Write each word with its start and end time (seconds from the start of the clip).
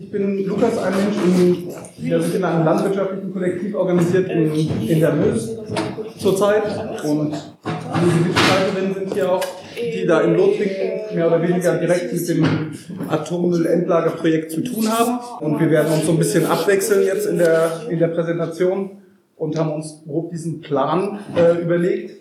Ich 0.00 0.10
bin 0.12 0.46
Lukas, 0.46 0.78
ein 0.78 0.94
Mensch, 0.96 1.76
der 1.98 2.22
sich 2.22 2.34
in 2.36 2.44
einem 2.44 2.64
landwirtschaftlichen 2.64 3.32
Kollektiv 3.32 3.74
organisiert 3.74 4.30
in, 4.30 4.52
in 4.86 5.00
der 5.00 5.12
Mös 5.12 5.56
zurzeit. 6.18 6.62
Und 7.04 7.32
die 7.32 8.28
Mitstreiterinnen 8.28 8.94
sind 8.94 9.14
hier 9.14 9.32
auch, 9.32 9.44
die 9.76 10.06
da 10.06 10.20
in 10.20 10.34
Lothringen 10.34 11.14
mehr 11.14 11.26
oder 11.26 11.42
weniger 11.42 11.78
direkt 11.78 12.12
mit 12.12 12.28
dem 12.28 12.46
Atommüllendlagerprojekt 13.08 14.52
zu 14.52 14.62
tun 14.62 14.88
haben. 14.88 15.18
Und 15.40 15.58
wir 15.60 15.70
werden 15.70 15.92
uns 15.92 16.06
so 16.06 16.12
ein 16.12 16.18
bisschen 16.18 16.46
abwechseln 16.46 17.04
jetzt 17.04 17.26
in 17.26 17.38
der, 17.38 17.82
in 17.88 17.98
der 17.98 18.08
Präsentation 18.08 18.90
und 19.36 19.58
haben 19.58 19.72
uns 19.72 20.02
grob 20.06 20.30
diesen 20.30 20.60
Plan 20.60 21.18
äh, 21.36 21.60
überlegt. 21.60 22.20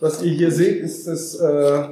Was 0.00 0.22
ihr 0.22 0.32
hier 0.32 0.52
seht, 0.52 0.82
ist 0.82 1.08
das, 1.08 1.34
äh, 1.34 1.82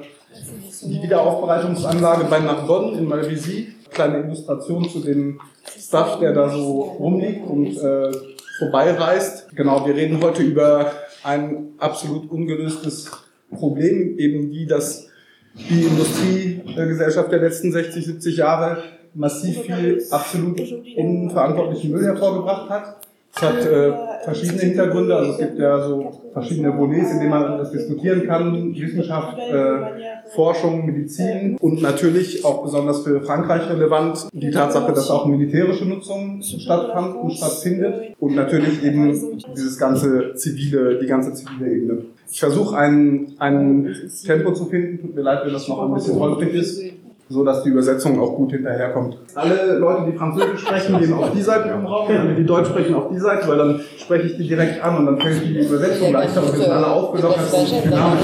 die 0.82 1.02
Wiederaufbereitungsanlage 1.02 2.26
bei 2.30 2.38
Narbonne 2.38 2.98
in 2.98 3.06
Malvisi 3.06 3.75
kleine 3.90 4.20
Illustration 4.20 4.88
zu 4.88 5.00
dem 5.00 5.40
Stuff, 5.78 6.18
der 6.20 6.32
da 6.32 6.48
so 6.48 6.80
rumliegt 6.82 7.46
und 7.46 7.76
äh, 7.76 8.12
vorbeireist. 8.58 9.54
Genau, 9.54 9.86
wir 9.86 9.94
reden 9.94 10.22
heute 10.22 10.42
über 10.42 10.92
ein 11.22 11.74
absolut 11.78 12.30
ungelöstes 12.30 13.10
Problem, 13.50 14.18
eben 14.18 14.50
wie 14.50 14.66
das 14.66 15.08
die 15.54 15.84
Industriegesellschaft 15.84 17.32
der 17.32 17.40
letzten 17.40 17.72
60, 17.72 18.04
70 18.04 18.36
Jahre 18.36 18.82
massiv 19.14 19.62
viel 19.62 20.02
absolut 20.10 20.60
unverantwortlichen 20.96 21.90
Müll 21.92 22.04
hervorgebracht 22.04 22.68
hat. 22.68 22.96
Es 23.34 23.42
hat 23.42 23.66
äh, 23.66 23.92
verschiedene 24.24 24.60
Hintergründe, 24.60 25.14
also 25.14 25.32
es 25.32 25.38
gibt 25.38 25.58
ja 25.58 25.78
so 25.80 26.22
verschiedene 26.32 26.76
Volets, 26.76 27.12
in 27.12 27.18
denen 27.18 27.30
man 27.30 27.58
das 27.58 27.70
diskutieren 27.70 28.26
kann, 28.26 28.74
Wissenschaft, 28.74 29.38
äh, 29.38 30.15
Forschung, 30.34 30.86
Medizin 30.86 31.56
und 31.60 31.82
natürlich 31.82 32.44
auch 32.44 32.62
besonders 32.62 33.02
für 33.04 33.20
Frankreich 33.22 33.68
relevant 33.70 34.28
die 34.32 34.50
Tatsache, 34.50 34.92
dass 34.92 35.10
auch 35.10 35.26
militärische 35.26 35.84
Nutzung 35.86 36.42
stattfand 36.42 37.16
und 37.16 37.32
stattfindet 37.32 38.14
und 38.18 38.34
natürlich 38.34 38.82
eben 38.84 39.12
dieses 39.56 39.78
ganze 39.78 40.34
zivile, 40.34 40.98
die 40.98 41.06
ganze 41.06 41.32
zivile 41.34 41.72
Ebene. 41.72 41.98
Ich 42.30 42.40
versuche 42.40 42.76
ein, 42.76 43.34
ein 43.38 43.94
Tempo 44.24 44.52
zu 44.52 44.66
finden, 44.66 45.00
tut 45.00 45.14
mir 45.14 45.22
leid, 45.22 45.44
wenn 45.44 45.52
das 45.52 45.68
noch 45.68 45.86
ein 45.86 45.94
bisschen 45.94 46.18
holprig 46.18 46.54
ist 46.54 46.80
so 47.28 47.44
dass 47.44 47.62
die 47.64 47.70
Übersetzung 47.70 48.20
auch 48.20 48.36
gut 48.36 48.52
hinterherkommt. 48.52 49.18
Alle 49.34 49.78
Leute, 49.78 50.10
die 50.10 50.16
Französisch 50.16 50.60
sprechen, 50.60 50.98
gehen 50.98 51.12
auf 51.12 51.32
die 51.32 51.42
Seite 51.42 51.70
vom 51.70 51.86
Raum, 51.86 52.08
alle, 52.08 52.34
die 52.34 52.46
Deutsch 52.46 52.68
sprechen, 52.68 52.94
auf 52.94 53.08
die 53.10 53.18
Seite, 53.18 53.48
weil 53.48 53.58
dann 53.58 53.80
spreche 53.98 54.26
ich 54.28 54.36
die 54.36 54.46
direkt 54.46 54.82
an 54.82 54.98
und 54.98 55.06
dann 55.06 55.20
fällt 55.20 55.42
die 55.42 55.58
Übersetzung 55.58 56.12
leichter 56.12 56.42
und 56.42 56.52
wir 56.52 56.60
sind 56.60 56.70
alle 56.70 56.86
aufgelockert 56.86 57.52
und 57.52 57.84
dynamisch. 57.84 58.22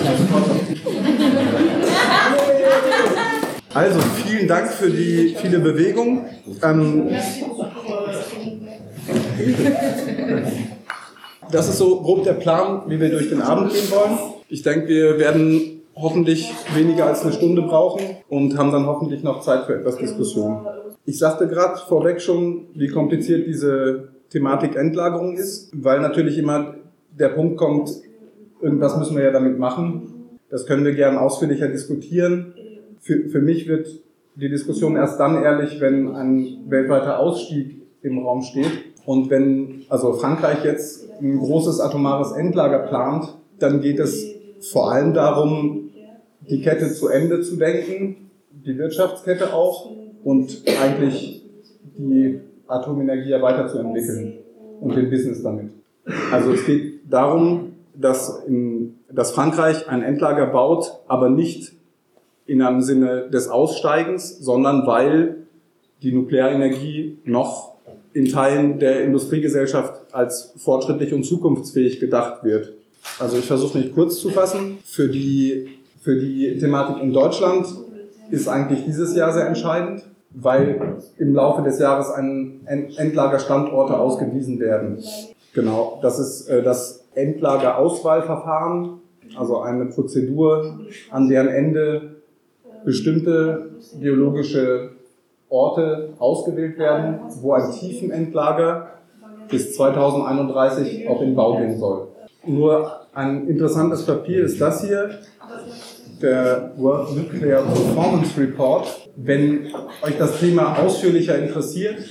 Also, 3.74 4.00
vielen 4.00 4.48
Dank 4.48 4.68
für 4.68 4.90
die 4.90 5.34
viele 5.40 5.58
Bewegung. 5.58 6.26
Ähm, 6.62 7.08
das 11.50 11.68
ist 11.68 11.78
so 11.78 12.00
grob 12.00 12.24
der 12.24 12.34
Plan, 12.34 12.82
wie 12.88 13.00
wir 13.00 13.10
durch 13.10 13.30
den 13.30 13.40
Abend 13.40 13.72
gehen 13.72 13.90
wollen. 13.90 14.18
Ich 14.48 14.62
denke, 14.62 14.88
wir 14.88 15.18
werden 15.18 15.82
hoffentlich 15.94 16.52
weniger 16.74 17.06
als 17.06 17.22
eine 17.22 17.32
Stunde 17.32 17.62
brauchen 17.62 18.02
und 18.28 18.58
haben 18.58 18.72
dann 18.72 18.86
hoffentlich 18.86 19.22
noch 19.22 19.40
Zeit 19.40 19.64
für 19.64 19.74
etwas 19.74 19.96
Diskussion. 19.96 20.66
Ich 21.06 21.18
sagte 21.18 21.48
gerade 21.48 21.78
vorweg 21.88 22.20
schon, 22.20 22.66
wie 22.74 22.88
kompliziert 22.88 23.46
diese 23.46 24.08
Thematik 24.28 24.76
Endlagerung 24.76 25.36
ist, 25.36 25.70
weil 25.74 26.00
natürlich 26.00 26.36
immer 26.38 26.74
der 27.10 27.28
Punkt 27.28 27.56
kommt, 27.56 27.90
irgendwas 28.60 28.96
müssen 28.98 29.16
wir 29.16 29.24
ja 29.24 29.32
damit 29.32 29.58
machen. 29.58 30.38
Das 30.50 30.66
können 30.66 30.84
wir 30.84 30.94
gern 30.94 31.16
ausführlicher 31.16 31.68
diskutieren. 31.68 32.51
Für, 33.02 33.28
für 33.28 33.40
mich 33.40 33.68
wird 33.68 34.00
die 34.36 34.48
Diskussion 34.48 34.94
erst 34.96 35.18
dann 35.18 35.42
ehrlich, 35.42 35.80
wenn 35.80 36.14
ein 36.14 36.64
weltweiter 36.68 37.18
Ausstieg 37.18 37.82
im 38.00 38.20
Raum 38.20 38.42
steht. 38.42 38.70
Und 39.04 39.28
wenn 39.28 39.82
also 39.88 40.12
Frankreich 40.12 40.64
jetzt 40.64 41.08
ein 41.20 41.38
großes 41.38 41.80
atomares 41.80 42.32
Endlager 42.32 42.78
plant, 42.78 43.36
dann 43.58 43.80
geht 43.80 43.98
es 43.98 44.24
vor 44.70 44.92
allem 44.92 45.14
darum, 45.14 45.90
die 46.48 46.62
Kette 46.62 46.92
zu 46.92 47.08
Ende 47.08 47.40
zu 47.40 47.56
denken, 47.56 48.30
die 48.50 48.78
Wirtschaftskette 48.78 49.52
auch 49.52 49.90
und 50.22 50.62
eigentlich 50.80 51.44
die 51.98 52.40
Atomenergie 52.68 53.30
ja 53.30 53.42
weiterzuentwickeln 53.42 54.34
und 54.80 54.94
den 54.94 55.10
Business 55.10 55.42
damit. 55.42 55.70
Also 56.30 56.52
es 56.52 56.64
geht 56.64 57.00
darum, 57.10 57.72
dass, 57.94 58.44
in, 58.46 58.94
dass 59.12 59.32
Frankreich 59.32 59.88
ein 59.88 60.02
Endlager 60.02 60.46
baut, 60.46 61.00
aber 61.08 61.28
nicht 61.28 61.72
in 62.46 62.62
einem 62.62 62.80
Sinne 62.80 63.28
des 63.30 63.48
Aussteigens, 63.48 64.38
sondern 64.38 64.86
weil 64.86 65.46
die 66.02 66.12
Nuklearenergie 66.12 67.18
noch 67.24 67.76
in 68.12 68.26
Teilen 68.26 68.78
der 68.78 69.04
Industriegesellschaft 69.04 70.12
als 70.12 70.52
fortschrittlich 70.56 71.14
und 71.14 71.24
zukunftsfähig 71.24 72.00
gedacht 72.00 72.44
wird. 72.44 72.72
Also 73.18 73.38
ich 73.38 73.46
versuche 73.46 73.78
mich 73.78 73.94
kurz 73.94 74.20
zu 74.20 74.30
fassen. 74.30 74.78
Für 74.84 75.08
die, 75.08 75.68
für 76.00 76.18
die 76.18 76.58
Thematik 76.58 77.02
in 77.02 77.12
Deutschland 77.12 77.66
ist 78.30 78.48
eigentlich 78.48 78.84
dieses 78.84 79.14
Jahr 79.16 79.32
sehr 79.32 79.46
entscheidend, 79.46 80.04
weil 80.30 80.98
im 81.18 81.34
Laufe 81.34 81.62
des 81.62 81.78
Jahres 81.78 82.10
ein 82.10 82.60
Endlagerstandorte 82.66 83.98
ausgewiesen 83.98 84.60
werden. 84.60 85.02
Genau, 85.54 85.98
das 86.02 86.18
ist 86.18 86.48
äh, 86.48 86.62
das 86.62 87.04
Endlagerauswahlverfahren, 87.14 89.00
also 89.36 89.60
eine 89.60 89.86
Prozedur, 89.86 90.80
an 91.10 91.28
deren 91.28 91.48
Ende 91.48 92.21
bestimmte 92.84 93.70
geologische 94.00 94.90
Orte 95.48 96.14
ausgewählt 96.18 96.78
werden, 96.78 97.20
wo 97.40 97.52
ein 97.52 97.70
Tiefenendlager 97.72 98.88
bis 99.50 99.74
2031 99.74 101.08
auch 101.08 101.20
in 101.20 101.34
Bau 101.34 101.58
gehen 101.58 101.78
soll. 101.78 102.08
Nur 102.46 103.02
ein 103.12 103.46
interessantes 103.46 104.04
Papier 104.06 104.44
ist 104.44 104.60
das 104.60 104.82
hier, 104.82 105.10
der 106.22 106.72
World 106.76 107.16
Nuclear 107.16 107.62
Performance 107.62 108.40
Report. 108.40 109.10
Wenn 109.16 109.66
euch 110.02 110.16
das 110.18 110.40
Thema 110.40 110.78
ausführlicher 110.78 111.38
interessiert, 111.38 112.02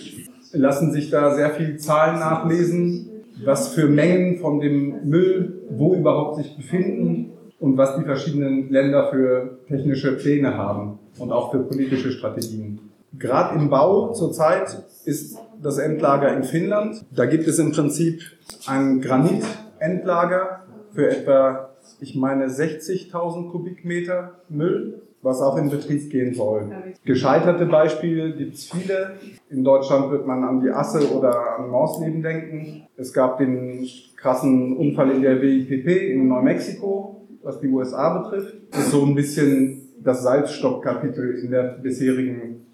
lassen 0.52 0.92
sich 0.92 1.10
da 1.10 1.34
sehr 1.34 1.50
viele 1.52 1.78
Zahlen 1.78 2.20
nachlesen, 2.20 3.10
was 3.44 3.70
für 3.70 3.88
Mengen 3.88 4.38
von 4.38 4.60
dem 4.60 5.10
Müll 5.10 5.62
wo 5.72 5.96
überhaupt 5.96 6.36
sich 6.36 6.56
befinden 6.56 7.32
und 7.62 7.78
was 7.78 7.96
die 7.96 8.04
verschiedenen 8.04 8.70
Länder 8.70 9.10
für 9.12 9.60
technische 9.68 10.18
Pläne 10.18 10.58
haben 10.58 11.00
und 11.20 11.32
auch 11.32 11.52
für 11.52 11.60
politische 11.60 12.12
Strategien. 12.12 12.80
Gerade 13.18 13.56
im 13.56 13.70
Bau 13.70 14.14
zurzeit 14.14 14.84
ist 15.06 15.38
das 15.62 15.78
Endlager 15.78 16.36
in 16.36 16.44
Finnland. 16.44 17.06
Da 17.16 17.26
gibt 17.26 17.48
es 17.48 17.60
im 17.60 17.72
Prinzip 17.72 18.24
ein 18.66 19.00
Granit 19.00 19.44
Endlager 19.80 20.64
für 20.94 21.10
etwa, 21.10 21.70
ich 22.00 22.16
meine, 22.16 22.48
60.000 22.48 23.52
Kubikmeter 23.52 24.32
Müll, 24.50 25.02
was 25.22 25.40
auch 25.42 25.56
in 25.58 25.70
Betrieb 25.70 26.10
gehen 26.10 26.34
soll. 26.34 26.72
Gescheiterte 27.06 27.68
Beispiele 27.68 28.34
gibt 28.34 28.56
es 28.56 28.66
viele. 28.72 29.18
In 29.52 29.64
Deutschland 29.64 30.10
wird 30.10 30.26
man 30.26 30.44
an 30.44 30.62
die 30.62 30.72
Asse 30.72 31.16
oder 31.16 31.60
an 31.60 31.70
Morsleben 31.70 32.24
denken. 32.24 32.88
Es 32.98 33.14
gab 33.14 33.38
den 33.38 33.88
krassen 34.16 34.76
Unfall 34.78 35.12
in 35.12 35.22
der 35.22 35.42
WIPP 35.42 36.12
in 36.12 36.28
Neumexiko, 36.28 37.21
was 37.44 37.60
die 37.60 37.68
USA 37.68 38.20
betrifft. 38.20 38.56
Ist 38.72 38.92
so 38.92 39.04
ein 39.04 39.16
bisschen 39.16 39.90
das 40.04 40.24
Salzstockkapitel 40.24 41.40
in 41.44 41.52
der 41.52 41.80
bisherigen 41.82 42.66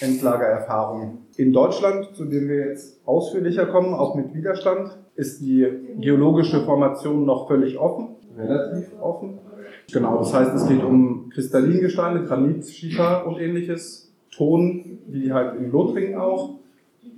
Endlagererfahrung. 0.00 1.18
In 1.36 1.52
Deutschland, 1.52 2.14
zu 2.14 2.24
dem 2.24 2.48
wir 2.48 2.66
jetzt 2.68 3.00
ausführlicher 3.06 3.66
kommen, 3.66 3.94
auch 3.94 4.14
mit 4.14 4.34
Widerstand, 4.34 4.96
ist 5.14 5.40
die 5.40 5.66
geologische 6.00 6.64
Formation 6.64 7.24
noch 7.24 7.48
völlig 7.48 7.78
offen, 7.78 8.16
relativ 8.36 8.86
offen. 9.00 9.38
Genau, 9.92 10.18
das 10.18 10.34
heißt, 10.34 10.54
es 10.54 10.68
geht 10.68 10.82
um 10.82 11.30
Kristallingesteine, 11.30 12.24
Granit, 12.24 12.66
Schiefer 12.66 13.26
und 13.26 13.38
ähnliches, 13.38 14.12
Ton, 14.30 14.98
wie 15.08 15.32
halt 15.32 15.58
in 15.58 15.72
Lothringen 15.72 16.16
auch, 16.16 16.58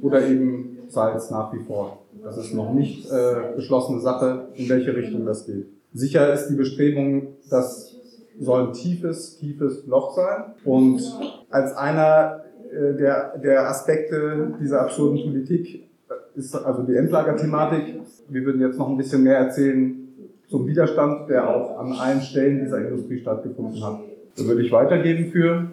oder 0.00 0.26
eben 0.26 0.78
Salz 0.88 1.30
nach 1.30 1.52
wie 1.52 1.58
vor. 1.58 1.98
Das 2.22 2.38
ist 2.38 2.54
noch 2.54 2.72
nicht 2.72 3.10
äh, 3.10 3.54
beschlossene 3.56 4.00
Sache, 4.00 4.48
in 4.54 4.68
welche 4.68 4.94
Richtung 4.94 5.26
das 5.26 5.46
geht. 5.46 5.66
Sicher 5.92 6.32
ist 6.32 6.48
die 6.48 6.54
Bestrebung, 6.54 7.36
das 7.48 7.96
soll 8.38 8.68
ein 8.68 8.72
tiefes, 8.72 9.38
tiefes 9.38 9.86
Loch 9.86 10.14
sein. 10.14 10.54
Und 10.64 11.02
als 11.50 11.76
einer 11.76 12.44
äh, 12.70 12.94
der, 12.96 13.38
der 13.38 13.68
Aspekte 13.68 14.54
dieser 14.60 14.82
absurden 14.82 15.22
Politik 15.22 15.88
ist 16.34 16.54
also 16.54 16.82
die 16.82 16.94
Endlagerthematik. 16.94 18.00
Wir 18.28 18.44
würden 18.44 18.60
jetzt 18.60 18.78
noch 18.78 18.88
ein 18.88 18.96
bisschen 18.96 19.24
mehr 19.24 19.38
erzählen 19.38 20.08
zum 20.48 20.66
Widerstand, 20.66 21.28
der 21.28 21.48
auch 21.48 21.78
an 21.78 21.92
allen 21.92 22.20
Stellen 22.20 22.64
dieser 22.64 22.78
Industrie 22.78 23.20
stattgefunden 23.20 23.82
hat. 23.84 24.00
Da 24.36 24.44
würde 24.44 24.62
ich 24.62 24.72
weitergeben 24.72 25.30
für, 25.30 25.70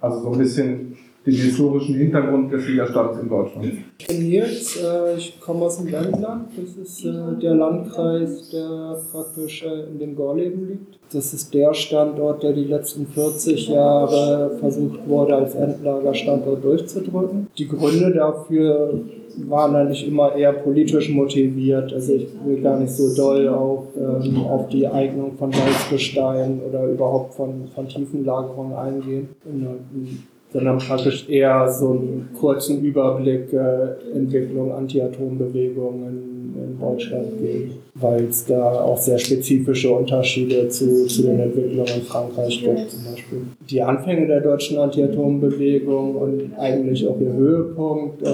also 0.00 0.20
so 0.20 0.32
ein 0.32 0.38
bisschen 0.38 0.96
den 1.26 1.34
historischen 1.34 1.96
Hintergrund 1.96 2.50
des 2.50 2.66
Widerstands 2.66 3.18
in 3.20 3.28
Deutschland. 3.28 3.72
Ich 3.98 4.06
bin 4.06 4.28
Nils, 4.28 4.76
äh, 4.76 5.16
ich 5.18 5.38
komme 5.38 5.66
aus 5.66 5.76
dem 5.76 5.92
Wendland. 5.92 6.48
Das 6.56 6.76
ist 6.76 7.04
äh, 7.04 7.38
der 7.42 7.54
Landkreis, 7.54 8.48
der 8.48 8.96
praktisch 9.12 9.62
äh, 9.62 9.90
in 9.90 9.98
dem 9.98 10.16
Gorleben 10.16 10.68
liegt. 10.68 10.98
Das 11.12 11.34
ist 11.34 11.52
der 11.52 11.74
Standort, 11.74 12.42
der 12.42 12.52
die 12.52 12.64
letzten 12.64 13.06
40 13.06 13.68
Jahre 13.68 14.56
versucht 14.60 15.06
wurde, 15.06 15.34
als 15.34 15.54
Endlagerstandort 15.54 16.64
durchzudrücken. 16.64 17.48
Die 17.58 17.68
Gründe 17.68 18.12
dafür 18.12 19.00
waren 19.48 19.76
eigentlich 19.76 20.06
immer 20.06 20.34
eher 20.34 20.52
politisch 20.52 21.10
motiviert. 21.10 21.92
Also 21.92 22.14
ich 22.14 22.28
will 22.44 22.62
gar 22.62 22.78
nicht 22.78 22.92
so 22.92 23.14
doll 23.14 23.48
auf, 23.48 23.88
ähm, 23.96 24.38
auf 24.44 24.68
die 24.68 24.86
Eignung 24.86 25.32
von 25.36 25.52
Salzgestein 25.52 26.60
oder 26.66 26.86
überhaupt 26.86 27.34
von, 27.34 27.68
von 27.74 27.88
Tiefenlagerung 27.88 28.74
eingehen 28.74 29.28
sondern 30.52 30.78
praktisch 30.78 31.28
eher 31.28 31.68
so 31.70 31.90
einen 31.90 32.28
kurzen 32.38 32.82
Überblick 32.82 33.52
äh, 33.52 34.16
Entwicklung 34.16 34.72
Anti-Atom-Bewegungen 34.72 36.40
in 36.56 36.78
Deutschland 36.80 37.38
geben, 37.38 37.74
weil 37.94 38.24
es 38.24 38.46
da 38.46 38.80
auch 38.80 38.98
sehr 38.98 39.18
spezifische 39.18 39.90
Unterschiede 39.92 40.68
zu, 40.68 41.06
zu 41.06 41.22
den 41.22 41.38
Entwicklungen 41.38 41.88
in 41.96 42.02
Frankreich 42.02 42.62
gibt 42.62 42.90
zum 42.90 43.04
Beispiel. 43.04 43.38
Die 43.70 43.82
Anfänge 43.82 44.26
der 44.26 44.40
deutschen 44.40 44.78
Anti-Atom-Bewegung 44.78 46.16
und 46.16 46.58
eigentlich 46.58 47.06
auch 47.06 47.20
ihr 47.20 47.32
Höhepunkt 47.32 48.22
äh, 48.22 48.26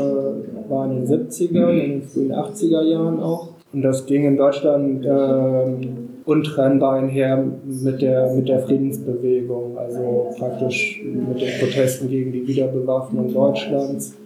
waren 0.68 0.96
in 0.96 1.06
den 1.06 1.28
70er, 1.28 1.70
in 1.70 1.90
den 1.90 2.02
frühen 2.02 2.32
80er 2.32 2.82
Jahren 2.82 3.20
auch. 3.20 3.48
Und 3.72 3.82
das 3.82 4.06
ging 4.06 4.24
in 4.24 4.36
Deutschland 4.36 5.04
äh, 5.04 6.05
untrennbar 6.26 6.96
einher 6.96 7.42
mit 7.64 8.02
der, 8.02 8.34
mit 8.34 8.48
der 8.48 8.58
Friedensbewegung, 8.60 9.78
also 9.78 10.34
praktisch 10.36 11.00
mit 11.04 11.40
den 11.40 11.48
Protesten 11.60 12.10
gegen 12.10 12.32
die 12.32 12.46
Wiederbewaffnung 12.46 13.32
Deutschlands, 13.32 14.16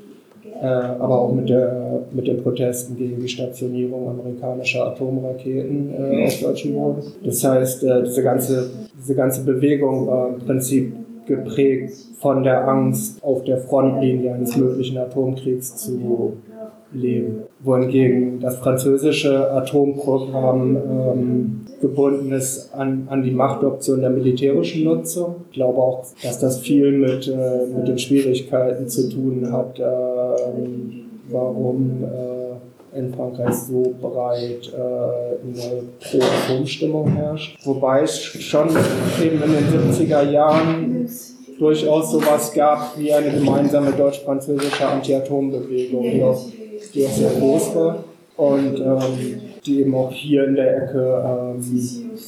äh, 0.62 0.66
aber 0.66 1.20
auch 1.20 1.32
mit, 1.32 1.50
der, 1.50 2.06
mit 2.10 2.26
den 2.26 2.42
Protesten 2.42 2.96
gegen 2.96 3.20
die 3.20 3.28
Stationierung 3.28 4.08
amerikanischer 4.08 4.86
Atomraketen 4.86 5.90
äh, 5.94 6.26
auf 6.26 6.40
deutschem 6.40 6.72
Boden. 6.72 7.02
Das 7.22 7.44
heißt, 7.44 7.84
äh, 7.84 8.02
diese, 8.02 8.22
ganze, 8.22 8.70
diese 8.98 9.14
ganze 9.14 9.44
Bewegung 9.44 10.06
war 10.06 10.30
im 10.30 10.38
Prinzip 10.38 10.94
geprägt 11.26 11.94
von 12.18 12.42
der 12.42 12.66
Angst, 12.66 13.22
auf 13.22 13.44
der 13.44 13.58
Frontlinie 13.58 14.32
eines 14.32 14.56
möglichen 14.56 14.96
Atomkriegs 14.96 15.76
zu 15.76 16.32
leben. 16.92 17.42
Wohingegen 17.60 18.40
das 18.40 18.56
französische 18.56 19.50
Atomprogramm 19.52 20.76
ähm, 20.76 21.59
gebunden 21.80 22.32
ist 22.32 22.72
an, 22.74 23.06
an 23.10 23.22
die 23.22 23.30
Machtoption 23.30 24.00
der 24.00 24.10
militärischen 24.10 24.84
Nutzung. 24.84 25.36
Ich 25.50 25.54
glaube 25.54 25.78
auch, 25.78 26.04
dass 26.22 26.38
das 26.38 26.60
viel 26.60 26.92
mit, 26.92 27.26
äh, 27.26 27.66
mit 27.74 27.88
den 27.88 27.98
Schwierigkeiten 27.98 28.88
zu 28.88 29.08
tun 29.08 29.50
hat, 29.50 29.78
äh, 29.78 29.82
warum 31.30 32.04
äh, 32.04 32.98
in 32.98 33.14
Frankreich 33.14 33.54
so 33.54 33.94
breit 34.00 34.72
äh, 34.72 34.78
eine 34.78 35.82
Pro-Atom-Stimmung 36.00 37.12
herrscht. 37.12 37.58
Wobei 37.64 38.02
es 38.02 38.18
schon 38.18 38.68
eben 39.22 39.42
in 39.42 39.52
den 39.52 39.92
70er 39.92 40.28
Jahren 40.30 41.08
durchaus 41.58 42.10
sowas 42.10 42.52
gab 42.52 42.98
wie 42.98 43.12
eine 43.12 43.30
gemeinsame 43.30 43.92
deutsch-französische 43.92 44.86
Anti-Atom-Bewegung, 44.86 46.02
die 46.02 46.22
auch, 46.22 46.44
die 46.94 47.06
auch 47.06 47.10
sehr 47.10 47.30
groß 47.30 47.74
war. 47.76 48.04
Und 48.36 48.80
ähm, 48.80 49.40
die 49.64 49.80
eben 49.80 49.94
auch 49.94 50.12
hier 50.12 50.44
in 50.44 50.54
der 50.54 50.84
Ecke 50.84 51.22
ähm, 51.26 51.62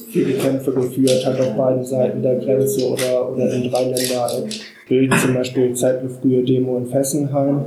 viele 0.09 0.33
Kämpfe 0.33 0.71
geführt 0.71 1.25
hat 1.25 1.39
auf 1.39 1.55
beiden 1.55 1.83
Seiten 1.83 2.21
der 2.21 2.35
Grenze 2.35 2.87
oder, 2.87 3.31
oder 3.31 3.51
in 3.51 3.69
Dreiländer 3.69 4.29
Bild 4.87 5.13
zum 5.15 5.33
Beispiel 5.33 5.73
zeigt 5.73 6.01
eine 6.01 6.09
frühe 6.09 6.43
Demo 6.43 6.77
in 6.77 6.87
Fessenheim, 6.87 7.65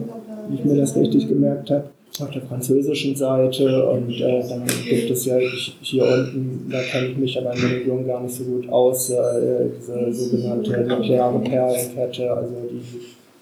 wie 0.49 0.57
ich 0.57 0.65
mir 0.65 0.77
das 0.77 0.95
richtig 0.97 1.29
gemerkt 1.29 1.71
habe 1.71 1.91
auf 2.21 2.31
der 2.31 2.43
französischen 2.43 3.15
Seite 3.15 3.89
und 3.91 4.11
äh, 4.11 4.41
dann 4.49 4.65
gibt 4.89 5.11
es 5.11 5.27
ja 5.27 5.37
hier 5.83 6.05
unten, 6.05 6.69
da 6.71 6.81
kenne 6.81 7.09
ich 7.09 7.17
mich 7.19 7.39
aber 7.39 7.55
in 7.55 7.61
der 7.61 7.71
Region 7.71 8.07
gar 8.07 8.23
nicht 8.23 8.35
so 8.35 8.45
gut 8.45 8.69
aus, 8.71 9.11
äh, 9.11 9.67
diese 9.77 10.13
sogenannte 10.13 10.81
nukleare 10.81 11.39
Perlenkette, 11.41 12.31
also 12.31 12.55
die, 12.71 12.83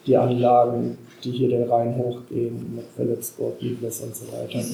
die 0.06 0.17
Anlagen, 0.17 0.99
die 1.25 1.31
hier 1.31 1.49
den 1.49 1.65
Rhein 1.65 1.97
hochgehen 1.97 2.75
mit 2.76 2.85
Philipsburg, 2.97 3.59
Biblis 3.59 4.00
und 4.00 4.15
so 4.15 4.25
weiter. 4.32 4.65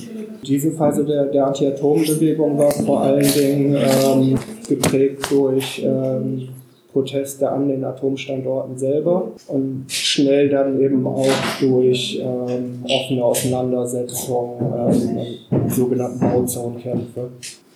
Diese 0.46 0.72
Phase 0.72 1.04
der, 1.04 1.26
der 1.26 1.46
Anti-Atom-Bewegung 1.46 2.58
war 2.58 2.70
vor 2.70 3.02
allen 3.02 3.32
Dingen 3.32 3.76
ähm, 3.76 4.38
geprägt 4.68 5.26
durch 5.30 5.82
ähm, 5.84 6.48
Proteste 6.92 7.48
an 7.48 7.68
den 7.68 7.84
Atomstandorten 7.84 8.76
selber 8.76 9.30
und 9.46 9.84
schnell 9.88 10.48
dann 10.48 10.80
eben 10.80 11.06
auch 11.06 11.28
durch 11.60 12.20
ähm, 12.20 12.84
offene 12.84 13.24
Auseinandersetzungen, 13.24 14.58
ähm, 14.88 15.68
sogenannten 15.68 16.20
Bauzonenkämpfe. 16.20 17.28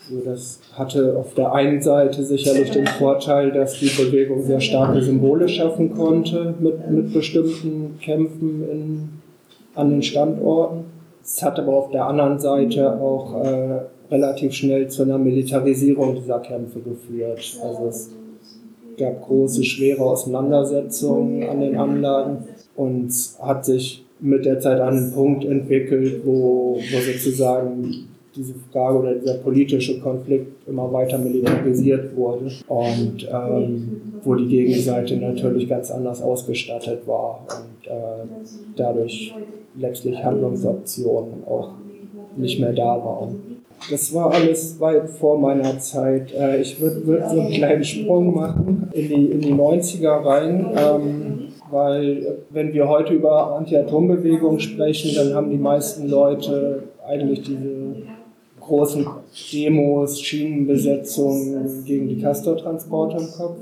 So, 0.08 0.20
das 0.22 0.60
hatte 0.74 1.16
auf 1.16 1.32
der 1.32 1.52
einen 1.52 1.80
Seite 1.80 2.24
sicherlich 2.24 2.70
den 2.70 2.86
Vorteil, 2.86 3.52
dass 3.52 3.78
die 3.78 3.86
Bewegung 3.88 4.42
sehr 4.42 4.60
starke 4.60 5.00
Symbole 5.00 5.48
schaffen 5.48 5.94
konnte 5.94 6.54
mit, 6.60 6.90
mit 6.90 7.12
bestimmten 7.12 7.98
Kämpfen 8.02 8.68
in, 8.70 9.08
an 9.74 9.90
den 9.90 10.02
Standorten. 10.02 10.84
Es 11.22 11.42
hat 11.42 11.58
aber 11.58 11.72
auf 11.74 11.90
der 11.90 12.06
anderen 12.06 12.38
Seite 12.38 13.00
auch 13.00 13.44
äh, 13.44 13.80
relativ 14.10 14.52
schnell 14.52 14.88
zu 14.88 15.04
einer 15.04 15.16
Militarisierung 15.16 16.16
dieser 16.16 16.40
Kämpfe 16.40 16.80
geführt. 16.80 17.58
Also 17.62 17.86
es 17.88 18.10
gab 18.98 19.22
große, 19.22 19.64
schwere 19.64 20.02
Auseinandersetzungen 20.02 21.48
an 21.48 21.60
den 21.60 21.76
Anlagen 21.76 22.44
und 22.76 23.10
hat 23.40 23.64
sich 23.64 24.04
mit 24.20 24.44
der 24.44 24.60
Zeit 24.60 24.80
an 24.80 24.96
einen 24.96 25.12
Punkt 25.12 25.46
entwickelt, 25.46 26.20
wo, 26.24 26.76
wo 26.76 27.12
sozusagen 27.12 28.08
diese 28.36 28.54
Frage 28.72 28.98
oder 28.98 29.14
dieser 29.14 29.34
politische 29.34 30.00
Konflikt 30.00 30.66
immer 30.68 30.92
weiter 30.92 31.18
militarisiert 31.18 32.16
wurde 32.16 32.50
und 32.68 33.28
ähm, 33.30 34.00
wo 34.22 34.34
die 34.34 34.46
Gegenseite 34.46 35.16
natürlich 35.16 35.68
ganz 35.68 35.90
anders 35.90 36.22
ausgestattet 36.22 37.06
war 37.06 37.46
und 37.48 37.86
äh, 37.86 38.26
dadurch 38.76 39.34
letztlich 39.76 40.22
Handlungsoptionen 40.22 41.44
auch 41.46 41.70
nicht 42.36 42.60
mehr 42.60 42.72
da 42.72 43.04
waren. 43.04 43.54
Das 43.90 44.14
war 44.14 44.32
alles 44.32 44.80
weit 44.80 45.10
vor 45.10 45.38
meiner 45.38 45.78
Zeit. 45.78 46.32
Äh, 46.32 46.60
ich 46.60 46.80
würde 46.80 47.06
würd 47.06 47.28
so 47.28 47.40
einen 47.40 47.50
kleinen 47.50 47.84
Sprung 47.84 48.34
machen 48.34 48.88
in 48.92 49.08
die, 49.08 49.26
in 49.26 49.40
die 49.40 49.52
90er 49.52 50.24
rein. 50.24 50.66
Ähm, 50.76 51.34
weil 51.70 52.38
wenn 52.50 52.72
wir 52.72 52.88
heute 52.88 53.14
über 53.14 53.56
Anti-Atom-Bewegung 53.56 54.60
sprechen, 54.60 55.10
dann 55.16 55.34
haben 55.34 55.50
die 55.50 55.58
meisten 55.58 56.08
Leute 56.08 56.84
eigentlich 57.06 57.42
diese 57.42 57.83
großen 58.66 59.06
Demos, 59.52 60.20
Schienenbesetzungen 60.20 61.84
gegen 61.84 62.08
die 62.08 62.20
Castor-Transporte 62.20 63.16
im 63.18 63.30
Kopf. 63.30 63.56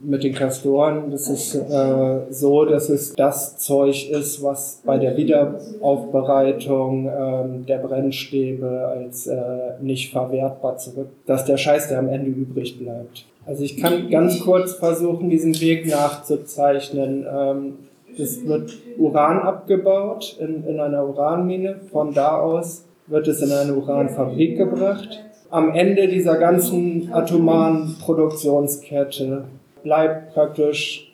Mit 0.00 0.22
den 0.22 0.32
Castoren, 0.32 1.10
das 1.10 1.28
ist 1.28 1.56
äh, 1.56 2.20
so, 2.30 2.64
dass 2.64 2.88
es 2.88 3.14
das 3.14 3.58
Zeug 3.58 4.08
ist, 4.10 4.40
was 4.44 4.80
bei 4.86 4.96
der 4.96 5.16
Wiederaufbereitung 5.16 7.10
ähm, 7.10 7.66
der 7.66 7.78
Brennstäbe 7.78 8.86
als 8.86 9.26
äh, 9.26 9.36
nicht 9.80 10.12
verwertbar 10.12 10.76
zurück, 10.76 11.08
dass 11.26 11.44
der 11.46 11.56
Scheiß, 11.56 11.88
der 11.88 11.98
am 11.98 12.08
Ende 12.08 12.30
übrig 12.30 12.78
bleibt. 12.78 13.24
Also 13.44 13.64
ich 13.64 13.76
kann 13.76 14.08
ganz 14.08 14.38
kurz 14.40 14.74
versuchen, 14.74 15.30
diesen 15.30 15.60
Weg 15.60 15.88
nachzuzeichnen. 15.88 17.26
Ähm, 17.28 17.72
es 18.16 18.46
wird 18.46 18.76
Uran 18.98 19.38
abgebaut 19.38 20.36
in, 20.38 20.64
in 20.64 20.78
einer 20.78 21.08
Uranmine. 21.08 21.76
Von 21.90 22.12
da 22.14 22.40
aus 22.40 22.84
wird 23.08 23.28
es 23.28 23.42
in 23.42 23.52
eine 23.52 23.74
Uranfabrik 23.74 24.56
gebracht. 24.56 25.24
Am 25.50 25.74
Ende 25.74 26.08
dieser 26.08 26.36
ganzen 26.36 27.10
atomaren 27.12 27.96
Produktionskette 28.00 29.44
bleibt 29.82 30.34
praktisch 30.34 31.12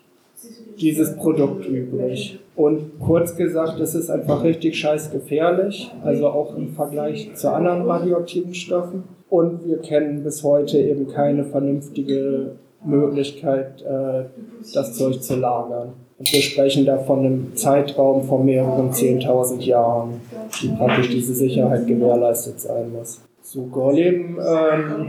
dieses 0.81 1.17
Produkt 1.17 1.67
übrig. 1.67 2.39
Und 2.57 2.99
kurz 3.01 3.37
gesagt, 3.37 3.81
es 3.81 3.95
ist 3.95 4.11
einfach 4.11 4.43
richtig 4.45 4.79
scheiß 4.79 5.11
gefährlich, 5.11 5.91
also 6.05 6.29
auch 6.29 6.57
im 6.57 6.71
Vergleich 6.71 7.35
zu 7.35 7.53
anderen 7.53 7.83
radioaktiven 7.83 8.55
Stoffen. 8.55 9.05
Und 9.31 9.67
wir 9.67 9.79
kennen 9.79 10.23
bis 10.23 10.43
heute 10.45 10.79
eben 10.79 11.09
keine 11.09 11.45
vernünftige 11.45 12.53
Möglichkeit, 12.85 13.83
äh, 13.83 14.25
das 14.73 14.95
Zeug 14.95 15.23
zu 15.23 15.37
lagern. 15.37 15.95
Und 16.19 16.33
wir 16.33 16.43
sprechen 16.43 16.87
da 16.87 16.99
von 16.99 17.21
einem 17.21 17.57
Zeitraum 17.57 18.23
von 18.23 18.45
mehreren 18.45 18.91
10.000 18.91 19.61
Jahren, 19.63 20.21
die 20.63 20.69
praktisch 20.69 21.11
diese 21.11 21.35
Sicherheit 21.35 21.87
gewährleistet 21.87 22.61
sein 22.61 22.93
muss. 22.93 23.21
So, 23.43 23.63
Gorleben 23.63 24.39
ähm, 24.39 25.09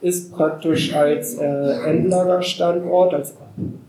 ist 0.00 0.32
praktisch 0.32 0.94
als 0.94 1.38
äh, 1.38 1.44
Endlagerstandort, 1.86 3.14
als 3.14 3.34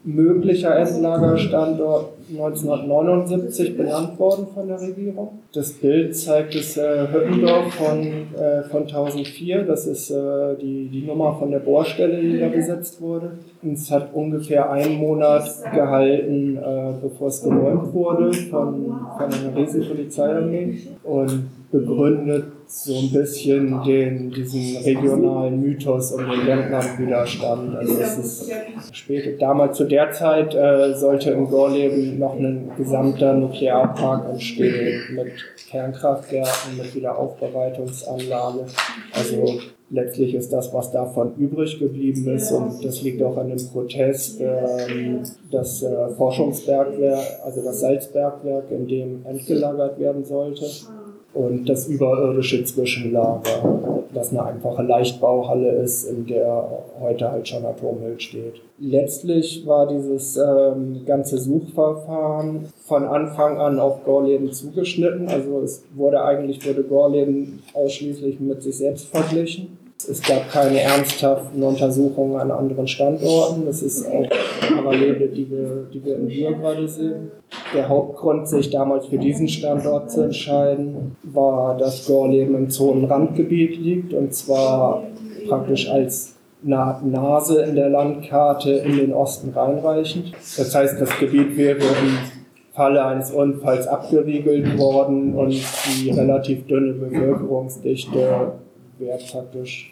möglicher 0.03 0.75
Endlagerstandort 0.75 2.13
1979 2.31 3.77
benannt 3.77 4.19
worden 4.19 4.47
von 4.53 4.67
der 4.67 4.79
Regierung. 4.79 5.39
Das 5.53 5.73
Bild 5.73 6.15
zeigt 6.15 6.55
das 6.55 6.77
äh, 6.77 7.07
Hüttendorf 7.11 7.73
von, 7.73 7.99
äh, 7.99 8.63
von 8.69 8.83
1004. 8.83 9.63
Das 9.63 9.87
ist 9.87 10.11
äh, 10.11 10.55
die, 10.61 10.87
die 10.87 11.05
Nummer 11.05 11.35
von 11.37 11.51
der 11.51 11.59
Bohrstelle, 11.59 12.21
die 12.21 12.39
da 12.39 12.49
besetzt 12.49 13.01
wurde. 13.01 13.31
Und 13.61 13.73
es 13.73 13.89
hat 13.91 14.13
ungefähr 14.13 14.69
einen 14.71 14.95
Monat 14.95 15.49
gehalten, 15.73 16.57
äh, 16.57 16.93
bevor 17.01 17.27
es 17.27 17.41
geräumt 17.41 17.93
wurde 17.93 18.31
von, 18.33 18.95
von 19.17 19.25
einer 19.25 19.55
riesen 19.55 19.87
Polizeiarmee. 19.87 20.77
Und 21.03 21.49
begründet 21.71 22.45
so 22.67 22.95
ein 22.95 23.11
bisschen 23.11 23.83
den, 23.83 24.31
diesen 24.31 24.83
regionalen 24.83 25.59
Mythos 25.59 26.11
um 26.11 26.29
den 26.29 26.45
Ländlerwiderstand. 26.45 27.75
Also 27.75 27.99
es 27.99 28.17
ist 28.17 28.51
später, 28.95 29.31
damals 29.39 29.77
zu 29.77 29.85
der 29.85 30.11
Zeit 30.11 30.53
äh, 30.53 30.93
sollte 30.95 31.31
in 31.31 31.49
Gorleben 31.49 32.19
noch 32.19 32.35
ein 32.35 32.71
gesamter 32.77 33.33
Nuklearpark 33.33 34.29
entstehen 34.29 35.01
mit 35.15 35.31
Kernkraftwerken, 35.69 36.77
mit 36.77 36.93
Wiederaufbereitungsanlage. 36.93 38.65
Also 39.13 39.59
letztlich 39.89 40.35
ist 40.35 40.53
das, 40.53 40.71
was 40.71 40.91
davon 40.91 41.35
übrig 41.37 41.79
geblieben 41.79 42.27
ist, 42.35 42.51
und 42.51 42.85
das 42.85 43.01
liegt 43.01 43.21
auch 43.23 43.37
an 43.37 43.49
dem 43.49 43.67
Protest, 43.71 44.39
ähm, 44.41 45.23
das 45.51 45.81
äh, 45.81 46.09
Forschungsbergwerk, 46.09 47.25
also 47.43 47.63
das 47.63 47.79
Salzbergwerk, 47.79 48.65
in 48.69 48.87
dem 48.87 49.25
entgelagert 49.25 49.99
werden 49.99 50.23
sollte 50.23 50.65
und 51.33 51.69
das 51.69 51.87
überirdische 51.87 52.63
Zwischenlager, 52.63 54.03
das 54.13 54.31
eine 54.31 54.43
einfache 54.43 54.83
Leichtbauhalle 54.83 55.71
ist, 55.71 56.05
in 56.05 56.25
der 56.25 56.83
heute 56.99 57.31
halt 57.31 57.47
schon 57.47 57.65
Atommüll 57.65 58.19
steht. 58.19 58.61
Letztlich 58.79 59.67
war 59.67 59.87
dieses 59.87 60.37
ähm, 60.37 61.01
ganze 61.05 61.37
Suchverfahren 61.37 62.69
von 62.85 63.03
Anfang 63.03 63.59
an 63.59 63.79
auf 63.79 64.03
Gorleben 64.03 64.51
zugeschnitten. 64.51 65.27
Also 65.27 65.61
es 65.61 65.83
wurde 65.95 66.23
eigentlich 66.23 66.65
wurde 66.65 66.83
Gorleben 66.83 67.61
ausschließlich 67.73 68.39
mit 68.39 68.63
sich 68.63 68.77
selbst 68.77 69.07
verglichen. 69.07 69.78
Es 70.09 70.23
gab 70.23 70.49
keine 70.49 70.81
ernsthaften 70.81 71.61
Untersuchungen 71.61 72.39
an 72.39 72.49
anderen 72.49 72.87
Standorten. 72.87 73.65
Das 73.67 73.83
ist 73.83 74.07
auch 74.07 74.27
Parallele, 74.75 75.27
die 75.27 75.49
wir, 75.51 75.85
die 75.93 76.03
wir 76.03 76.15
in 76.15 76.27
Bier 76.27 76.53
gerade 76.53 76.87
sehen. 76.87 77.31
Der 77.75 77.87
Hauptgrund, 77.87 78.47
sich 78.47 78.71
damals 78.71 79.05
für 79.05 79.19
diesen 79.19 79.47
Standort 79.47 80.09
zu 80.09 80.23
entscheiden, 80.23 81.15
war, 81.21 81.77
dass 81.77 82.07
Gorleben 82.07 82.55
im 82.55 82.69
Zonenrandgebiet 82.71 83.77
liegt 83.77 84.13
und 84.13 84.33
zwar 84.33 85.03
praktisch 85.47 85.87
als 85.89 86.35
Nase 86.63 87.61
in 87.61 87.75
der 87.75 87.89
Landkarte 87.89 88.71
in 88.71 88.97
den 88.97 89.13
Osten 89.13 89.51
reinreichend. 89.51 90.31
Das 90.57 90.73
heißt, 90.73 90.99
das 90.99 91.17
Gebiet 91.19 91.55
wäre 91.55 91.77
im 91.77 92.17
Falle 92.73 93.05
eines 93.05 93.31
Unfalls 93.31 93.87
abgeriegelt 93.87 94.77
worden 94.79 95.35
und 95.35 95.51
die 95.51 96.09
relativ 96.09 96.65
dünne 96.65 96.93
Bevölkerungsdichte 96.93 98.53
wäre 98.97 99.19
praktisch 99.31 99.88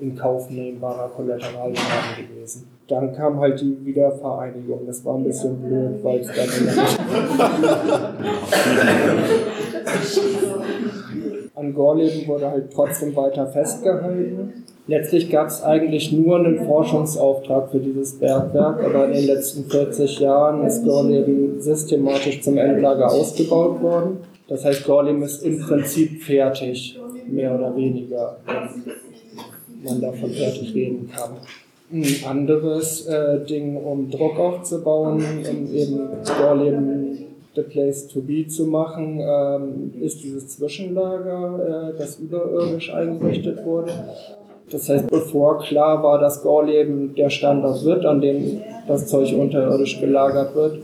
in 0.00 0.16
Kauf 0.16 0.50
nehmbarer 0.50 1.08
Kollateralschaden 1.08 2.28
gewesen. 2.28 2.68
Dann 2.88 3.14
kam 3.14 3.38
halt 3.38 3.60
die 3.60 3.76
Wiedervereinigung. 3.84 4.86
Das 4.86 5.04
war 5.04 5.16
ein 5.16 5.24
bisschen 5.24 5.60
blöd, 5.60 6.02
weil 6.02 6.20
es 6.20 6.28
dann 6.28 6.48
an 11.58 11.74
Gorleben 11.74 12.26
wurde 12.26 12.50
halt 12.50 12.72
trotzdem 12.72 13.14
weiter 13.16 13.46
festgehalten. 13.46 14.64
Letztlich 14.86 15.30
gab 15.30 15.48
es 15.48 15.62
eigentlich 15.62 16.12
nur 16.12 16.38
einen 16.38 16.64
Forschungsauftrag 16.64 17.70
für 17.70 17.78
dieses 17.78 18.18
Bergwerk, 18.18 18.82
aber 18.82 19.06
in 19.06 19.12
den 19.12 19.26
letzten 19.26 19.64
40 19.64 20.20
Jahren 20.20 20.66
ist 20.66 20.84
Gorleben 20.84 21.60
systematisch 21.60 22.40
zum 22.40 22.56
Endlager 22.56 23.10
ausgebaut 23.10 23.82
worden. 23.82 24.18
Das 24.48 24.64
heißt, 24.64 24.86
Gorleben 24.86 25.22
ist 25.22 25.44
im 25.44 25.60
Prinzip 25.60 26.22
fertig, 26.22 26.98
mehr 27.26 27.54
oder 27.54 27.76
weniger 27.76 28.38
man 29.82 30.00
davon 30.00 30.30
fertig 30.30 30.74
reden 30.74 31.10
kann. 31.14 31.36
Ein 31.90 32.04
anderes 32.28 33.06
äh, 33.06 33.44
Ding, 33.46 33.76
um 33.76 34.10
Druck 34.10 34.38
aufzubauen, 34.38 35.22
um 35.48 35.74
eben 35.74 36.00
Vorleben 36.22 37.18
the 37.54 37.62
place 37.62 38.06
to 38.06 38.20
be 38.20 38.46
zu 38.46 38.66
machen, 38.66 39.20
ähm, 39.20 39.92
ist 40.00 40.22
dieses 40.22 40.48
Zwischenlager, 40.48 41.92
äh, 41.94 41.98
das 41.98 42.18
überirdisch 42.18 42.92
eingerichtet 42.92 43.64
wurde. 43.64 43.92
Das 44.70 44.88
heißt, 44.88 45.08
bevor 45.08 45.60
klar 45.60 46.02
war, 46.02 46.18
dass 46.18 46.42
Gorleben 46.42 47.14
der 47.14 47.30
Standort 47.30 47.84
wird, 47.84 48.04
an 48.04 48.20
dem 48.20 48.60
das 48.86 49.06
Zeug 49.06 49.32
unterirdisch 49.32 49.98
gelagert 49.98 50.54
wird, 50.54 50.78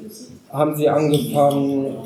haben 0.48 0.74
sie 0.74 0.88
angefangen, 0.88 1.96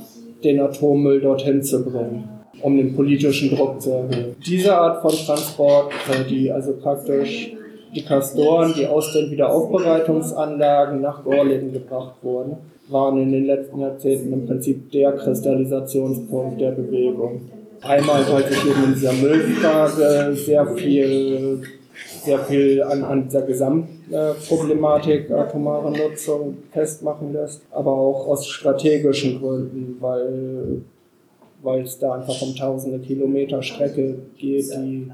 den 0.42 0.60
Atommüll 0.60 1.20
dorthin 1.20 1.62
zu 1.62 1.84
bringen 1.84 2.37
um 2.62 2.76
den 2.76 2.94
politischen 2.94 3.54
Druck 3.54 3.80
zu 3.80 3.90
erhöhen. 3.90 4.36
Diese 4.44 4.76
Art 4.76 5.02
von 5.02 5.12
Transport, 5.12 5.92
die 6.28 6.50
also 6.50 6.72
praktisch 6.74 7.52
die 7.94 8.04
Kastoren, 8.04 8.74
die 8.76 8.86
aus 8.86 9.12
den 9.12 9.30
Wiederaufbereitungsanlagen 9.30 11.00
nach 11.00 11.24
Gorleben 11.24 11.72
gebracht 11.72 12.16
wurden, 12.22 12.56
waren 12.88 13.20
in 13.22 13.32
den 13.32 13.46
letzten 13.46 13.80
Jahrzehnten 13.80 14.32
im 14.32 14.46
Prinzip 14.46 14.90
der 14.92 15.12
Kristallisationspunkt 15.12 16.60
der 16.60 16.72
Bewegung. 16.72 17.42
Einmal 17.80 18.26
wollte 18.30 18.52
ich 18.54 18.64
eben 18.64 18.84
in 18.84 18.94
dieser 18.94 19.12
Müllfrage 19.12 20.34
sehr 20.34 20.66
viel, 20.74 21.62
sehr 22.24 22.38
viel 22.40 22.82
an, 22.82 23.04
an 23.04 23.24
dieser 23.24 23.42
Gesamtproblematik 23.42 25.30
atomare 25.30 25.92
Nutzung 25.92 26.56
festmachen 26.72 27.32
lässt, 27.32 27.62
aber 27.70 27.92
auch 27.92 28.26
aus 28.26 28.46
strategischen 28.46 29.38
Gründen, 29.38 29.96
weil 30.00 30.82
weil 31.62 31.82
es 31.82 31.98
da 31.98 32.14
einfach 32.14 32.40
um 32.42 32.54
tausende 32.54 32.98
Kilometer 33.00 33.62
Strecke 33.62 34.18
geht, 34.36 34.72
die, 34.74 35.10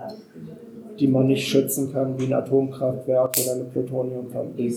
die 0.99 1.09
man 1.09 1.27
nicht 1.27 1.49
schützen 1.49 1.93
kann, 1.93 2.19
wie 2.19 2.27
ein 2.27 2.33
Atomkraftwerk 2.33 3.37
oder 3.43 3.55
eine 3.55 3.65
Plutoniumfabrik. 3.65 4.75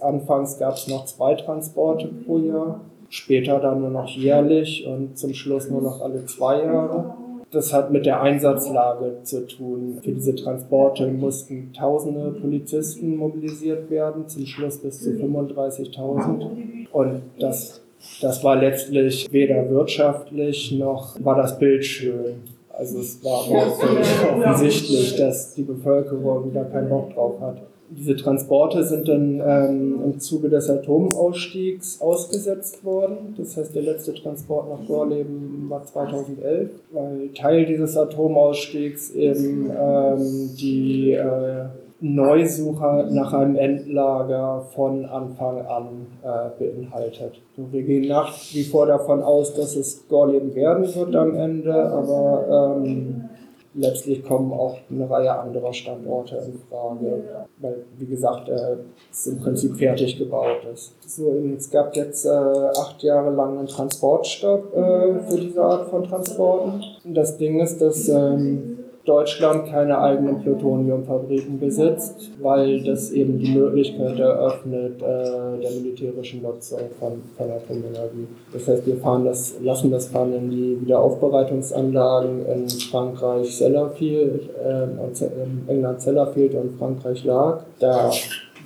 Anfangs 0.00 0.58
gab 0.58 0.74
es 0.74 0.88
noch 0.88 1.04
zwei 1.06 1.34
Transporte 1.34 2.08
pro 2.24 2.38
Jahr, 2.38 2.80
später 3.08 3.58
dann 3.60 3.80
nur 3.80 3.90
noch 3.90 4.08
jährlich 4.08 4.86
und 4.86 5.18
zum 5.18 5.34
Schluss 5.34 5.68
nur 5.68 5.82
noch 5.82 6.00
alle 6.00 6.24
zwei 6.26 6.62
Jahre. 6.62 7.14
Das 7.50 7.72
hat 7.72 7.92
mit 7.92 8.04
der 8.04 8.20
Einsatzlage 8.20 9.18
zu 9.22 9.46
tun. 9.46 9.98
Für 10.02 10.10
diese 10.10 10.34
Transporte 10.34 11.06
mussten 11.06 11.72
tausende 11.72 12.32
Polizisten 12.32 13.16
mobilisiert 13.16 13.90
werden, 13.90 14.26
zum 14.26 14.44
Schluss 14.44 14.78
bis 14.78 15.00
zu 15.00 15.10
35.000. 15.10 16.88
Und 16.90 17.22
das 17.38 17.83
das 18.20 18.42
war 18.44 18.56
letztlich 18.56 19.28
weder 19.30 19.68
wirtschaftlich 19.70 20.72
noch 20.72 21.16
war 21.24 21.36
das 21.36 21.58
Bild 21.58 21.84
schön. 21.84 22.42
Also 22.76 22.98
es 23.00 23.22
war 23.24 23.44
völlig 23.44 24.06
offensichtlich, 24.32 25.16
dass 25.16 25.54
die 25.54 25.62
Bevölkerung 25.62 26.52
da 26.52 26.64
keinen 26.64 26.88
Bock 26.88 27.14
drauf 27.14 27.40
hat. 27.40 27.62
Diese 27.90 28.16
Transporte 28.16 28.82
sind 28.82 29.06
dann 29.06 29.40
ähm, 29.46 30.00
im 30.04 30.18
Zuge 30.18 30.48
des 30.48 30.68
Atomausstiegs 30.68 32.00
ausgesetzt 32.00 32.84
worden. 32.84 33.34
Das 33.36 33.56
heißt, 33.56 33.74
der 33.74 33.82
letzte 33.82 34.14
Transport 34.14 34.68
nach 34.70 34.86
Gorleben 34.86 35.66
war 35.68 35.84
2011, 35.84 36.70
weil 36.92 37.28
Teil 37.34 37.66
dieses 37.66 37.96
Atomausstiegs 37.96 39.10
eben 39.10 39.70
ähm, 39.70 40.50
die 40.58 41.12
äh, 41.12 41.66
Neusucher 42.04 43.06
nach 43.10 43.32
einem 43.32 43.56
Endlager 43.56 44.66
von 44.74 45.06
Anfang 45.06 45.64
an 45.64 46.06
äh, 46.22 46.50
beinhaltet. 46.58 47.40
Wir 47.56 47.82
gehen 47.82 48.08
nach 48.08 48.30
wie 48.52 48.62
vor 48.62 48.84
davon 48.84 49.22
aus, 49.22 49.54
dass 49.54 49.74
es 49.74 50.06
Gorleben 50.06 50.54
werden 50.54 50.94
wird 50.94 51.16
am 51.16 51.34
Ende, 51.34 51.74
aber 51.74 52.76
ähm, 52.84 53.24
letztlich 53.72 54.22
kommen 54.22 54.52
auch 54.52 54.76
eine 54.90 55.08
Reihe 55.08 55.32
anderer 55.32 55.72
Standorte 55.72 56.36
in 56.46 56.58
Frage, 56.68 57.22
weil, 57.60 57.84
wie 57.96 58.06
gesagt, 58.06 58.50
äh, 58.50 58.76
es 59.10 59.26
im 59.26 59.38
Prinzip 59.40 59.74
fertig 59.74 60.18
gebaut 60.18 60.62
ist. 60.74 60.92
So, 61.06 61.34
es 61.56 61.70
gab 61.70 61.96
jetzt 61.96 62.26
äh, 62.26 62.28
acht 62.28 63.02
Jahre 63.02 63.30
lang 63.30 63.56
einen 63.56 63.66
Transportstopp 63.66 64.76
äh, 64.76 65.20
für 65.26 65.40
diese 65.40 65.62
Art 65.62 65.88
von 65.88 66.04
Transporten. 66.04 66.84
Das 67.02 67.38
Ding 67.38 67.60
ist, 67.60 67.80
dass 67.80 68.10
ähm, 68.10 68.73
Deutschland 69.04 69.66
keine 69.66 69.98
eigenen 69.98 70.40
Plutoniumfabriken 70.40 71.60
besitzt, 71.60 72.30
weil 72.40 72.82
das 72.82 73.10
eben 73.10 73.38
die 73.38 73.52
Möglichkeit 73.52 74.18
eröffnet 74.18 75.02
äh, 75.02 75.60
der 75.60 75.70
militärischen 75.72 76.42
Nutzung 76.42 76.80
von, 76.98 77.22
von 77.36 77.50
Atomenergie. 77.50 78.26
Das 78.52 78.66
heißt, 78.66 78.86
wir 78.86 78.96
fahren 78.96 79.26
das, 79.26 79.56
lassen 79.60 79.90
das 79.90 80.08
fahren 80.08 80.32
in 80.32 80.50
die 80.50 80.80
Wiederaufbereitungsanlagen 80.80 82.46
in 82.46 82.68
Frankreich 82.68 83.54
Sellafield, 83.54 84.48
äh, 84.64 84.84
in 84.84 85.68
England 85.68 86.00
Sellafield 86.00 86.54
und 86.54 86.78
Frankreich 86.78 87.24
Larg. 87.24 87.64
Da 87.80 88.10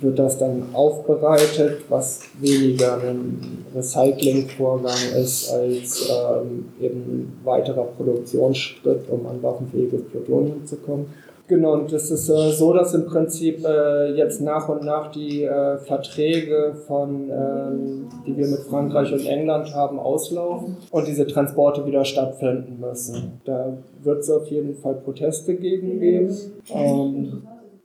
wird 0.01 0.19
das 0.19 0.37
dann 0.37 0.67
aufbereitet, 0.73 1.81
was 1.89 2.21
weniger 2.39 3.01
ein 3.01 3.65
Recyclingvorgang 3.75 4.97
ist 5.15 5.51
als 5.51 6.09
ähm, 6.09 6.65
eben 6.79 7.39
weiterer 7.43 7.83
Produktionsschritt, 7.83 9.09
um 9.09 9.25
an 9.25 9.41
waffenfähiges 9.41 10.03
Plutonium 10.09 10.65
zu 10.65 10.77
kommen. 10.77 11.13
Genau, 11.49 11.73
und 11.73 11.91
es 11.91 12.11
ist 12.11 12.29
äh, 12.29 12.51
so, 12.51 12.73
dass 12.73 12.93
im 12.93 13.07
Prinzip 13.07 13.65
äh, 13.65 14.13
jetzt 14.13 14.39
nach 14.39 14.69
und 14.69 14.83
nach 14.83 15.11
die 15.11 15.43
äh, 15.43 15.79
Verträge 15.79 16.75
von, 16.85 17.27
ähm, 17.31 18.07
die 18.25 18.37
wir 18.37 18.45
mit 18.45 18.59
Frankreich 18.69 19.11
und 19.11 19.25
England 19.25 19.73
haben, 19.73 19.97
auslaufen 19.97 20.77
und 20.91 21.07
diese 21.07 21.25
Transporte 21.25 21.87
wieder 21.87 22.05
stattfinden 22.05 22.79
müssen. 22.79 23.41
Da 23.45 23.75
wird 24.03 24.19
es 24.19 24.29
auf 24.29 24.45
jeden 24.45 24.75
Fall 24.75 24.93
Proteste 25.03 25.55
gegen 25.55 25.99
geben. 25.99 26.37
Ähm, 26.71 27.41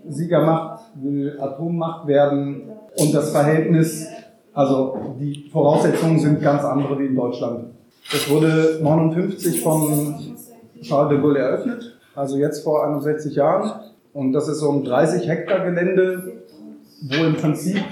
Siegermacht, 0.07 0.83
will 0.95 1.37
Atommacht 1.39 2.07
werden 2.07 2.69
und 2.97 3.13
das 3.13 3.31
Verhältnis 3.31 4.07
also 4.57 5.15
die 5.19 5.49
Voraussetzungen 5.51 6.17
sind 6.19 6.41
ganz 6.41 6.63
andere 6.63 6.97
wie 6.97 7.05
in 7.05 7.15
Deutschland. 7.15 7.65
Es 8.11 8.27
wurde 8.27 8.79
59 8.81 9.61
von 9.61 10.35
Charles 10.81 11.09
de 11.11 11.21
Gaulle 11.21 11.39
eröffnet, 11.39 11.95
also 12.15 12.37
jetzt 12.37 12.63
vor 12.63 12.83
61 12.83 13.35
Jahren. 13.35 13.71
Und 14.13 14.33
das 14.33 14.47
ist 14.47 14.59
so 14.61 14.71
ein 14.71 14.83
30 14.83 15.27
Hektar 15.27 15.63
Gelände, 15.63 16.41
wo 17.01 17.23
im 17.23 17.35
Prinzip 17.35 17.83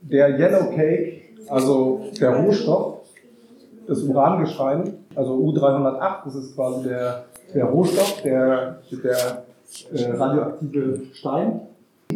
der 0.00 0.38
Yellow 0.38 0.70
Cake, 0.76 1.22
also 1.48 2.04
der 2.20 2.36
Rohstoff, 2.36 2.98
das 3.88 4.04
Urangeschrein, 4.04 4.94
also 5.16 5.34
U308, 5.34 6.24
das 6.24 6.36
ist 6.36 6.54
quasi 6.54 6.88
der, 6.88 7.24
der 7.52 7.64
Rohstoff, 7.64 8.22
der, 8.22 8.78
der 9.02 9.44
äh, 9.92 10.12
radioaktive 10.12 11.00
Stein. 11.14 11.62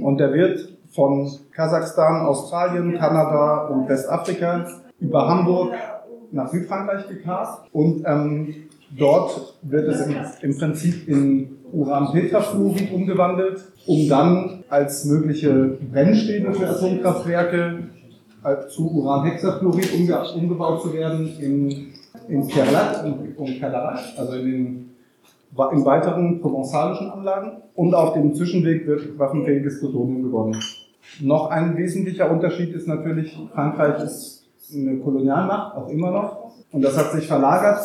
Und 0.00 0.18
der 0.18 0.32
wird 0.32 0.75
von 0.97 1.31
Kasachstan, 1.53 2.26
Australien, 2.26 2.97
Kanada 2.99 3.67
und 3.69 3.88
Westafrika 3.88 4.67
über 4.99 5.29
Hamburg 5.29 5.75
nach 6.33 6.49
Südfrankreich 6.49 7.09
gekarrt. 7.09 7.69
Und 7.73 8.05
ähm, 8.07 8.55
dort 8.99 9.59
wird 9.63 9.89
es 9.89 10.06
im, 10.06 10.17
im 10.43 10.59
Prinzip 10.59 11.06
in 11.06 11.59
Uran-Tetrafluorid 11.73 12.93
umgewandelt, 12.93 13.65
um 13.87 14.09
dann 14.09 14.65
als 14.69 15.04
mögliche 15.04 15.78
Brennstäbe 15.93 16.52
für 16.54 16.69
Atomkraftwerke 16.69 17.85
zu 18.69 18.91
Uranhexafluorid 18.91 19.93
umge 19.93 20.19
umgebaut 20.35 20.82
zu 20.82 20.93
werden 20.93 21.32
in, 21.41 21.89
in 22.28 22.49
Kerlat 22.49 23.04
und, 23.04 23.61
Kalarat, 23.61 24.15
also 24.17 24.35
in 24.35 24.45
den 24.45 24.91
in 25.73 25.85
weiteren 25.85 26.41
provençalischen 26.41 27.11
Anlagen. 27.11 27.63
Und 27.75 27.95
auf 27.95 28.13
dem 28.13 28.35
Zwischenweg 28.35 28.87
wird 28.87 29.19
waffenfähiges 29.19 29.80
Plutonium 29.80 30.23
gewonnen. 30.23 30.56
Noch 31.21 31.50
ein 31.50 31.76
wesentlicher 31.76 32.30
Unterschied 32.30 32.75
ist 32.75 32.86
natürlich, 32.86 33.36
Frankreich 33.54 34.02
ist 34.02 34.47
eine 34.75 34.99
Kolonialmacht, 34.99 35.76
auch 35.76 35.88
immer 35.88 36.10
noch. 36.10 36.52
Und 36.73 36.84
das 36.84 36.97
hat 36.97 37.12
sich 37.12 37.26
verlagert. 37.26 37.80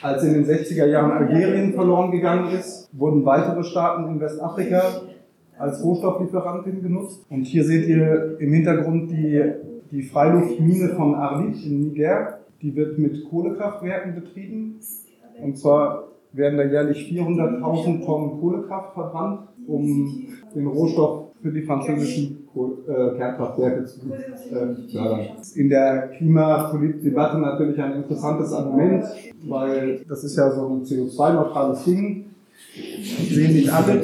Als 0.00 0.22
in 0.22 0.34
den 0.34 0.44
60er 0.44 0.86
Jahren 0.86 1.12
Algerien 1.12 1.74
verloren 1.74 2.10
gegangen 2.10 2.52
ist, 2.54 2.88
wurden 2.92 3.24
weitere 3.24 3.62
Staaten 3.64 4.08
in 4.08 4.20
Westafrika 4.20 4.82
als 5.58 5.82
Rohstofflieferantin 5.84 6.82
genutzt. 6.82 7.24
Und 7.30 7.44
hier 7.44 7.64
seht 7.64 7.86
ihr 7.86 8.36
im 8.38 8.52
Hintergrund 8.52 9.10
die, 9.10 9.42
die 9.90 10.02
Freiluftmine 10.02 10.90
von 10.90 11.14
Arlit 11.14 11.64
in 11.64 11.80
Niger. 11.80 12.40
Die 12.62 12.74
wird 12.74 12.98
mit 12.98 13.28
Kohlekraftwerken 13.28 14.14
betrieben. 14.14 14.80
Und 15.42 15.58
zwar 15.58 16.04
werden 16.32 16.56
da 16.56 16.64
jährlich 16.64 17.10
400.000 17.10 18.04
Tonnen 18.04 18.40
Kohlekraft 18.40 18.94
verbrannt, 18.94 19.40
um 19.66 20.26
den 20.54 20.66
Rohstoff 20.66 21.28
für 21.42 21.52
die 21.52 21.62
französischen 21.62 22.43
Kernkraftwerke 23.16 23.84
zu 23.84 24.00
äh, 24.00 24.90
fördern. 24.90 25.26
In 25.54 25.68
der 25.68 26.08
Klimapolitik-Debatte 26.16 27.38
natürlich 27.38 27.80
ein 27.80 27.94
interessantes 27.94 28.52
Argument, 28.52 29.04
weil 29.46 30.04
das 30.08 30.24
ist 30.24 30.36
ja 30.36 30.50
so 30.50 30.68
ein 30.68 30.84
CO2-neutrales 30.84 31.84
Ding. 31.84 32.26
Sehen 33.28 33.54
nicht 33.54 33.72
alle. 33.72 34.02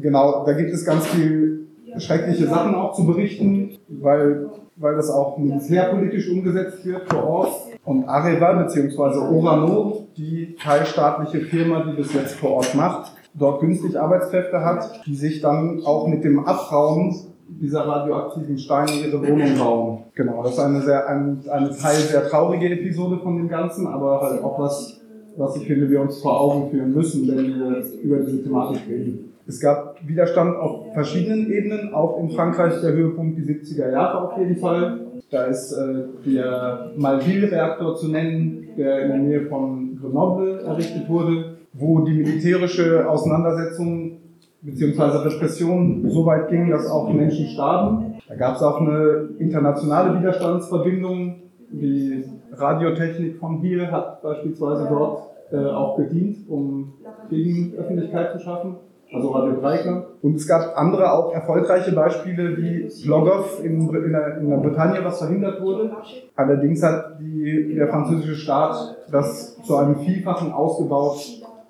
Genau, 0.00 0.44
da 0.44 0.52
gibt 0.52 0.70
es 0.70 0.84
ganz 0.84 1.06
viel 1.06 1.66
schreckliche 1.96 2.46
Sachen 2.46 2.74
auch 2.74 2.94
zu 2.94 3.06
berichten, 3.06 3.78
weil, 3.88 4.50
weil 4.76 4.96
das 4.96 5.10
auch 5.10 5.38
militärpolitisch 5.38 6.30
umgesetzt 6.30 6.84
wird 6.84 7.08
vor 7.08 7.24
Ort. 7.24 7.52
Und 7.84 8.04
Areva 8.06 8.52
bzw. 8.62 9.18
Orano, 9.18 10.06
die 10.16 10.54
teilstaatliche 10.60 11.40
Firma, 11.46 11.84
die 11.84 11.96
das 11.96 12.12
jetzt 12.12 12.34
vor 12.34 12.50
Ort 12.50 12.74
macht, 12.74 13.12
dort 13.34 13.60
günstig 13.60 13.98
Arbeitskräfte 13.98 14.62
hat, 14.64 15.06
die 15.06 15.14
sich 15.14 15.40
dann 15.40 15.82
auch 15.84 16.06
mit 16.06 16.24
dem 16.24 16.44
Abraum 16.44 17.16
dieser 17.48 17.80
radioaktiven 17.80 18.58
Steine 18.58 18.92
ihre 18.92 19.20
Wohnung 19.20 19.58
bauen. 19.58 19.98
Genau, 20.14 20.42
das 20.42 20.52
ist 20.52 20.58
eine 20.58 20.82
sehr, 20.82 21.08
ein, 21.08 21.40
eine 21.50 21.70
Teil 21.70 21.96
sehr 21.96 22.28
traurige 22.28 22.68
Episode 22.70 23.18
von 23.18 23.36
dem 23.36 23.48
Ganzen, 23.48 23.86
aber 23.86 24.20
halt 24.20 24.42
auch 24.42 24.58
was, 24.58 25.00
was 25.36 25.56
ich 25.56 25.66
finde, 25.66 25.88
wir 25.88 26.00
uns 26.00 26.20
vor 26.20 26.40
Augen 26.40 26.70
führen 26.70 26.92
müssen, 26.92 27.28
wenn 27.28 27.36
wir 27.36 27.84
über 28.02 28.18
diese 28.18 28.42
Thematik 28.42 28.82
reden. 28.88 29.32
Es 29.46 29.60
gab 29.60 29.96
Widerstand 30.06 30.56
auf 30.56 30.92
verschiedenen 30.92 31.50
Ebenen, 31.50 31.94
auch 31.94 32.20
in 32.20 32.30
Frankreich 32.30 32.80
der 32.82 32.92
Höhepunkt 32.92 33.38
die 33.38 33.42
70er 33.42 33.90
Jahre 33.90 34.28
auf 34.28 34.38
jeden 34.38 34.56
Fall. 34.56 35.00
Da 35.30 35.44
ist 35.44 35.72
äh, 35.72 36.04
der 36.26 36.92
Malville-Reaktor 36.96 37.96
zu 37.96 38.08
nennen, 38.08 38.68
der 38.76 39.02
in 39.02 39.08
der 39.08 39.18
Nähe 39.18 39.46
von 39.46 39.98
Grenoble 40.00 40.60
errichtet 40.60 41.08
wurde 41.08 41.58
wo 41.78 42.00
die 42.00 42.12
militärische 42.12 43.08
Auseinandersetzung 43.08 44.18
bzw. 44.62 45.28
Repression 45.28 46.08
so 46.08 46.26
weit 46.26 46.48
ging, 46.48 46.70
dass 46.70 46.90
auch 46.90 47.12
Menschen 47.12 47.46
starben. 47.46 48.14
Da 48.28 48.34
gab 48.34 48.56
es 48.56 48.62
auch 48.62 48.80
eine 48.80 49.28
internationale 49.38 50.18
Widerstandsverbindung. 50.18 51.36
Die 51.70 52.24
Radiotechnik 52.52 53.38
von 53.38 53.60
hier 53.60 53.90
hat 53.90 54.22
beispielsweise 54.22 54.86
dort 54.88 55.22
äh, 55.52 55.66
auch 55.66 55.96
gedient, 55.96 56.48
um 56.48 56.92
Gegenöffentlichkeit 57.30 58.32
zu 58.32 58.40
schaffen. 58.40 58.76
also 59.12 59.30
Radio 59.30 59.60
Dreiklang. 59.60 60.04
Und 60.22 60.36
es 60.36 60.46
gab 60.46 60.76
andere 60.76 61.12
auch 61.12 61.32
erfolgreiche 61.32 61.92
Beispiele 61.92 62.56
wie 62.56 62.88
Logov 63.06 63.62
in, 63.64 63.88
in, 63.88 64.12
der, 64.12 64.38
in 64.38 64.50
der 64.50 64.56
Bretagne, 64.58 65.04
was 65.04 65.18
verhindert 65.18 65.62
wurde. 65.62 65.90
Allerdings 66.36 66.82
hat 66.82 67.18
die, 67.20 67.74
der 67.74 67.88
französische 67.88 68.34
Staat 68.34 68.96
das 69.10 69.56
zu 69.62 69.76
einem 69.76 69.96
Vielfachen 69.96 70.52
ausgebaut 70.52 71.20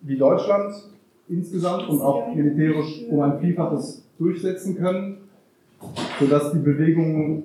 wie 0.00 0.16
Deutschland 0.16 0.72
insgesamt 1.28 1.88
und 1.88 2.00
auch 2.00 2.34
militärisch 2.34 3.04
um 3.10 3.20
ein 3.20 3.38
Vielfaches 3.40 4.04
durchsetzen 4.18 4.76
können 4.76 5.18
sodass 6.18 6.52
die 6.52 6.58
Bewegung 6.58 7.44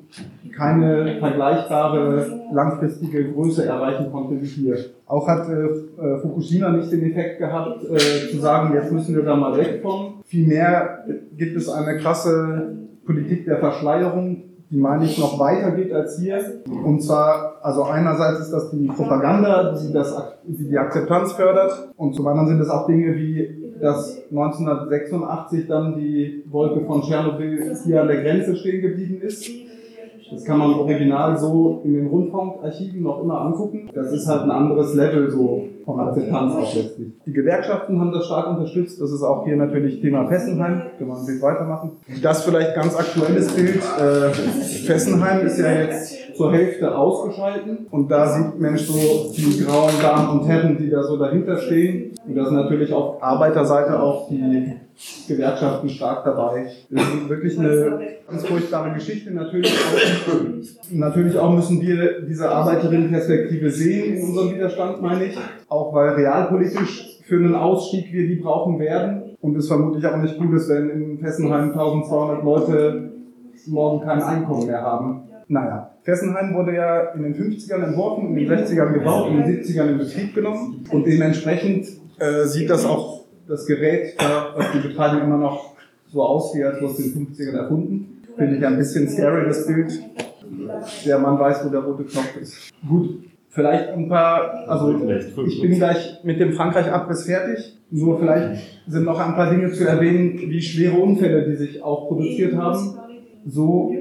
keine 0.56 1.18
vergleichbare 1.20 2.42
langfristige 2.52 3.32
Größe 3.32 3.66
erreichen 3.66 4.12
konnte 4.12 4.42
wie 4.42 4.46
hier. 4.46 4.78
Auch 5.06 5.28
hat 5.28 5.48
äh, 5.50 5.54
äh, 5.54 6.20
Fukushima 6.20 6.70
nicht 6.70 6.92
den 6.92 7.12
Effekt 7.12 7.40
gehabt, 7.40 7.84
äh, 7.84 8.32
zu 8.32 8.40
sagen, 8.40 8.74
jetzt 8.74 8.92
müssen 8.92 9.16
wir 9.16 9.24
da 9.24 9.36
mal 9.36 9.56
wegkommen. 9.58 10.16
Vielmehr 10.26 11.06
gibt 11.38 11.56
es 11.56 11.70
eine 11.70 11.98
krasse 11.98 12.76
Politik 13.06 13.46
der 13.46 13.60
Verschleierung, 13.60 14.44
die 14.72 14.78
meine 14.78 15.06
ich 15.06 15.20
noch 15.20 15.38
weiter 15.40 15.72
geht 15.72 15.94
als 15.94 16.18
hier. 16.18 16.40
Und 16.84 17.04
zwar, 17.04 17.60
also 17.62 17.84
einerseits 17.84 18.40
ist 18.40 18.52
das 18.52 18.72
die 18.72 18.88
Propaganda, 18.88 19.76
die, 19.76 19.94
das, 19.94 20.16
die 20.48 20.70
die 20.70 20.78
Akzeptanz 20.78 21.34
fördert 21.34 21.90
und 21.98 22.16
zum 22.16 22.26
anderen 22.26 22.48
sind 22.48 22.62
es 22.62 22.70
auch 22.70 22.88
Dinge 22.88 23.16
wie 23.16 23.63
dass 23.80 24.24
1986 24.30 25.68
dann 25.68 25.96
die 25.98 26.44
Wolke 26.50 26.86
von 26.86 27.02
Tschernobyl 27.02 27.76
hier 27.84 28.02
an 28.02 28.08
der 28.08 28.22
Grenze 28.22 28.56
stehen 28.56 28.82
geblieben 28.82 29.22
ist. 29.22 29.50
Das 30.32 30.46
kann 30.46 30.58
man 30.58 30.74
original 30.74 31.38
so 31.38 31.82
in 31.84 31.94
den 31.94 32.08
Rundfunkarchiven 32.08 33.04
noch 33.04 33.22
immer 33.22 33.42
angucken. 33.42 33.90
Das 33.94 34.12
ist 34.12 34.28
halt 34.28 34.44
ein 34.44 34.52
anderes 34.52 34.96
Level 34.96 35.30
so 35.30 35.68
von 35.86 36.00
Akzeptanz 36.00 36.56
auch 36.56 36.76
letztlich. 36.76 37.14
Die 37.26 37.34
Gewerkschaften 37.34 38.00
haben 38.00 38.12
das 38.12 38.26
stark 38.26 38.48
unterstützt. 38.48 39.00
Das 39.00 39.12
ist 39.12 39.22
auch 39.22 39.46
hier 39.46 39.58
natürlich 39.58 40.02
Thema 40.02 40.28
Fessenheim. 40.28 40.82
Können 40.98 41.10
wir 41.10 41.18
ein 41.18 41.26
bisschen 41.26 41.42
weitermachen. 41.42 41.92
Das 42.22 42.44
vielleicht 42.44 42.74
ganz 42.74 42.96
aktuelles 42.96 43.54
Bild. 43.54 43.76
Äh, 44.00 44.30
Fessenheim 44.86 45.46
ist 45.46 45.60
ja 45.60 45.72
jetzt 45.72 46.23
zur 46.36 46.52
Hälfte 46.52 46.96
ausgeschalten. 46.96 47.88
Und 47.92 48.10
da 48.10 48.28
sieht 48.28 48.60
Mensch 48.60 48.84
so 48.84 49.32
die 49.36 49.64
grauen 49.64 49.94
Damen 50.02 50.40
und 50.40 50.48
Herren, 50.48 50.78
die 50.78 50.90
da 50.90 51.04
so 51.04 51.18
dahinter 51.18 51.58
stehen. 51.58 52.12
Und 52.28 52.36
da 52.36 52.46
sind 52.46 52.56
natürlich 52.56 52.94
auf 52.94 53.22
Arbeiterseite 53.22 54.02
auch 54.02 54.30
die 54.30 54.74
Gewerkschaften 55.28 55.90
stark 55.90 56.24
dabei. 56.24 56.68
Das 56.90 57.04
ist 57.04 57.30
wirklich 57.30 57.60
eine 57.60 58.00
ganz 58.28 58.46
furchtbare 58.46 58.94
Geschichte. 58.94 59.32
Natürlich 59.32 59.74
auch, 59.74 60.92
natürlich 60.92 61.38
auch 61.38 61.54
müssen 61.54 61.82
wir 61.82 62.22
diese 62.22 62.50
Arbeiterinnenperspektive 62.50 63.70
sehen 63.70 64.16
in 64.16 64.24
unserem 64.28 64.54
Widerstand, 64.54 65.02
meine 65.02 65.26
ich. 65.26 65.38
Auch 65.68 65.94
weil 65.94 66.10
realpolitisch 66.10 67.20
für 67.26 67.36
einen 67.36 67.56
Ausstieg 67.56 68.12
wir 68.12 68.28
die 68.28 68.36
brauchen 68.36 68.80
werden. 68.80 69.36
Und 69.42 69.58
es 69.58 69.68
vermutlich 69.68 70.06
auch 70.06 70.18
nicht 70.18 70.38
gut 70.38 70.54
ist, 70.54 70.70
wenn 70.70 70.90
in 70.90 71.20
Fessenheim 71.20 71.72
1200 71.72 72.44
Leute 72.44 73.12
morgen 73.68 74.06
kein 74.06 74.22
Einkommen 74.22 74.68
mehr 74.68 74.82
haben. 74.82 75.24
Naja, 75.54 75.92
Fessenheim 76.02 76.56
wurde 76.56 76.74
ja 76.74 77.12
in 77.14 77.22
den 77.22 77.36
50ern 77.36 77.84
entworfen, 77.84 78.36
in 78.36 78.36
den 78.36 78.50
60ern 78.50 78.92
gebaut, 78.92 79.30
in 79.30 79.44
den 79.44 79.64
70ern 79.64 79.90
in 79.90 79.98
Betrieb 80.00 80.34
genommen 80.34 80.84
und 80.92 81.06
dementsprechend 81.06 81.86
äh, 82.18 82.46
sieht 82.46 82.72
das 82.72 82.84
auch 82.88 83.26
das 83.48 83.68
Gerät, 83.68 84.16
da, 84.18 84.48
was 84.56 84.72
die 84.72 84.80
betreiben, 84.80 85.22
immer 85.22 85.38
noch 85.38 85.76
so 86.08 86.24
aus, 86.24 86.56
wie 86.56 86.64
als 86.64 86.82
aus 86.82 86.98
den 86.98 87.28
50ern 87.28 87.56
erfunden. 87.56 88.24
Finde 88.36 88.56
ich 88.56 88.66
ein 88.66 88.78
bisschen 88.78 89.08
scary, 89.08 89.46
das 89.46 89.68
Bild. 89.68 89.94
Der 91.06 91.20
Mann 91.20 91.38
weiß, 91.38 91.66
wo 91.66 91.70
der 91.70 91.82
rote 91.82 92.04
Knopf 92.04 92.36
ist. 92.42 92.72
Gut, 92.88 93.20
vielleicht 93.50 93.90
ein 93.90 94.10
paar, 94.10 94.68
also 94.68 94.96
ich 95.46 95.62
bin 95.62 95.76
gleich 95.76 96.20
mit 96.24 96.40
dem 96.40 96.54
Frankreich-Abriss 96.54 97.26
fertig. 97.26 97.78
Nur 97.92 98.18
vielleicht 98.18 98.60
sind 98.88 99.06
noch 99.06 99.20
ein 99.20 99.36
paar 99.36 99.52
Dinge 99.52 99.72
zu 99.72 99.88
erwähnen, 99.88 100.34
wie 100.36 100.62
schwere 100.62 100.98
Unfälle, 100.98 101.48
die 101.48 101.56
sich 101.58 101.84
auch 101.84 102.08
produziert 102.08 102.56
haben. 102.56 102.98
So 103.46 103.94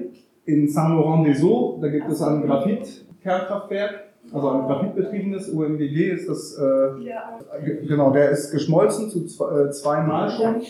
in 0.53 0.69
Saint-Laurent-des-Eaux, 0.69 1.81
da 1.81 1.89
gibt 1.89 2.11
es 2.11 2.23
ein 2.23 2.47
Graphit-Kernkraftwerk, 2.47 4.13
also 4.33 4.49
ein 4.51 4.67
graphitbetriebenes 4.67 5.49
UMWG 5.49 6.13
ist 6.13 6.29
das, 6.29 6.57
äh, 6.57 7.87
genau, 7.87 8.13
der 8.13 8.31
ist 8.31 8.53
geschmolzen 8.53 9.11
zu 9.11 9.27
zwei, 9.27 9.63
äh, 9.63 9.71
zweimal 9.71 10.31
schon, 10.31 10.63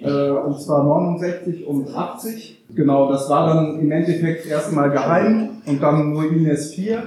äh, 0.00 0.30
und 0.30 0.60
zwar 0.60 0.84
69 0.84 1.66
und 1.66 1.94
80. 1.94 2.64
Genau, 2.74 3.10
das 3.10 3.28
war 3.28 3.54
dann 3.54 3.80
im 3.80 3.90
Endeffekt 3.90 4.46
erstmal 4.46 4.90
geheim 4.90 5.50
und 5.66 5.82
dann 5.82 6.12
nur 6.12 6.30
INES 6.30 6.72
4. 6.74 7.02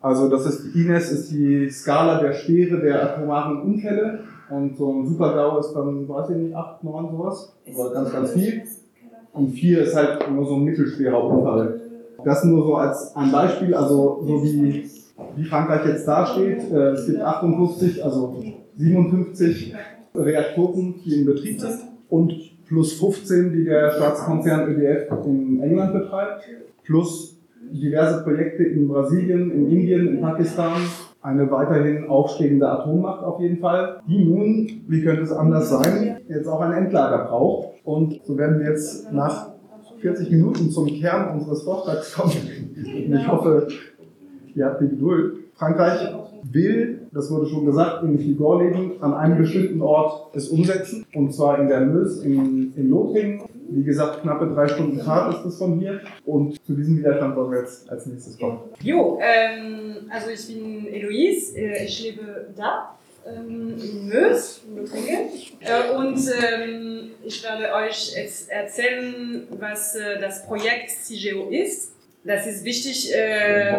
Also 0.00 0.28
das 0.28 0.46
ist, 0.46 0.74
INES 0.76 1.10
ist 1.10 1.32
die 1.32 1.68
Skala 1.70 2.20
der 2.20 2.32
Schwere 2.32 2.80
der 2.80 3.02
atomaren 3.02 3.60
Unfälle 3.62 4.20
und 4.48 4.76
so 4.76 4.92
ein 4.92 5.06
Super-GAU 5.06 5.58
ist 5.58 5.72
dann, 5.74 6.08
weiß 6.08 6.30
ich 6.30 6.36
nicht, 6.36 6.54
8, 6.54 6.84
9 6.84 7.10
sowas, 7.10 7.52
aber 7.74 7.92
ganz, 7.92 8.12
ganz 8.12 8.32
viel. 8.32 8.62
Und 9.32 9.50
4 9.50 9.82
ist 9.82 9.94
halt 9.94 10.30
nur 10.30 10.46
so 10.46 10.54
ein 10.56 10.64
mittelschwerer 10.64 11.22
Unfall. 11.22 11.80
Das 12.24 12.44
nur 12.44 12.64
so 12.64 12.74
als 12.74 13.14
ein 13.14 13.30
Beispiel, 13.30 13.74
also 13.74 14.22
so 14.26 14.42
wie 14.42 14.84
wie 15.36 15.44
Frankreich 15.44 15.86
jetzt 15.86 16.06
dasteht. 16.06 16.70
Äh, 16.72 16.90
es 16.90 17.06
gibt 17.06 17.20
58, 17.20 18.04
also 18.04 18.36
57 18.76 19.74
Reaktoren, 20.14 20.94
die 21.04 21.20
in 21.20 21.26
Betrieb 21.26 21.60
sind 21.60 21.80
und 22.08 22.32
plus 22.66 22.94
15, 22.94 23.52
die 23.52 23.64
der 23.64 23.92
Staatskonzern 23.92 24.70
EDF 24.70 25.08
in 25.24 25.60
England 25.62 25.92
betreibt, 25.94 26.44
plus 26.84 27.36
diverse 27.70 28.22
Projekte 28.22 28.64
in 28.64 28.88
Brasilien, 28.88 29.50
in 29.50 29.70
Indien, 29.70 30.08
in 30.08 30.20
Pakistan, 30.20 30.80
eine 31.20 31.50
weiterhin 31.50 32.08
aufstehende 32.08 32.68
Atommacht 32.68 33.24
auf 33.24 33.40
jeden 33.40 33.58
Fall, 33.58 34.00
die 34.06 34.24
nun, 34.24 34.82
wie 34.86 35.02
könnte 35.02 35.22
es 35.22 35.32
anders 35.32 35.68
sein, 35.68 36.18
jetzt 36.28 36.46
auch 36.46 36.60
ein 36.60 36.72
Endlager 36.72 37.24
braucht. 37.24 37.67
Und 37.88 38.20
so 38.22 38.36
werden 38.36 38.60
wir 38.60 38.68
jetzt 38.68 39.10
nach 39.14 39.52
40 40.02 40.30
Minuten 40.30 40.70
zum 40.70 40.88
Kern 40.88 41.32
unseres 41.38 41.62
Vortrags 41.62 42.12
kommen. 42.12 42.34
Und 42.76 43.14
ich 43.14 43.26
hoffe, 43.26 43.66
ihr 44.54 44.66
habt 44.66 44.82
die 44.82 44.88
Geduld. 44.90 45.38
Frankreich 45.54 46.14
will, 46.42 47.08
das 47.12 47.30
wurde 47.30 47.46
schon 47.46 47.64
gesagt, 47.64 48.02
in 48.02 48.36
Gorleben 48.36 49.02
an 49.02 49.14
einem 49.14 49.38
bestimmten 49.38 49.80
Ort 49.80 50.36
es 50.36 50.50
umsetzen, 50.50 51.06
und 51.14 51.32
zwar 51.32 51.58
in 51.60 51.68
der 51.68 51.80
Meuse 51.80 52.26
in, 52.26 52.74
in 52.76 52.90
Lothringen. 52.90 53.44
Wie 53.70 53.82
gesagt, 53.82 54.20
knappe 54.20 54.48
drei 54.48 54.68
Stunden 54.68 54.98
Fahrt 54.98 55.36
ist 55.36 55.44
das 55.46 55.56
von 55.56 55.78
hier. 55.78 56.00
Und 56.26 56.62
zu 56.66 56.74
diesem 56.74 56.98
Widerstand 56.98 57.36
wollen 57.36 57.52
wir 57.52 57.60
jetzt 57.60 57.88
als 57.88 58.04
nächstes 58.04 58.38
kommen. 58.38 58.58
Jo, 58.82 59.18
ähm, 59.22 60.10
also 60.10 60.28
ich 60.28 60.46
bin 60.46 60.86
Eloise, 60.88 61.58
äh, 61.58 61.86
ich 61.86 62.04
lebe 62.04 62.48
da 62.54 62.97
ähm, 63.36 64.10
Lothringen. 64.74 65.28
Äh, 65.60 65.90
und 65.96 66.18
ähm, 66.42 67.10
ich 67.24 67.42
werde 67.42 67.72
euch 67.74 68.14
jetzt 68.16 68.50
erzählen, 68.50 69.46
was 69.50 69.94
äh, 69.94 70.20
das 70.20 70.46
Projekt 70.46 70.90
CIGEO 70.90 71.48
ist. 71.50 71.92
Das 72.24 72.46
ist 72.46 72.64
wichtig 72.64 73.14
äh, 73.14 73.74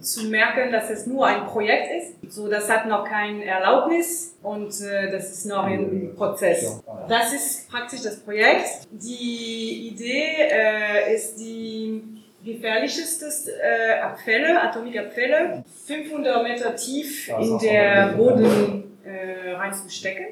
zu 0.00 0.28
merken, 0.28 0.70
dass 0.72 0.90
es 0.90 1.06
nur 1.06 1.26
ein 1.26 1.46
Projekt 1.46 1.88
ist. 1.92 2.34
So, 2.34 2.48
das 2.48 2.68
hat 2.68 2.86
noch 2.86 3.08
kein 3.08 3.40
Erlaubnis 3.42 4.36
und 4.42 4.80
äh, 4.80 5.10
das 5.10 5.30
ist 5.30 5.46
noch 5.46 5.66
im 5.68 6.14
Prozess. 6.14 6.82
Das 7.08 7.32
ist 7.32 7.70
praktisch 7.70 8.02
das 8.02 8.20
Projekt. 8.20 8.86
Die 8.90 9.88
Idee 9.88 10.48
äh, 10.50 11.14
ist 11.14 11.36
die 11.36 12.15
gefährlichste 12.46 13.26
äh, 13.60 14.00
Abfälle, 14.00 14.62
Atomikabfälle, 14.62 15.64
500 15.86 16.42
Meter 16.42 16.76
tief 16.76 17.28
in 17.28 17.58
der 17.58 18.14
Boden 18.16 18.84
äh, 19.04 19.52
reinzustecken. 19.52 20.26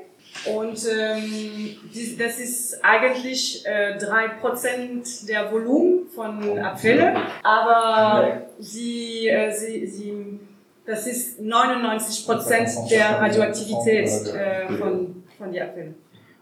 Und 0.47 0.79
ähm, 0.91 1.77
das 2.19 2.39
ist 2.39 2.85
eigentlich 2.85 3.65
äh, 3.67 3.97
3% 3.99 5.27
der 5.27 5.53
Volumen 5.53 6.09
von 6.09 6.59
Abfälle, 6.59 7.15
aber 7.43 8.43
sie, 8.59 9.29
äh, 9.29 9.53
sie, 9.53 9.87
sie, 9.87 10.41
das 10.85 11.07
ist 11.07 11.41
99% 11.41 12.91
der 12.91 13.21
Radioaktivität 13.21 14.35
äh, 14.35 14.73
von, 14.77 15.25
von 15.39 15.53
den 15.53 15.63
Abfällen. 15.63 15.95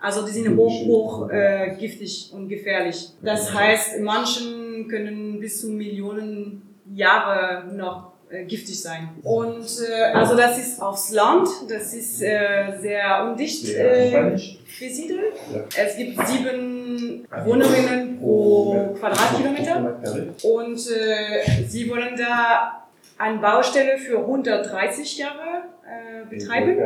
Also 0.03 0.27
die 0.27 0.33
sind 0.33 0.57
hoch, 0.57 0.85
hoch 0.87 1.31
äh, 1.31 1.77
giftig 1.79 2.33
und 2.35 2.49
gefährlich. 2.49 3.11
Das 3.23 3.55
heißt, 3.55 4.01
manchen 4.01 4.52
können 4.89 5.41
bis 5.41 5.61
zu 5.61 5.69
Millionen 5.69 6.63
Jahre 6.95 7.65
noch 7.75 8.13
äh, 8.33 8.45
giftig 8.45 8.81
sein. 8.81 9.11
Und 9.23 9.67
äh, 9.89 10.03
also 10.15 10.37
das 10.37 10.59
ist 10.59 10.81
aufs 10.81 11.13
Land, 11.13 11.49
das 11.69 11.93
ist 11.93 12.23
äh, 12.23 12.79
sehr 12.81 13.27
undicht 13.29 13.69
äh, 13.69 14.37
besiedelt. 14.81 15.35
Es 15.77 15.97
gibt 15.97 16.27
sieben 16.27 17.27
Wohnungen 17.45 18.19
pro 18.19 18.95
Quadratkilometer 18.99 19.97
und 20.43 20.79
äh, 20.79 21.65
sie 21.69 21.91
wollen 21.91 22.17
da 22.17 22.87
eine 23.19 23.39
Baustelle 23.39 23.99
für 23.99 24.19
130 24.19 25.19
Jahre 25.19 25.65
äh, 25.93 26.29
betreiben. 26.29 26.79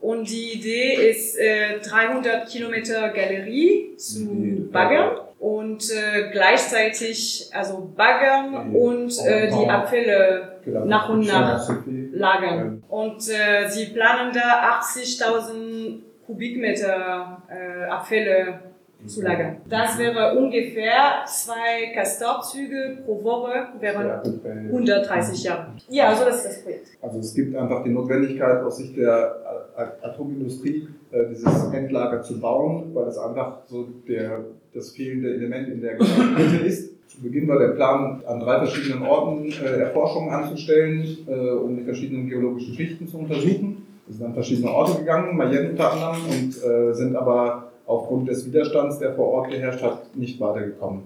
Und 0.00 0.30
die 0.30 0.54
Idee 0.54 1.10
ist 1.10 1.38
äh, 1.38 1.78
300 1.80 2.48
Kilometer 2.48 3.10
Galerie 3.10 3.96
zu 3.96 4.68
baggern 4.72 5.18
und 5.38 5.90
äh, 5.90 6.30
gleichzeitig 6.32 7.50
also 7.52 7.92
baggern 7.96 8.74
und 8.74 9.12
äh, 9.24 9.48
die 9.48 9.68
Abfälle 9.68 10.60
nach 10.84 11.08
und 11.08 11.26
nach 11.26 11.68
lagern. 12.12 12.82
Und 12.88 13.28
äh, 13.28 13.68
sie 13.68 13.86
planen 13.86 14.32
da 14.32 14.80
80.000 14.80 16.00
Kubikmeter 16.26 17.42
äh, 17.50 17.84
Abfälle 17.90 18.69
zu 19.06 19.22
lagern. 19.22 19.56
Das 19.68 19.98
wäre 19.98 20.36
ungefähr 20.36 21.24
zwei 21.26 21.92
Castor-Züge 21.94 22.98
pro 23.04 23.22
Woche, 23.22 23.68
wären 23.78 24.20
130 24.68 25.44
Jahre. 25.44 25.68
Ja, 25.88 26.08
also 26.08 26.24
das 26.24 26.36
ist 26.36 26.46
das 26.46 26.62
Projekt. 26.62 26.86
Also 27.00 27.18
es 27.18 27.34
gibt 27.34 27.56
einfach 27.56 27.82
die 27.82 27.90
Notwendigkeit 27.90 28.62
aus 28.62 28.76
Sicht 28.76 28.96
der 28.96 29.40
Atomindustrie, 30.02 30.88
äh, 31.10 31.24
dieses 31.30 31.72
Endlager 31.72 32.22
zu 32.22 32.40
bauen, 32.40 32.90
weil 32.94 33.08
es 33.08 33.18
einfach 33.18 33.58
so 33.66 33.88
der, 34.08 34.44
das 34.74 34.90
fehlende 34.90 35.34
Element 35.34 35.68
in 35.68 35.80
der 35.80 35.94
Mitte 35.94 36.64
ist. 36.66 36.90
Zu 37.08 37.22
Beginn 37.22 37.48
war 37.48 37.58
der 37.58 37.70
Plan, 37.70 38.22
an 38.26 38.40
drei 38.40 38.58
verschiedenen 38.58 39.04
Orten 39.04 39.50
äh, 39.50 39.80
Erforschungen 39.80 40.30
anzustellen, 40.30 41.18
äh, 41.26 41.50
um 41.50 41.76
die 41.76 41.82
verschiedenen 41.82 42.28
geologischen 42.28 42.74
Schichten 42.74 43.08
zu 43.08 43.18
untersuchen. 43.18 43.86
Wir 44.06 44.14
sind 44.16 44.26
an 44.26 44.34
verschiedene 44.34 44.70
Orte 44.70 44.98
gegangen, 44.98 45.36
Mayenne 45.36 45.70
unter 45.70 45.92
anderem, 45.92 46.20
und 46.28 46.96
sind 46.96 47.14
aber 47.14 47.69
aufgrund 47.90 48.28
des 48.28 48.46
Widerstands, 48.46 48.98
der 48.98 49.14
vor 49.14 49.26
Ort 49.28 49.50
geherrscht 49.50 49.82
hat, 49.82 50.16
nicht 50.16 50.40
weitergekommen. 50.40 51.02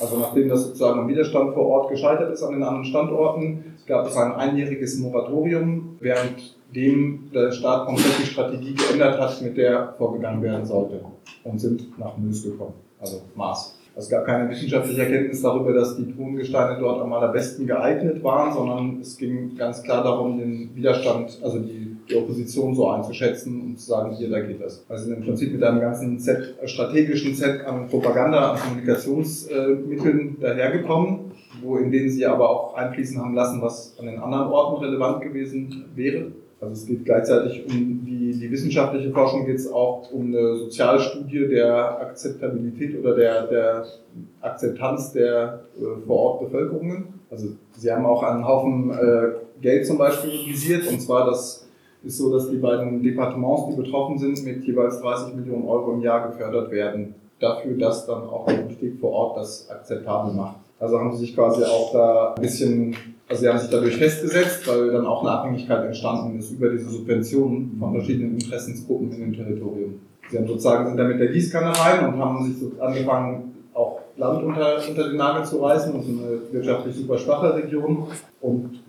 Also 0.00 0.18
nachdem 0.18 0.48
das 0.48 0.64
sozusagen 0.64 1.00
am 1.00 1.08
Widerstand 1.08 1.54
vor 1.54 1.66
Ort 1.66 1.90
gescheitert 1.90 2.32
ist 2.32 2.42
an 2.42 2.52
den 2.52 2.62
anderen 2.62 2.84
Standorten, 2.84 3.76
gab 3.86 4.06
es 4.06 4.16
ein 4.16 4.32
einjähriges 4.32 4.98
Moratorium, 4.98 5.96
währenddem 6.00 7.30
der 7.32 7.52
Staat 7.52 7.86
komplett 7.86 8.18
die 8.20 8.26
Strategie 8.26 8.74
geändert 8.74 9.20
hat, 9.20 9.40
mit 9.42 9.56
der 9.56 9.94
vorgegangen 9.98 10.42
werden 10.42 10.64
sollte 10.64 11.04
und 11.44 11.60
sind 11.60 11.98
nach 11.98 12.16
Mös 12.16 12.42
gekommen, 12.42 12.74
also 13.00 13.22
Mars. 13.34 13.78
Es 13.94 14.08
gab 14.08 14.24
keine 14.24 14.48
wissenschaftliche 14.48 15.02
Erkenntnis 15.02 15.42
darüber, 15.42 15.74
dass 15.74 15.96
die 15.96 16.10
Tongesteine 16.10 16.78
dort 16.80 17.02
am 17.02 17.12
allerbesten 17.12 17.66
geeignet 17.66 18.24
waren, 18.24 18.52
sondern 18.52 19.00
es 19.02 19.18
ging 19.18 19.54
ganz 19.56 19.82
klar 19.82 20.02
darum, 20.02 20.38
den 20.38 20.70
Widerstand, 20.74 21.38
also 21.42 21.58
die, 21.58 21.91
die 22.12 22.18
Opposition 22.18 22.74
so 22.74 22.88
einzuschätzen 22.88 23.60
und 23.60 23.78
zu 23.78 23.86
sagen, 23.86 24.14
hier, 24.16 24.30
da 24.30 24.40
geht 24.40 24.62
das. 24.62 24.84
Also 24.88 25.12
im 25.12 25.22
Prinzip 25.22 25.52
mit 25.52 25.62
einem 25.62 25.80
ganzen 25.80 26.18
Set, 26.18 26.54
äh, 26.60 26.68
strategischen 26.68 27.34
Set 27.34 27.64
an 27.64 27.88
Propaganda, 27.88 28.52
an 28.52 28.58
Kommunikationsmitteln 28.60 30.36
dahergekommen, 30.40 31.32
wo 31.62 31.76
in 31.76 31.90
denen 31.90 32.10
sie 32.10 32.26
aber 32.26 32.48
auch 32.48 32.74
einfließen 32.74 33.18
haben 33.18 33.34
lassen, 33.34 33.62
was 33.62 33.96
an 33.98 34.06
den 34.06 34.18
anderen 34.18 34.48
Orten 34.48 34.84
relevant 34.84 35.22
gewesen 35.22 35.84
wäre. 35.94 36.32
Also 36.60 36.74
es 36.74 36.86
geht 36.86 37.04
gleichzeitig 37.04 37.64
um 37.66 38.04
die, 38.04 38.38
die 38.38 38.50
wissenschaftliche 38.50 39.10
Forschung, 39.10 39.46
geht 39.46 39.56
es 39.56 39.70
auch 39.70 40.12
um 40.12 40.26
eine 40.26 40.56
Sozialstudie 40.58 41.48
der 41.48 42.00
Akzeptabilität 42.00 42.98
oder 43.00 43.16
der, 43.16 43.46
der 43.48 43.84
Akzeptanz 44.40 45.12
der 45.12 45.64
äh, 45.76 46.06
vor 46.06 46.16
Ort 46.16 46.40
Bevölkerungen. 46.44 47.14
Also 47.30 47.48
sie 47.76 47.90
haben 47.90 48.06
auch 48.06 48.22
einen 48.22 48.46
Haufen 48.46 48.92
äh, 48.92 49.60
Geld 49.60 49.86
zum 49.86 49.98
Beispiel 49.98 50.30
visiert 50.46 50.86
und 50.86 51.00
zwar 51.00 51.26
das 51.26 51.61
ist 52.04 52.18
so, 52.18 52.32
dass 52.32 52.50
die 52.50 52.56
beiden 52.56 53.02
Departements, 53.02 53.68
die 53.70 53.76
betroffen 53.76 54.18
sind, 54.18 54.44
mit 54.44 54.64
jeweils 54.64 55.00
30 55.00 55.34
Millionen 55.34 55.66
Euro 55.66 55.92
im 55.92 56.02
Jahr 56.02 56.28
gefördert 56.28 56.70
werden. 56.70 57.14
Dafür, 57.38 57.76
dass 57.76 58.06
dann 58.06 58.22
auch 58.22 58.46
der 58.46 58.58
Politik 58.58 59.00
vor 59.00 59.10
Ort 59.10 59.38
das 59.38 59.68
akzeptabel 59.68 60.32
macht. 60.32 60.56
Also 60.78 60.98
haben 60.98 61.12
sie 61.12 61.18
sich 61.18 61.34
quasi 61.34 61.64
auch 61.64 61.92
da 61.92 62.34
ein 62.34 62.42
bisschen 62.42 62.96
also 63.32 63.40
sie 63.40 63.48
haben 63.48 63.58
sich 63.58 63.70
dadurch 63.70 63.96
festgesetzt, 63.96 64.68
weil 64.68 64.90
dann 64.90 65.06
auch 65.06 65.22
eine 65.22 65.30
Abhängigkeit 65.30 65.86
entstanden 65.86 66.38
ist 66.38 66.50
über 66.50 66.68
diese 66.68 66.90
Subventionen 66.90 67.78
von 67.80 67.94
verschiedenen 67.94 68.34
Interessensgruppen 68.34 69.10
in 69.10 69.20
dem 69.20 69.32
Territorium. 69.32 70.00
Sie 70.30 70.36
haben 70.36 70.46
sozusagen 70.46 70.88
sind 70.88 70.98
da 70.98 71.04
mit 71.04 71.18
der 71.18 71.28
Gießkanne 71.28 71.72
rein 71.78 72.12
und 72.12 72.20
haben 72.20 72.44
sich 72.44 72.58
so 72.58 72.72
angefangen, 72.78 73.54
auch 73.72 74.00
Land 74.18 74.44
unter, 74.44 74.76
unter 74.86 75.08
den 75.08 75.16
Nagel 75.16 75.46
zu 75.46 75.62
reißen, 75.62 75.94
und 75.94 76.02
eine 76.02 76.40
wirtschaftlich 76.50 76.94
super 76.94 77.16
schwache 77.16 77.54
Region 77.54 78.06
und 78.42 78.82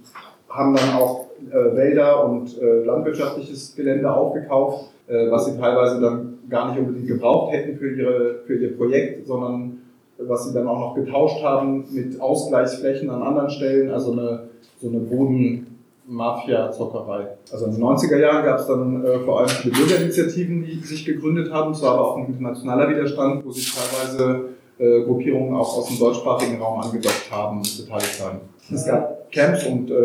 haben 0.50 0.76
dann 0.76 0.94
auch 0.96 1.23
äh, 1.52 1.76
Wälder 1.76 2.24
und 2.26 2.62
äh, 2.62 2.84
landwirtschaftliches 2.84 3.76
Gelände 3.76 4.12
aufgekauft, 4.12 4.90
äh, 5.08 5.32
was 5.32 5.46
sie 5.46 5.58
teilweise 5.58 6.02
dann 6.02 6.40
gar 6.50 6.70
nicht 6.70 6.80
unbedingt 6.80 7.08
gebraucht 7.08 7.54
hätten 7.54 7.78
für, 7.78 7.94
ihre, 7.94 8.40
für 8.46 8.56
ihr 8.56 8.76
Projekt, 8.78 9.28
sondern 9.28 9.80
was 10.18 10.48
sie 10.48 10.54
dann 10.54 10.68
auch 10.68 10.80
noch 10.80 10.96
getauscht 10.96 11.44
haben 11.44 11.86
mit 11.92 12.22
Ausgleichsflächen 12.22 13.10
an 13.10 13.24
anderen 13.24 13.50
Stellen, 13.50 13.90
also 13.92 14.12
eine, 14.12 14.50
so 14.80 14.90
eine 14.90 15.00
Boden-Mafia-Zockerei. 15.00 17.30
Also 17.52 17.66
in 17.66 17.72
den 17.74 17.84
90er 17.84 18.18
Jahren 18.18 18.46
gab 18.46 18.60
es 18.60 18.68
dann 18.68 19.04
äh, 19.04 19.18
vor 19.20 19.40
allem 19.40 19.50
viele 19.50 19.76
Bürgerinitiativen, 19.76 20.64
die 20.64 20.76
sich 20.78 21.04
gegründet 21.06 21.52
haben, 21.52 21.74
zwar 21.74 21.94
aber 21.94 22.12
auch 22.12 22.18
ein 22.18 22.28
internationaler 22.28 22.88
Widerstand, 22.90 23.44
wo 23.46 23.52
sich 23.52 23.74
teilweise 23.74 24.50
äh, 24.84 25.04
Gruppierungen 25.04 25.56
auch 25.56 25.78
aus 25.78 25.88
dem 25.88 25.98
deutschsprachigen 25.98 26.62
Raum 26.62 26.82
angedockt 26.82 27.32
haben 27.32 27.62
beteiligt 27.62 28.22
haben. 28.22 28.40
Es 28.74 28.86
gab 28.86 29.32
Camps 29.32 29.66
und 29.66 29.90
äh, 29.90 29.96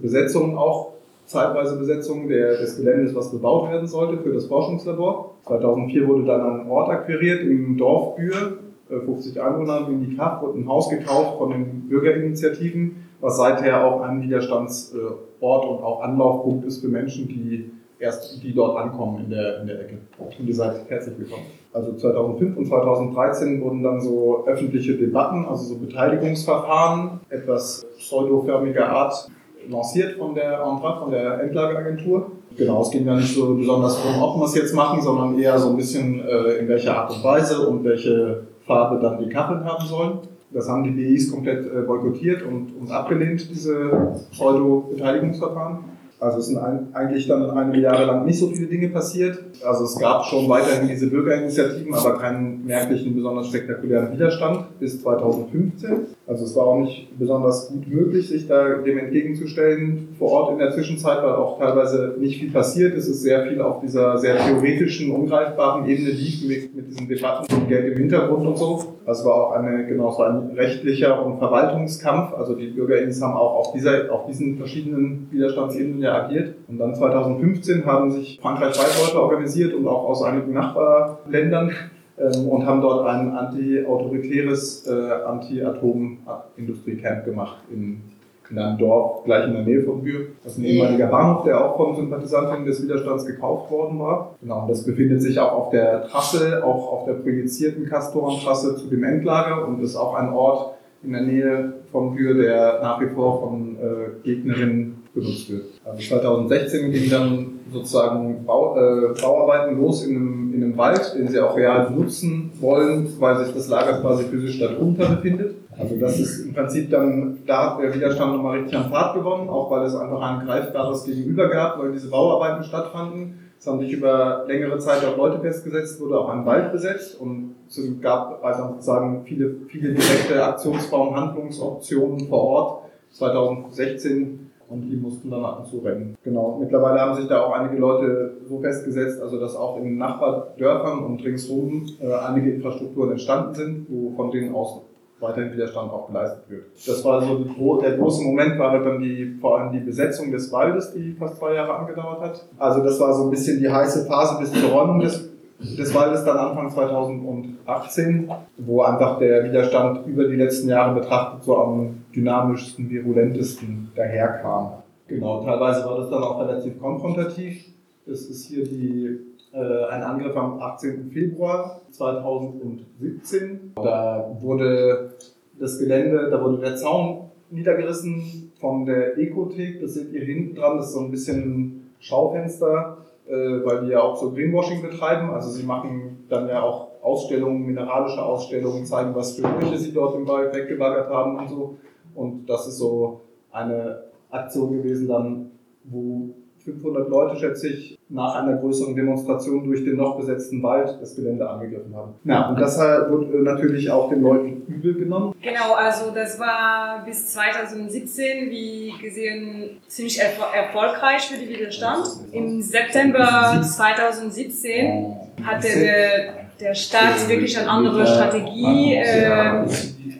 Besetzungen 0.00 0.56
auch, 0.56 0.92
zeitweise 1.26 1.76
Besetzungen 1.76 2.28
der, 2.28 2.56
des 2.56 2.78
Geländes, 2.78 3.14
was 3.14 3.30
bebaut 3.30 3.70
werden 3.70 3.86
sollte 3.86 4.22
für 4.22 4.32
das 4.32 4.46
Forschungslabor. 4.46 5.34
2004 5.46 6.08
wurde 6.08 6.24
dann 6.24 6.60
ein 6.60 6.70
Ort 6.70 6.88
akquiriert 6.88 7.42
im 7.42 7.76
Dorf 7.76 8.16
Bühr, 8.16 8.58
50 8.88 9.42
Einwohner 9.42 9.86
in 9.88 10.08
die 10.08 10.16
Kraft, 10.16 10.42
wurde 10.42 10.60
ein 10.60 10.68
Haus 10.68 10.88
gekauft 10.88 11.38
von 11.38 11.50
den 11.50 11.88
Bürgerinitiativen, 11.88 13.08
was 13.20 13.36
seither 13.36 13.84
auch 13.84 14.00
ein 14.00 14.22
Widerstandsort 14.22 15.64
und 15.64 15.82
auch 15.82 16.00
Anlaufpunkt 16.02 16.64
ist 16.64 16.80
für 16.80 16.88
Menschen, 16.88 17.28
die 17.28 17.70
erst, 17.98 18.42
die 18.42 18.54
dort 18.54 18.78
ankommen 18.78 19.24
in 19.24 19.30
der, 19.30 19.60
in 19.60 19.66
der 19.66 19.80
Ecke. 19.80 19.98
Und 20.18 20.46
ihr 20.46 20.54
seid 20.54 20.88
herzlich 20.88 21.18
willkommen. 21.18 21.46
Also 21.76 21.92
2005 21.92 22.56
und 22.56 22.66
2013 22.68 23.60
wurden 23.60 23.82
dann 23.82 24.00
so 24.00 24.46
öffentliche 24.46 24.94
Debatten, 24.94 25.44
also 25.44 25.74
so 25.74 25.78
Beteiligungsverfahren, 25.78 27.20
etwas 27.28 27.86
pseudoförmiger 27.98 28.88
Art 28.88 29.28
lanciert 29.68 30.16
von 30.16 30.34
der 30.34 30.64
Antrag, 30.64 31.00
von 31.00 31.10
der 31.10 31.38
Endlageagentur. 31.42 32.30
Genau, 32.56 32.80
es 32.80 32.90
ging 32.90 33.04
ja 33.04 33.14
nicht 33.14 33.34
so 33.34 33.54
besonders 33.54 34.02
darum, 34.02 34.22
ob 34.22 34.40
wir 34.40 34.46
es 34.46 34.54
jetzt 34.54 34.74
machen, 34.74 35.02
sondern 35.02 35.38
eher 35.38 35.58
so 35.58 35.68
ein 35.68 35.76
bisschen 35.76 36.24
äh, 36.26 36.54
in 36.60 36.68
welcher 36.68 36.96
Art 36.96 37.10
und 37.10 37.22
Weise 37.22 37.68
und 37.68 37.84
welche 37.84 38.46
Farbe 38.66 38.98
dann 38.98 39.18
die 39.22 39.28
Kacheln 39.28 39.62
haben 39.66 39.86
sollen. 39.86 40.20
Das 40.52 40.70
haben 40.70 40.82
die 40.82 40.92
BIs 40.92 41.30
komplett 41.30 41.66
äh, 41.66 41.82
boykottiert 41.82 42.40
und, 42.40 42.72
und 42.80 42.90
abgelehnt, 42.90 43.50
diese 43.50 44.14
Pseudo-Beteiligungsverfahren. 44.30 45.95
Also 46.18 46.38
es 46.38 46.46
sind 46.46 46.58
eigentlich 46.58 47.28
dann 47.28 47.50
einige 47.50 47.80
Jahre 47.80 48.06
lang 48.06 48.24
nicht 48.24 48.38
so 48.38 48.48
viele 48.48 48.66
Dinge 48.66 48.88
passiert. 48.88 49.38
Also 49.62 49.84
es 49.84 49.98
gab 49.98 50.24
schon 50.24 50.48
weiterhin 50.48 50.88
diese 50.88 51.08
Bürgerinitiativen, 51.08 51.92
aber 51.92 52.18
keinen 52.18 52.64
merklichen, 52.64 53.14
besonders 53.14 53.48
spektakulären 53.48 54.12
Widerstand 54.12 54.78
bis 54.80 55.02
2015. 55.02 56.06
Also 56.26 56.44
es 56.44 56.56
war 56.56 56.66
auch 56.66 56.80
nicht 56.80 57.18
besonders 57.18 57.68
gut 57.68 57.86
möglich, 57.86 58.28
sich 58.28 58.48
da 58.48 58.78
dem 58.78 58.98
entgegenzustellen 58.98 60.08
vor 60.18 60.30
Ort 60.30 60.52
in 60.52 60.58
der 60.58 60.72
Zwischenzeit, 60.72 61.22
weil 61.22 61.34
auch 61.34 61.58
teilweise 61.58 62.16
nicht 62.18 62.40
viel 62.40 62.50
passiert. 62.50 62.96
Es 62.96 63.06
ist 63.08 63.20
sehr 63.20 63.46
viel 63.46 63.60
auf 63.60 63.80
dieser 63.80 64.16
sehr 64.16 64.38
theoretischen, 64.38 65.10
ungreifbaren 65.10 65.86
Ebene 65.86 66.10
liegt 66.10 66.48
mit, 66.48 66.74
mit 66.74 66.88
diesen 66.88 67.08
Debatten 67.08 67.54
und 67.54 67.68
Geld 67.68 67.92
im 67.92 67.98
Hintergrund 67.98 68.46
und 68.46 68.56
so. 68.56 68.95
Das 69.06 69.24
war 69.24 69.34
auch 69.34 69.52
eine, 69.52 69.86
genau, 69.86 70.18
war 70.18 70.30
ein 70.30 70.50
rechtlicher 70.56 71.24
und 71.24 71.38
Verwaltungskampf. 71.38 72.34
Also 72.34 72.56
die 72.56 72.66
BürgerInnen 72.66 73.14
haben 73.22 73.34
auch 73.34 73.54
auf, 73.54 73.72
dieser, 73.72 74.12
auf 74.12 74.26
diesen 74.26 74.58
verschiedenen 74.58 75.28
Widerstandsebenen 75.30 76.02
ja 76.02 76.24
agiert. 76.24 76.56
Und 76.66 76.78
dann 76.78 76.92
2015 76.92 77.86
haben 77.86 78.10
sich 78.10 78.40
Frankreich-weit 78.42 79.06
Leute 79.06 79.22
organisiert 79.22 79.74
und 79.74 79.86
auch 79.86 80.08
aus 80.08 80.24
einigen 80.24 80.52
Nachbarländern 80.52 81.70
ähm, 82.18 82.48
und 82.48 82.66
haben 82.66 82.80
dort 82.80 83.06
ein 83.06 83.30
anti-autoritäres 83.30 84.88
äh, 84.88 85.12
Anti-Atom-Industrie-Camp 85.24 87.24
gemacht 87.24 87.58
in, 87.72 88.02
in 88.50 88.58
einem 88.58 88.78
Dorf 88.78 89.24
gleich 89.24 89.46
in 89.46 89.54
der 89.54 89.62
Nähe 89.62 89.82
von 89.82 90.02
Bühr. 90.02 90.26
Das 90.42 90.52
ist 90.52 90.58
ein 90.58 90.64
ehemaliger 90.64 91.06
Bahnhof, 91.06 91.44
der 91.44 91.64
auch 91.64 91.76
von 91.76 91.96
Sympathisanten 91.96 92.64
des 92.64 92.82
Widerstands 92.82 93.26
gekauft 93.26 93.70
worden 93.70 93.98
war. 93.98 94.36
Genau, 94.40 94.62
und 94.62 94.70
das 94.70 94.84
befindet 94.84 95.22
sich 95.22 95.38
auch 95.38 95.52
auf 95.52 95.70
der 95.70 96.04
Trasse, 96.04 96.64
auch 96.64 96.92
auf 96.92 97.04
der 97.06 97.14
projizierten 97.14 97.86
Castoran-Trasse 97.86 98.76
zu 98.76 98.86
dem 98.88 99.04
Endlager 99.04 99.66
und 99.66 99.82
ist 99.82 99.96
auch 99.96 100.14
ein 100.14 100.32
Ort 100.32 100.74
in 101.02 101.12
der 101.12 101.22
Nähe 101.22 101.72
von 101.92 102.14
Bühr, 102.14 102.34
der 102.34 102.80
nach 102.82 103.00
wie 103.00 103.08
vor 103.08 103.40
von 103.40 103.76
äh, 103.76 104.24
Gegnerinnen 104.24 105.02
benutzt 105.14 105.50
wird. 105.50 105.64
Also 105.84 106.02
2016 106.02 106.92
ging 106.92 107.10
dann 107.10 107.55
sozusagen 107.72 108.44
Bau, 108.44 108.76
äh, 108.76 109.20
Bauarbeiten 109.20 109.78
los 109.80 110.04
in 110.04 110.16
einem, 110.16 110.54
in 110.54 110.64
einem 110.64 110.76
Wald, 110.78 111.14
den 111.16 111.28
sie 111.28 111.40
auch 111.40 111.56
real 111.56 111.90
nutzen 111.90 112.52
wollen, 112.60 113.08
weil 113.18 113.44
sich 113.44 113.54
das 113.54 113.68
Lager 113.68 114.00
quasi 114.00 114.24
physisch 114.24 114.58
darunter 114.58 115.08
befindet. 115.08 115.56
Also 115.78 115.96
das 115.96 116.18
ist 116.18 116.46
im 116.46 116.54
Prinzip 116.54 116.90
dann, 116.90 117.38
da 117.46 117.72
hat 117.72 117.82
der 117.82 117.94
Widerstand 117.94 118.36
nochmal 118.36 118.60
richtig 118.60 118.78
an 118.78 118.90
Fahrt 118.90 119.14
gewonnen, 119.14 119.48
auch 119.48 119.70
weil 119.70 119.84
es 119.84 119.94
einfach 119.94 120.22
ein 120.22 120.46
greifbares 120.46 121.04
Gegenüber 121.04 121.48
gab, 121.48 121.78
weil 121.78 121.92
diese 121.92 122.08
Bauarbeiten 122.08 122.64
stattfanden. 122.64 123.40
Es 123.58 123.66
haben 123.66 123.80
sich 123.80 123.92
über 123.92 124.44
längere 124.46 124.78
Zeit 124.78 125.04
auch 125.04 125.16
Leute 125.16 125.40
festgesetzt, 125.40 126.00
wurde 126.00 126.18
auch 126.18 126.28
ein 126.28 126.46
Wald 126.46 126.72
besetzt 126.72 127.20
und 127.20 127.54
es 127.68 127.80
gab 128.00 128.44
also 128.44 128.68
sozusagen 128.68 129.24
viele, 129.24 129.56
viele 129.68 129.92
direkte 129.92 130.44
Aktionsformen, 130.44 131.16
Handlungsoptionen 131.16 132.28
vor 132.28 132.42
Ort. 132.42 132.82
2016 133.12 134.45
und 134.68 134.82
die 134.82 134.96
mussten 134.96 135.30
dann 135.30 135.44
ab 135.44 135.60
und 135.60 135.66
zu 135.66 135.78
rennen. 135.78 136.16
Genau. 136.22 136.58
Mittlerweile 136.60 137.00
haben 137.00 137.14
sich 137.14 137.28
da 137.28 137.42
auch 137.42 137.52
einige 137.52 137.76
Leute 137.76 138.38
so 138.48 138.58
festgesetzt, 138.60 139.20
also 139.22 139.38
dass 139.38 139.56
auch 139.56 139.78
in 139.78 139.96
Nachbardörfern 139.96 141.04
und 141.04 141.24
ringsherum 141.24 141.86
äh, 142.00 142.12
einige 142.12 142.52
Infrastrukturen 142.52 143.12
entstanden 143.12 143.54
sind, 143.54 143.86
wo 143.88 144.10
von 144.16 144.30
denen 144.30 144.54
aus 144.54 144.82
weiterhin 145.20 145.52
Widerstand 145.52 145.90
auch 145.90 146.08
geleistet 146.08 146.44
wird. 146.48 146.64
Das 146.86 147.04
war 147.04 147.22
so 147.22 147.80
der 147.80 147.96
große 147.96 148.22
Moment, 148.22 148.58
war 148.58 148.72
halt 148.72 148.84
dann 148.84 149.00
die, 149.00 149.36
vor 149.40 149.58
allem 149.58 149.72
die 149.72 149.80
Besetzung 149.80 150.30
des 150.30 150.52
Waldes, 150.52 150.92
die 150.92 151.12
fast 151.12 151.36
zwei 151.36 151.54
Jahre 151.54 151.74
angedauert 151.74 152.20
hat. 152.20 152.46
Also 152.58 152.82
das 152.82 153.00
war 153.00 153.14
so 153.14 153.24
ein 153.24 153.30
bisschen 153.30 153.58
die 153.58 153.70
heiße 153.70 154.06
Phase 154.06 154.38
bis 154.40 154.52
zur 154.52 154.70
Räumung 154.70 155.00
des, 155.00 155.30
des 155.58 155.94
Waldes 155.94 156.24
dann 156.24 156.36
Anfang 156.36 156.70
2018, 156.70 158.30
wo 158.58 158.82
einfach 158.82 159.18
der 159.18 159.44
Widerstand 159.44 160.06
über 160.06 160.28
die 160.28 160.36
letzten 160.36 160.68
Jahre 160.68 161.00
betrachtet 161.00 161.44
so 161.44 161.56
am 161.56 162.04
dynamischsten, 162.14 162.90
virulentesten 162.90 163.90
daherkam. 163.94 164.82
Genau, 165.08 165.44
teilweise 165.44 165.84
war 165.84 165.98
das 165.98 166.10
dann 166.10 166.22
auch 166.22 166.40
relativ 166.40 166.78
konfrontativ. 166.80 167.64
Das 168.06 168.22
ist 168.22 168.46
hier 168.46 168.64
die, 168.64 169.18
äh, 169.52 169.84
ein 169.90 170.02
Angriff 170.02 170.36
am 170.36 170.60
18. 170.60 171.10
Februar 171.10 171.80
2017. 171.90 173.72
Da 173.76 174.36
wurde 174.40 175.14
das 175.58 175.78
Gelände, 175.78 176.28
da 176.30 176.42
wurde 176.42 176.58
der 176.58 176.76
Zaun 176.76 177.30
niedergerissen 177.50 178.52
von 178.60 178.84
der 178.84 179.16
Ekothek. 179.18 179.80
Das 179.80 179.94
seht 179.94 180.12
ihr 180.12 180.24
hinten 180.24 180.56
dran, 180.56 180.76
das 180.76 180.88
ist 180.88 180.94
so 180.94 181.00
ein 181.00 181.10
bisschen 181.10 181.90
Schaufenster, 181.98 182.98
weil 183.28 183.84
die 183.84 183.90
ja 183.90 184.00
auch 184.00 184.16
so 184.16 184.32
Greenwashing 184.32 184.82
betreiben. 184.82 185.30
Also 185.30 185.50
sie 185.50 185.64
machen 185.64 186.26
dann 186.28 186.48
ja 186.48 186.62
auch 186.62 186.88
Ausstellungen, 187.02 187.64
mineralische 187.64 188.22
Ausstellungen, 188.22 188.84
zeigen, 188.84 189.14
was 189.14 189.36
für 189.36 189.42
Brüche 189.42 189.78
sie 189.78 189.92
dort 189.92 190.16
im 190.16 190.26
Wald 190.26 190.54
weggebaggert 190.54 191.08
haben 191.08 191.38
und 191.38 191.48
so. 191.48 191.76
Und 192.14 192.46
das 192.46 192.66
ist 192.66 192.78
so 192.78 193.20
eine 193.52 194.04
Aktion 194.30 194.72
gewesen 194.72 195.08
dann, 195.08 195.50
wo 195.84 196.30
500 196.66 197.08
Leute, 197.08 197.36
schätze 197.36 197.68
ich, 197.68 197.96
nach 198.08 198.34
einer 198.34 198.56
größeren 198.56 198.94
Demonstration 198.96 199.64
durch 199.64 199.84
den 199.84 199.96
noch 199.96 200.18
besetzten 200.18 200.62
Wald 200.64 200.98
das 201.00 201.14
Gelände 201.14 201.48
angegriffen 201.48 201.94
haben. 201.94 202.14
Ja, 202.24 202.48
und 202.48 202.60
das 202.60 202.76
wurde 202.78 203.42
natürlich 203.42 203.88
auch 203.90 204.08
den 204.10 204.22
Leuten 204.22 204.62
übel 204.66 204.94
genommen. 204.94 205.34
Genau, 205.40 205.74
also 205.74 206.10
das 206.12 206.38
war 206.40 207.04
bis 207.04 207.28
2017, 207.28 208.50
wie 208.50 208.92
gesehen, 209.00 209.78
ziemlich 209.86 210.20
erfol 210.20 210.46
erfolgreich 210.54 211.22
für 211.22 211.38
den 211.38 211.48
Widerstand. 211.48 212.04
Im 212.32 212.60
September 212.60 213.60
2017 213.62 215.14
hatte 215.44 215.68
der, 215.68 216.34
der 216.60 216.74
Staat 216.74 217.28
wirklich 217.28 217.56
eine 217.56 217.68
andere 217.68 218.06
Strategie 218.06 218.94
äh, 218.94 219.64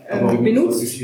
äh, 0.08 0.36
benutzt 0.36 1.02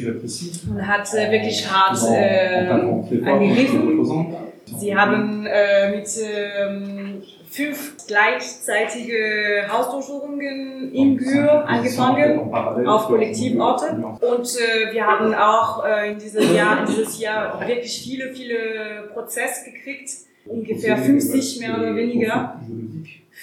und 0.68 0.86
hat 0.86 1.12
äh, 1.14 1.32
wirklich 1.32 1.68
hart 1.68 1.98
äh, 2.08 2.68
angegriffen. 2.68 4.41
Sie 4.66 4.96
haben 4.96 5.46
äh, 5.46 5.96
mit 5.96 6.08
ähm, 6.20 7.22
fünf 7.50 8.06
gleichzeitige 8.06 9.66
Hausdurchsuchungen 9.70 10.92
in 10.92 11.16
Gür 11.18 11.66
angefangen, 11.68 12.52
auf 12.86 13.06
Kollektivorte. 13.06 14.02
Und 14.20 14.46
äh, 14.56 14.92
wir 14.92 15.06
haben 15.06 15.34
auch 15.34 15.84
äh, 15.84 16.12
in 16.12 16.18
diesem 16.18 16.54
Jahr, 16.54 16.80
in 16.80 16.86
dieses 16.86 17.20
Jahr 17.20 17.60
wirklich 17.66 18.02
viele, 18.02 18.32
viele 18.32 19.10
Prozesse 19.12 19.70
gekriegt, 19.70 20.10
ungefähr 20.46 20.96
50 20.96 21.60
mehr 21.60 21.78
oder 21.78 21.94
weniger 21.94 22.60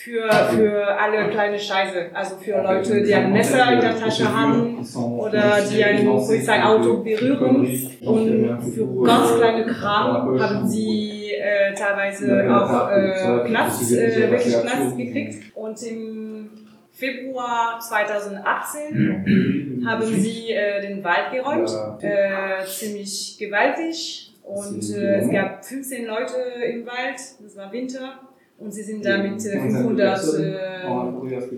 für, 0.03 0.29
für 0.31 0.99
alle 0.99 1.29
kleine 1.29 1.59
Scheiße. 1.59 2.09
Also 2.13 2.37
für 2.37 2.61
Leute, 2.63 3.03
die 3.03 3.13
ein 3.13 3.31
Messer 3.33 3.73
in 3.73 3.81
der 3.81 3.99
Tasche 3.99 4.33
haben 4.33 4.85
oder 4.95 5.61
die 5.69 5.83
ein 5.83 6.05
Polizeiauto 6.05 7.03
berühren. 7.03 7.67
Und 8.01 8.61
für 8.73 9.03
ganz 9.03 9.35
kleine 9.35 9.65
Kram 9.65 10.39
haben 10.39 10.67
sie 10.67 11.08
äh, 11.39 11.73
teilweise 11.73 12.53
auch 12.53 12.91
äh, 12.91 13.47
Knast, 13.47 13.91
äh, 13.91 14.31
wirklich 14.31 14.61
Knast 14.61 14.97
gekriegt. 14.97 15.55
Und 15.55 15.81
im 15.83 16.49
Februar 16.91 17.79
2018 17.79 19.85
haben 19.85 20.05
sie 20.05 20.51
äh, 20.51 20.81
den 20.81 21.03
Wald 21.03 21.31
geräumt, 21.31 21.69
äh, 22.01 22.65
ziemlich 22.65 23.37
gewaltig. 23.39 24.33
Und 24.43 24.83
äh, 24.95 25.19
es 25.19 25.31
gab 25.31 25.63
15 25.63 26.05
Leute 26.05 26.35
im 26.71 26.85
Wald, 26.85 27.19
das 27.41 27.55
war 27.55 27.71
Winter. 27.71 28.19
Und 28.59 28.73
sie 28.73 28.83
sind 28.83 29.05
da 29.05 29.17
mit 29.17 29.41
500 29.41 30.19
äh, 30.19 30.59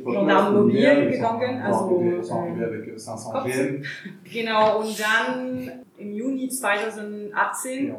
Gendarmen 0.03 0.53
mobil 0.53 1.09
gegangen, 1.09 1.61
also 1.61 1.99
äh, 1.99 2.21
Genau, 4.31 4.79
und 4.81 4.99
dann 4.99 5.71
im 5.97 6.11
Juni 6.13 6.47
2018 6.47 7.95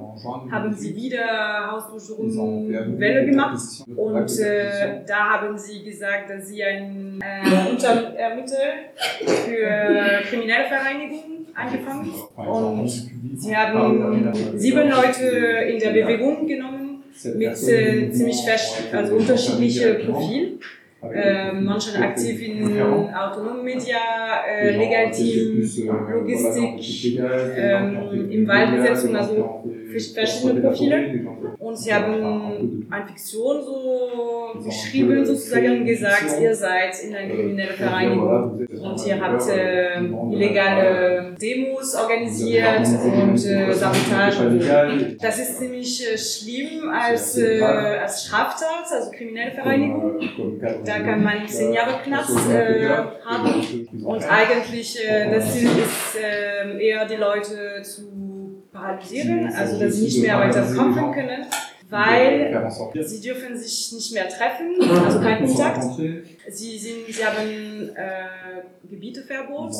haben 0.50 0.72
sie 0.74 0.94
wieder 0.94 1.70
Hausdurchsuchungen 1.72 2.98
Welle 3.00 3.26
gemacht. 3.26 3.58
und 3.96 4.38
äh, 4.38 5.00
da 5.06 5.30
haben 5.30 5.58
sie 5.58 5.82
gesagt, 5.82 6.30
dass 6.30 6.48
sie 6.48 6.62
ein 6.62 7.20
äh, 7.20 7.70
Unterermittel 7.70 8.56
für 9.24 10.22
kriminelle 10.28 10.68
Vereinigungen 10.68 11.46
angefangen 11.54 12.12
und 12.36 12.88
sie 13.36 13.56
haben 13.56 14.32
sieben 14.56 14.88
Leute 14.90 15.26
in 15.70 15.78
der 15.78 15.90
Bewegung 15.90 16.46
genommen 16.46 16.91
mit 17.34 17.68
äh, 17.68 18.10
ziemlich 18.10 18.38
also 18.92 19.14
unterschiedliche 19.16 19.94
Profil. 19.94 20.58
Äh, 21.12 21.52
manche 21.52 21.98
aktiv 21.98 22.40
in 22.40 22.80
autonomen 23.12 23.64
Media, 23.64 23.98
äh, 24.48 24.70
Legalteam, 24.70 25.68
Logistik, 26.12 27.18
ähm, 27.56 28.30
im 28.30 28.46
Waldbesetzung, 28.46 29.16
also 29.16 29.64
verschiedene 29.92 30.60
Profile. 30.60 31.26
Und 31.58 31.76
sie 31.78 31.94
haben 31.94 32.86
eine 32.90 33.06
Fiktion 33.06 33.62
so 33.62 34.60
geschrieben, 34.64 35.24
sozusagen 35.24 35.84
gesagt, 35.84 36.40
ihr 36.40 36.54
seid 36.54 37.02
in 37.04 37.14
einer 37.14 37.34
kriminellen 37.34 37.76
Vereinigung. 37.76 38.66
Und 38.82 39.06
ihr 39.06 39.20
habt 39.20 39.48
äh, 39.48 40.00
illegale 40.32 41.34
Demos 41.40 41.94
organisiert 41.94 42.86
und 43.22 43.46
äh, 43.46 43.72
Sabotage. 43.72 45.16
Das 45.20 45.38
ist 45.38 45.58
ziemlich 45.58 46.12
äh, 46.12 46.18
schlimm 46.18 46.90
als, 46.90 47.38
äh, 47.38 47.60
als 47.62 48.24
Straftat, 48.24 48.84
also 48.90 49.10
kriminelle 49.10 49.52
Vereinigung. 49.52 50.20
Da 50.84 50.98
kann 51.00 51.22
man 51.22 51.46
zehn 51.46 51.72
Jahre 51.72 52.02
Knast 52.02 52.50
äh, 52.50 52.88
haben. 53.24 54.04
Und 54.04 54.30
eigentlich 54.30 54.98
äh, 55.04 55.30
das 55.30 55.52
Ziel 55.52 55.68
ist 55.68 56.18
äh, 56.20 56.84
eher 56.84 57.06
die 57.06 57.16
Leute 57.16 57.82
zu 57.82 58.21
paralysieren, 58.82 59.52
also 59.52 59.78
dass 59.78 59.94
sie 59.94 60.04
nicht 60.04 60.22
mehr 60.22 60.38
weiter 60.38 60.62
kämpfen 60.62 61.12
können 61.12 61.46
weil 61.92 62.70
sie 63.02 63.20
dürfen 63.20 63.56
sich 63.56 63.92
nicht 63.92 64.14
mehr 64.14 64.28
treffen, 64.28 64.76
also 65.04 65.20
kein 65.20 65.46
Kontakt. 65.46 65.84
Sie, 66.48 66.78
sind, 66.78 67.06
sie 67.06 67.24
haben 67.24 67.90
äh, 67.94 68.88
Gebieteverbot 68.88 69.74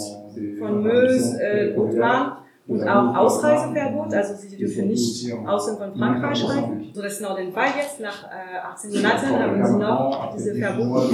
von 0.58 0.82
Mös, 0.82 1.34
äh, 1.34 1.72
Gutmann 1.74 2.36
und 2.66 2.86
auch 2.86 3.16
Ausreiseverbot, 3.16 4.12
also 4.14 4.34
sie 4.34 4.56
dürfen 4.56 4.88
nicht 4.88 5.32
außen 5.32 5.78
von 5.78 5.96
Frankreich 5.96 6.44
reisen. 6.44 6.90
So 6.92 7.02
das 7.02 7.14
ist 7.14 7.22
noch 7.22 7.34
den 7.34 7.52
Fall 7.52 7.70
jetzt, 7.76 7.98
nach 8.00 8.24
äh, 8.24 8.58
18 8.58 8.90
Monaten 8.92 9.26
haben 9.28 9.66
sie 9.66 9.78
noch 9.78 10.34
diese 10.36 10.54
Verbot. 10.54 11.10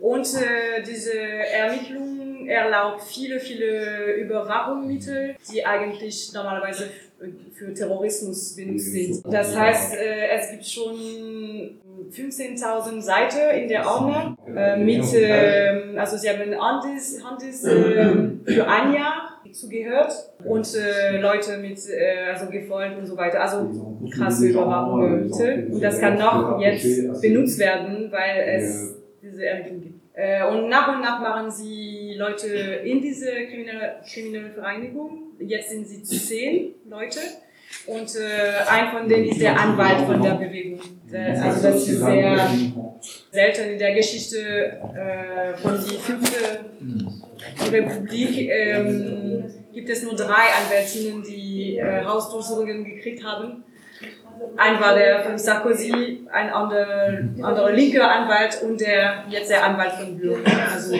Und 0.00 0.26
äh, 0.34 0.82
diese 0.86 1.12
Ermittlung 1.12 2.25
erlaubt 2.48 3.02
viele, 3.02 3.38
viele 3.38 4.14
Überwachungsmittel, 4.14 5.36
die 5.52 5.64
eigentlich 5.64 6.32
normalerweise 6.32 6.84
für 7.54 7.72
Terrorismus 7.72 8.54
benutzt 8.54 8.92
sind. 8.92 9.22
Das 9.32 9.56
heißt, 9.56 9.94
äh, 9.94 10.28
es 10.36 10.50
gibt 10.50 10.66
schon 10.66 11.80
15.000 12.10 13.00
Seiten 13.00 13.62
in 13.62 13.68
der 13.68 13.86
Ordner 13.86 14.36
äh, 14.54 14.76
mit, 14.76 15.12
äh, 15.14 15.96
also 15.96 16.16
sie 16.16 16.28
haben 16.28 16.52
Handys, 16.52 17.22
Handys 17.24 17.64
äh, 17.64 18.12
für 18.44 18.68
ein 18.68 18.92
Jahr 18.92 19.40
zugehört 19.52 20.12
und 20.44 20.68
äh, 20.74 21.18
Leute 21.18 21.56
mit, 21.58 21.78
äh, 21.88 22.30
also 22.32 22.50
gefolgt 22.50 22.98
und 22.98 23.06
so 23.06 23.16
weiter. 23.16 23.40
Also 23.40 23.98
krasse 24.14 24.48
Überwachung. 24.48 25.30
Und 25.30 25.80
das 25.82 25.98
kann 25.98 26.18
noch 26.18 26.60
jetzt 26.60 27.20
benutzt 27.22 27.58
werden, 27.58 28.12
weil 28.12 28.58
es 28.58 28.96
diese 29.22 29.46
Ermittlungen 29.46 29.80
gibt. 29.82 29.95
Äh, 30.18 30.46
und 30.46 30.70
nach 30.70 30.88
und 30.88 31.02
nach 31.02 31.20
machen 31.20 31.50
sie 31.50 32.14
Leute 32.16 32.48
in 32.48 33.02
diese 33.02 33.30
kriminelle, 33.46 34.00
kriminelle 34.10 34.50
Vereinigung. 34.50 35.34
Jetzt 35.38 35.68
sind 35.70 35.86
sie 35.86 36.02
zehn 36.02 36.74
Leute. 36.88 37.20
Und 37.86 38.16
äh, 38.16 38.64
ein 38.66 38.92
von 38.92 39.06
denen 39.06 39.28
ist 39.28 39.40
der 39.42 39.60
Anwalt 39.60 40.06
von 40.06 40.22
der 40.22 40.34
Bewegung. 40.36 40.80
Der, 41.12 41.44
also 41.44 41.68
das 41.68 41.86
ist 41.86 42.00
sehr 42.00 42.50
selten 43.30 43.70
in 43.72 43.78
der 43.78 43.94
Geschichte 43.94 44.38
äh, 44.38 45.54
von 45.58 45.78
die 45.84 45.96
fünfte 45.96 46.64
Republik. 47.70 48.48
Ähm, 48.48 49.44
gibt 49.74 49.90
es 49.90 50.02
nur 50.02 50.16
drei 50.16 50.46
Anwältinnen, 50.64 51.22
die 51.22 51.76
äh, 51.76 52.02
Hausdurchsuchungen 52.02 52.84
gekriegt 52.84 53.22
haben. 53.22 53.64
Ein 54.56 54.80
war 54.80 54.94
der 54.94 55.20
von 55.20 55.38
Sarkozy, 55.38 56.26
ein 56.32 56.50
anderer, 56.50 57.18
anderer 57.42 57.72
linker 57.72 58.10
Anwalt 58.10 58.62
und 58.62 58.80
der 58.80 59.24
jetzt 59.28 59.50
der 59.50 59.64
Anwalt 59.64 59.92
von 59.92 60.16
Büren. 60.16 60.42
Also 60.72 60.96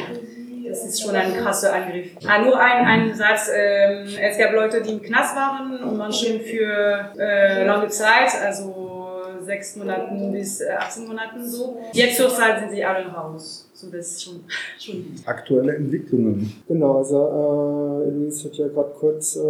das 0.68 0.84
ist 0.84 1.02
schon 1.02 1.14
ein 1.14 1.36
krasser 1.36 1.72
Angriff. 1.72 2.10
Ah, 2.26 2.38
nur 2.40 2.58
ein, 2.58 2.84
ein 2.84 3.14
Satz. 3.14 3.50
Ähm, 3.54 4.08
es 4.20 4.36
gab 4.38 4.52
Leute, 4.52 4.82
die 4.82 4.92
im 4.92 5.02
Knast 5.02 5.36
waren 5.36 5.82
und 5.82 5.96
manche 5.96 6.40
für 6.40 7.12
äh, 7.18 7.64
lange 7.64 7.88
Zeit, 7.88 8.30
also 8.44 8.96
sechs 9.40 9.76
Monaten 9.76 10.32
bis 10.32 10.62
18 10.66 11.06
Monaten 11.06 11.46
so. 11.48 11.80
Jetzt 11.92 12.16
zurzeit 12.16 12.60
sind 12.60 12.70
sie 12.70 12.84
alle 12.84 13.06
raus. 13.06 13.65
So, 13.76 13.88
das 13.90 14.12
ist 14.12 14.24
schon, 14.24 14.40
schon 14.78 15.04
Aktuelle 15.26 15.76
Entwicklungen. 15.76 16.50
Genau, 16.66 16.96
also 16.96 18.06
äh, 18.06 18.10
Luis 18.10 18.42
hat 18.42 18.54
ja 18.54 18.68
gerade 18.68 18.94
kurz 18.98 19.36
äh, 19.36 19.40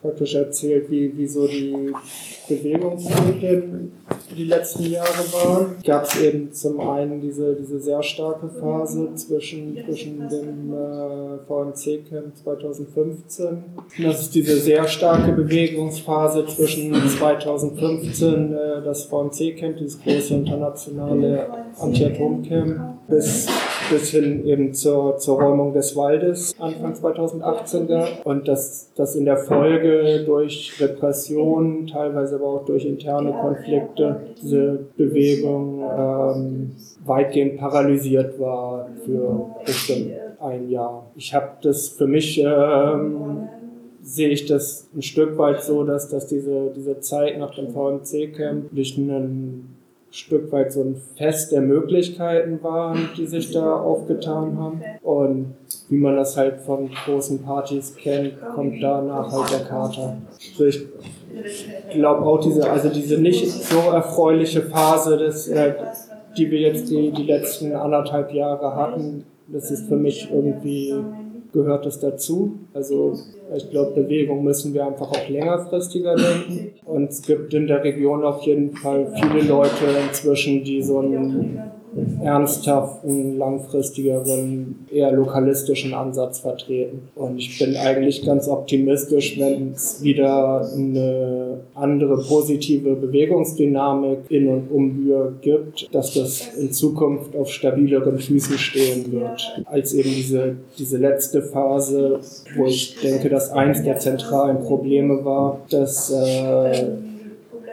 praktisch 0.00 0.36
erzählt, 0.36 0.88
wie, 0.88 1.16
wie 1.16 1.26
so 1.26 1.48
die 1.48 1.92
Bewegungsmedien 2.48 3.92
die 4.36 4.44
letzten 4.44 4.84
Jahre 4.84 5.24
waren. 5.32 5.76
Gab 5.84 6.04
es 6.04 6.20
eben 6.20 6.52
zum 6.52 6.80
einen 6.80 7.20
diese, 7.20 7.54
diese 7.54 7.80
sehr 7.80 8.02
starke 8.02 8.48
Phase 8.48 9.14
zwischen, 9.14 9.76
zwischen 9.84 10.28
dem 10.28 10.72
äh, 10.72 11.38
VMC-Camp 11.46 12.36
2015. 12.36 13.64
Das 14.02 14.22
ist 14.22 14.34
diese 14.34 14.56
sehr 14.56 14.86
starke 14.86 15.32
Bewegungsphase 15.32 16.46
zwischen 16.46 16.94
2015, 16.94 18.52
äh, 18.52 18.82
das 18.84 19.04
VMC-Camp, 19.04 19.76
dieses 19.78 20.00
große 20.00 20.34
internationale 20.34 21.48
Anti-Atom-Camp, 21.78 23.01
bis 23.12 23.48
bis 23.90 24.10
hin 24.10 24.46
eben 24.46 24.72
zur, 24.72 25.18
zur 25.18 25.40
Räumung 25.40 25.72
des 25.72 25.94
Waldes 25.96 26.54
Anfang 26.58 26.94
2018 26.94 27.86
gab 27.88 28.24
und 28.24 28.48
dass 28.48 28.90
das 28.94 29.14
in 29.14 29.24
der 29.24 29.36
Folge 29.36 30.24
durch 30.24 30.72
Repression, 30.80 31.86
teilweise 31.86 32.36
aber 32.36 32.46
auch 32.46 32.64
durch 32.64 32.86
interne 32.86 33.32
Konflikte, 33.32 34.20
diese 34.40 34.86
Bewegung 34.96 35.82
ähm, 35.82 36.72
weitgehend 37.04 37.58
paralysiert 37.58 38.38
war 38.40 38.88
für 39.04 39.46
bestimmt 39.64 40.12
ein 40.40 40.70
Jahr. 40.70 41.10
Ich 41.14 41.34
habe 41.34 41.50
das 41.62 41.88
für 41.88 42.06
mich 42.06 42.38
ähm, 42.38 43.48
sehe 44.02 44.30
ich 44.30 44.46
das 44.46 44.88
ein 44.94 45.02
Stück 45.02 45.38
weit 45.38 45.62
so, 45.62 45.84
dass, 45.84 46.08
dass 46.08 46.26
diese, 46.26 46.72
diese 46.74 46.98
Zeit 47.00 47.38
nach 47.38 47.54
dem 47.54 47.68
VMC-Camp 47.68 48.70
durch 48.72 48.98
einen 48.98 49.71
Stück 50.12 50.52
weit 50.52 50.72
so 50.72 50.82
ein 50.82 50.96
Fest 51.16 51.52
der 51.52 51.62
Möglichkeiten 51.62 52.62
waren, 52.62 53.08
die 53.16 53.26
sich 53.26 53.50
da 53.50 53.76
aufgetan 53.76 54.58
haben. 54.58 54.82
Und 55.02 55.54
wie 55.88 55.96
man 55.96 56.16
das 56.16 56.36
halt 56.36 56.60
von 56.60 56.90
großen 57.06 57.42
Partys 57.42 57.96
kennt, 57.96 58.34
kommt 58.54 58.82
danach 58.82 59.32
halt 59.32 59.50
der 59.50 59.66
Kater. 59.66 60.18
Also 60.52 60.66
ich 60.66 60.86
glaube 61.90 62.26
auch 62.26 62.40
diese, 62.40 62.70
also 62.70 62.90
diese 62.90 63.18
nicht 63.18 63.50
so 63.50 63.78
erfreuliche 63.90 64.60
Phase, 64.60 65.16
des, 65.16 65.48
äh, 65.48 65.72
die 66.36 66.50
wir 66.50 66.60
jetzt 66.60 66.90
die, 66.90 67.10
die 67.10 67.24
letzten 67.24 67.74
anderthalb 67.74 68.34
Jahre 68.34 68.76
hatten, 68.76 69.24
das 69.48 69.70
ist 69.70 69.88
für 69.88 69.96
mich 69.96 70.28
irgendwie 70.30 70.94
gehört 71.52 71.86
das 71.86 72.00
dazu. 72.00 72.54
Also 72.72 73.18
ich 73.54 73.70
glaube, 73.70 74.02
Bewegung 74.02 74.42
müssen 74.44 74.72
wir 74.74 74.86
einfach 74.86 75.10
auch 75.10 75.28
längerfristiger 75.28 76.16
denken. 76.16 76.72
Und 76.86 77.10
es 77.10 77.22
gibt 77.22 77.52
in 77.54 77.66
der 77.66 77.84
Region 77.84 78.24
auf 78.24 78.42
jeden 78.42 78.72
Fall 78.76 79.12
viele 79.20 79.46
Leute 79.46 79.84
inzwischen, 80.08 80.64
die 80.64 80.82
so 80.82 80.98
einen 80.98 81.71
ernsthaften, 82.22 83.36
langfristigeren, 83.38 84.86
eher 84.90 85.12
lokalistischen 85.12 85.92
Ansatz 85.94 86.40
vertreten. 86.40 87.08
Und 87.14 87.38
ich 87.38 87.58
bin 87.58 87.76
eigentlich 87.76 88.24
ganz 88.24 88.48
optimistisch, 88.48 89.38
wenn 89.38 89.72
es 89.72 90.02
wieder 90.02 90.68
eine 90.72 91.60
andere 91.74 92.22
positive 92.22 92.94
Bewegungsdynamik 92.94 94.20
in 94.28 94.48
und 94.48 94.70
um 94.70 94.94
Bühr 94.94 95.34
gibt, 95.40 95.94
dass 95.94 96.14
das 96.14 96.54
in 96.58 96.72
Zukunft 96.72 97.36
auf 97.36 97.50
stabileren 97.50 98.18
Füßen 98.18 98.58
stehen 98.58 99.12
wird, 99.12 99.62
als 99.66 99.92
eben 99.92 100.10
diese, 100.10 100.56
diese 100.78 100.98
letzte 100.98 101.42
Phase, 101.42 102.20
wo 102.56 102.66
ich 102.66 102.96
denke, 103.00 103.28
dass 103.28 103.50
eins 103.50 103.82
der 103.82 103.98
zentralen 103.98 104.60
Probleme 104.60 105.24
war, 105.24 105.60
dass 105.70 106.10
äh, 106.10 107.11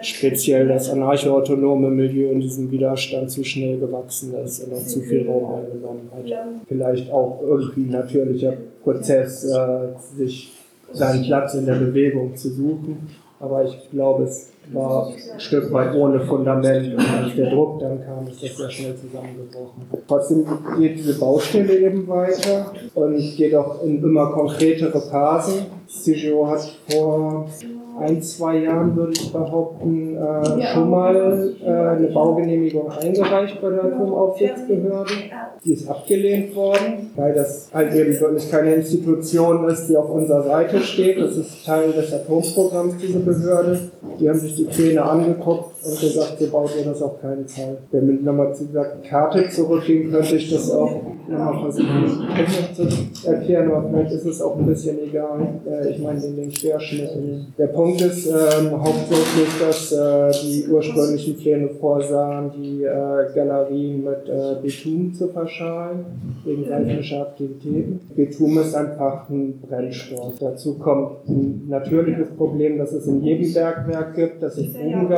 speziell 0.02 0.68
das 0.68 0.89
anarcho-autonome 0.89 1.89
Milieu 1.89 2.32
in 2.32 2.39
diesem 2.39 2.72
Widerstand 2.72 3.32
zu 3.32 3.43
schnell 3.43 3.80
gewachsen 3.80 4.34
ist 4.43 4.64
und 4.64 4.74
auch 4.74 4.86
zu 4.86 5.02
viel 5.02 5.28
Raum 5.28 5.56
eingenommen 5.56 6.10
hat. 6.12 6.26
Vielleicht 6.68 7.12
auch 7.12 7.41
irgendwie 7.41 7.82
ein 7.82 7.91
natürlicher 7.91 8.54
Prozess, 8.84 9.45
äh, 9.45 9.89
sich 10.18 10.54
seinen 10.91 11.24
Platz 11.24 11.54
in 11.54 11.66
der 11.66 11.76
Bewegung 11.76 12.36
zu 12.36 12.50
suchen. 12.50 13.10
Aber 13.39 13.64
ich 13.64 13.89
glaube, 13.89 14.24
es 14.24 14.52
war 14.74 15.08
ein 15.08 15.39
Stück 15.39 15.72
weit 15.72 15.95
ohne 15.95 16.20
Fundament 16.20 16.93
und 16.93 17.00
als 17.00 17.36
der 17.36 17.50
Druck 17.50 17.80
dann 17.80 18.04
kam, 18.04 18.28
ist 18.28 18.43
das 18.43 18.58
sehr 18.58 18.70
schnell 18.70 18.95
zusammengebrochen. 18.95 19.84
Trotzdem 20.08 20.45
geht 20.78 20.97
diese 20.97 21.18
Baustelle 21.18 21.80
eben 21.80 22.06
weiter 22.08 22.74
und 22.95 23.18
geht 23.38 23.56
auch 23.56 23.82
in 23.82 24.04
immer 24.04 24.32
konkretere 24.32 25.00
Phasen. 25.00 25.68
CGO 25.88 26.47
hat 26.47 26.70
vor 26.89 27.47
ein, 28.00 28.22
zwei 28.22 28.58
Jahren, 28.60 28.95
würde 28.95 29.14
ich 29.14 29.32
behaupten, 29.32 30.18
äh, 30.18 30.62
schon 30.74 30.89
mal 30.89 31.54
äh, 31.64 31.70
eine 31.70 32.08
Baugenehmigung 32.08 32.89
eingereicht 32.91 33.62
bei 33.62 33.70
der 33.70 33.84
Atomaufsichtsbehörde. 33.86 35.12
Die 35.64 35.74
ist 35.74 35.89
abgelehnt 35.89 36.56
worden, 36.56 37.12
weil 37.16 37.34
das 37.34 37.70
halt 37.74 37.93
eben 37.93 38.18
wirklich 38.20 38.50
keine 38.50 38.76
Institution 38.76 39.68
ist, 39.68 39.88
die 39.88 39.97
auf 39.97 40.10
unserer 40.10 40.43
Seite 40.43 40.80
steht. 40.80 41.20
Das 41.20 41.36
ist 41.36 41.66
Teil 41.66 41.91
des 41.91 42.14
Atomprogramms, 42.14 42.95
diese 43.02 43.20
Behörde. 43.20 43.80
Die 44.20 44.30
haben 44.30 44.39
sich 44.39 44.56
die 44.56 44.64
Pläne 44.64 45.04
angeguckt 45.04 45.72
und 45.84 46.00
gesagt, 46.00 46.36
so 46.39 46.47
baut 46.50 46.72
ihr 46.78 46.86
das 46.86 47.02
auf 47.02 47.22
keinen 47.22 47.47
Fall. 47.47 47.78
Wenn 47.91 48.08
wir 48.08 48.22
nochmal 48.22 48.54
zu 48.56 48.66
dieser 48.66 48.86
Karte 49.08 49.50
zurückgehen, 49.50 50.12
könnte 50.12 50.36
ich 50.36 50.50
das 50.50 50.72
auch 50.72 51.02
nochmal 51.28 51.60
versuchen 51.62 52.30
zu 52.74 53.28
erklären, 53.28 53.72
aber 53.72 53.89
vielleicht 53.89 54.14
ist 54.14 54.26
es 54.26 54.41
auch 54.41 54.58
ein 54.58 54.66
bisschen 54.66 54.97
egal. 55.00 55.60
Äh, 55.70 55.89
ich 55.91 56.00
meine, 56.00 56.24
in 56.24 56.36
den 56.36 56.50
Querschnitten. 56.50 57.54
Der 57.58 57.68
Punkt 57.68 57.89
ist 57.96 58.28
ähm, 58.28 58.72
hauptsächlich, 58.72 59.50
dass 59.60 59.92
äh, 59.92 60.32
die 60.42 60.68
ursprünglichen 60.68 61.38
Pläne 61.38 61.70
vorsahen, 61.70 62.52
die 62.52 62.84
äh, 62.84 63.34
Galerien 63.34 64.04
mit 64.04 64.28
äh, 64.28 64.56
Beton 64.62 65.14
zu 65.14 65.28
verschalen, 65.30 66.06
wegen 66.44 66.66
seismischer 66.66 67.22
Aktivitäten. 67.22 68.00
Beton 68.16 68.58
ist 68.58 68.76
einfach 68.76 69.30
ein 69.30 69.60
Brennstoff. 69.62 70.34
Dazu 70.40 70.78
kommt 70.78 71.28
ein 71.28 71.68
natürliches 71.70 72.30
Problem, 72.38 72.78
dass 72.78 72.92
es 72.92 73.08
in 73.08 73.24
jedem 73.24 73.54
Bergwerk 73.54 74.16
gibt, 74.16 74.44
dass 74.44 74.56
sich 74.56 74.74
Gruben 74.74 75.10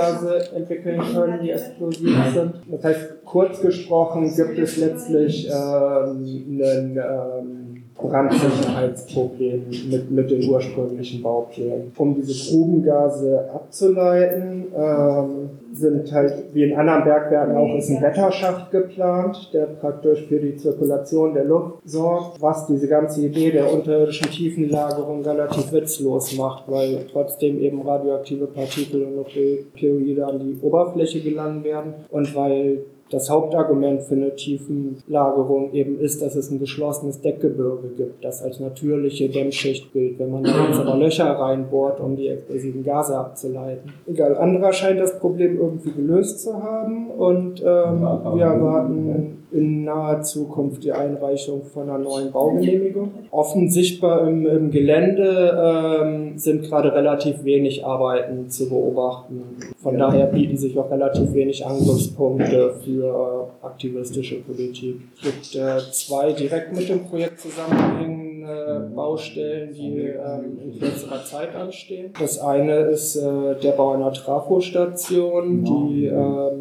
entwickeln 0.56 1.02
können, 1.14 1.40
die 1.44 1.52
explosiv 1.52 2.16
sind. 2.34 2.54
Das 2.70 2.84
heißt, 2.84 3.26
kurz 3.26 3.62
gesprochen 3.62 4.32
gibt 4.36 4.58
es 4.58 4.78
letztlich 4.78 5.48
ähm, 5.50 6.62
einen 6.62 6.98
ähm, 6.98 7.71
Brandsicherheitsproblem 8.02 9.66
mit, 9.90 10.12
mit 10.12 10.32
den 10.32 10.50
ursprünglichen 10.50 11.22
Bauplänen. 11.22 11.92
Um 11.98 12.16
diese 12.16 12.52
Grubengase 12.52 13.50
abzuleiten, 13.54 14.68
ähm, 14.76 15.50
sind 15.74 16.12
halt 16.12 16.34
wie 16.54 16.64
in 16.64 16.78
anderen 16.78 17.04
Bergwerken 17.04 17.56
auch 17.56 17.76
ist 17.78 17.90
ein 17.90 18.02
Wetterschacht 18.02 18.72
geplant, 18.72 19.50
der 19.54 19.66
praktisch 19.66 20.26
für 20.28 20.40
die 20.40 20.56
Zirkulation 20.58 21.34
der 21.34 21.46
Luft 21.46 21.78
sorgt, 21.86 22.42
was 22.42 22.68
diese 22.68 22.88
ganze 22.88 23.26
Idee 23.26 23.52
der 23.52 23.72
unterirdischen 23.72 24.30
Tiefenlagerung 24.30 25.24
relativ 25.24 25.72
witzlos 25.72 26.38
macht, 26.38 26.70
weil 26.70 27.06
trotzdem 27.12 27.60
eben 27.60 27.82
radioaktive 27.82 28.48
Partikel 28.48 29.04
und 29.04 29.16
Nukleoide 29.16 30.26
an 30.26 30.40
die 30.40 30.58
Oberfläche 30.62 31.22
gelangen 31.22 31.64
werden 31.64 31.94
und 32.10 32.36
weil 32.36 32.80
das 33.12 33.30
Hauptargument 33.30 34.04
für 34.04 34.16
eine 34.16 34.36
Tiefenlagerung 34.36 35.74
eben 35.74 36.00
ist, 36.00 36.22
dass 36.22 36.36
es 36.36 36.50
ein 36.50 36.60
geschlossenes 36.60 37.22
Deckgebirge 37.22 37.90
gibt, 37.98 38.24
das 38.24 38.42
als 38.42 38.60
natürliche 38.60 39.30
Dämmschicht 39.30 39.92
gilt, 39.94 40.20
wenn 40.20 40.32
man 40.32 40.44
da 40.44 40.68
jetzt 40.68 40.80
aber 40.80 40.98
Löcher 40.98 41.26
reinbohrt, 41.26 42.00
um 42.00 42.16
die 42.16 42.28
explosiven 42.28 42.84
Gase 42.84 43.18
abzuleiten. 43.18 43.92
Egal, 44.08 44.38
anderer 44.38 44.74
scheint 44.74 45.00
das 45.00 45.20
Problem 45.20 45.60
irgendwie 45.60 45.92
gelöst 45.92 46.42
zu 46.42 46.62
haben 46.62 47.10
und 47.12 47.62
ähm, 47.62 48.02
wir 48.36 48.46
erwarten 48.46 49.41
in 49.52 49.84
naher 49.84 50.22
Zukunft 50.22 50.84
die 50.84 50.92
Einreichung 50.92 51.64
von 51.64 51.90
einer 51.90 51.98
neuen 51.98 52.32
Baugenehmigung. 52.32 53.12
Offen 53.32 53.70
sichtbar 53.70 54.28
im, 54.28 54.46
im 54.46 54.72
Gelände 54.72 56.02
ähm, 56.02 56.38
sind 56.38 56.64
gerade 56.64 56.94
relativ 56.94 57.44
wenig 57.44 57.86
Arbeiten 57.86 58.50
zu 58.50 58.70
beobachten. 58.70 59.44
Von 59.78 59.98
daher 59.98 60.28
bieten 60.28 60.58
sich 60.58 60.78
auch 60.78 60.90
relativ 60.90 61.34
wenig 61.34 61.66
Angriffspunkte 61.66 62.76
für 62.84 63.50
aktivistische 63.62 64.42
Politik. 64.42 65.02
Es 65.16 65.22
gibt 65.22 65.56
äh, 65.56 65.80
zwei 65.92 66.32
direkt 66.34 66.76
mit 66.76 66.88
dem 66.88 67.04
Projekt 67.06 67.40
zusammenhängende 67.40 68.92
Baustellen, 68.96 69.74
die 69.74 70.00
ähm, 70.00 70.58
in 70.64 70.80
kürzerer 70.80 71.24
Zeit 71.24 71.56
anstehen. 71.56 72.12
Das 72.20 72.40
eine 72.40 72.76
ist 72.82 73.16
äh, 73.16 73.56
der 73.62 73.72
Bau 73.72 73.92
einer 73.92 74.14
Trafostation, 74.14 75.64
die 75.64 76.06
ähm, 76.06 76.61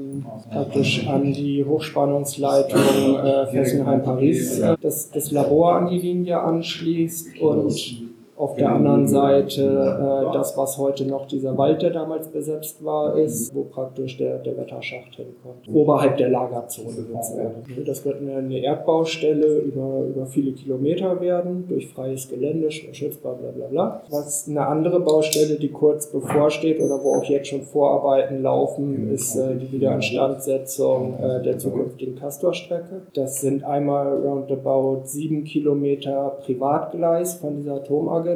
praktisch 0.51 1.07
an 1.07 1.33
die 1.33 1.64
Hochspannungsleitung 1.64 2.81
äh, 3.16 3.47
Fessenheim 3.47 4.03
Paris 4.03 4.59
äh, 4.59 4.77
das, 4.81 5.11
das 5.11 5.31
Labor 5.31 5.77
an 5.77 5.89
die 5.89 5.99
Linie 5.99 6.41
anschließt 6.41 7.41
und 7.41 8.10
Auf 8.41 8.57
der 8.57 8.70
anderen 8.70 9.07
Seite 9.07 9.62
äh, 9.62 10.32
das, 10.32 10.57
was 10.57 10.78
heute 10.78 11.05
noch 11.05 11.26
dieser 11.26 11.59
Wald, 11.59 11.82
der 11.82 11.91
damals 11.91 12.28
besetzt 12.28 12.82
war, 12.82 13.18
ist, 13.18 13.55
wo 13.55 13.64
praktisch 13.64 14.16
der, 14.16 14.38
der 14.38 14.57
Wetterschacht 14.57 15.14
hinkommt. 15.14 15.68
Oberhalb 15.70 16.16
der 16.16 16.30
Lagerzone 16.30 16.97
wird 16.97 17.86
Das 17.86 18.03
wird 18.07 18.22
eine, 18.22 18.36
eine 18.36 18.59
Erdbaustelle 18.61 19.59
über, 19.59 20.05
über 20.09 20.24
viele 20.24 20.53
Kilometer 20.53 21.20
werden, 21.20 21.66
durch 21.68 21.88
freies 21.88 22.30
Gelände, 22.30 22.70
schützbar, 22.70 23.34
bla 23.34 23.51
bla 23.51 23.66
bla. 23.66 24.03
Was 24.11 24.49
eine 24.49 24.66
andere 24.66 25.01
Baustelle, 25.01 25.59
die 25.59 25.68
kurz 25.68 26.11
bevorsteht 26.11 26.80
oder 26.80 26.99
wo 27.03 27.16
auch 27.16 27.24
jetzt 27.24 27.49
schon 27.49 27.61
Vorarbeiten 27.61 28.43
laufen, 28.43 29.11
ist 29.12 29.36
äh, 29.36 29.57
die 29.57 29.70
Wiederinstandsetzung 29.70 31.18
äh, 31.20 31.43
der 31.43 31.59
zukünftigen 31.59 32.16
Castorstrecke. 32.16 33.03
Das 33.12 33.43
sind 33.43 33.64
einmal 33.64 34.16
roundabout 34.16 35.03
sieben 35.05 35.45
Kilometer 35.45 36.38
Privatgleis 36.43 37.34
von 37.34 37.57
dieser 37.57 37.74
Atomagentur, 37.74 38.30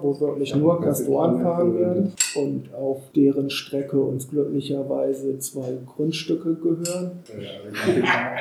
wo 0.00 0.20
wirklich 0.20 0.54
nur 0.54 0.80
Castoren 0.80 1.42
fahren 1.42 1.78
werden 1.78 2.12
und 2.36 2.74
auf 2.74 3.10
deren 3.14 3.50
Strecke 3.50 4.00
uns 4.00 4.28
glücklicherweise 4.28 5.38
zwei 5.38 5.78
Grundstücke 5.86 6.54
gehören. 6.54 7.22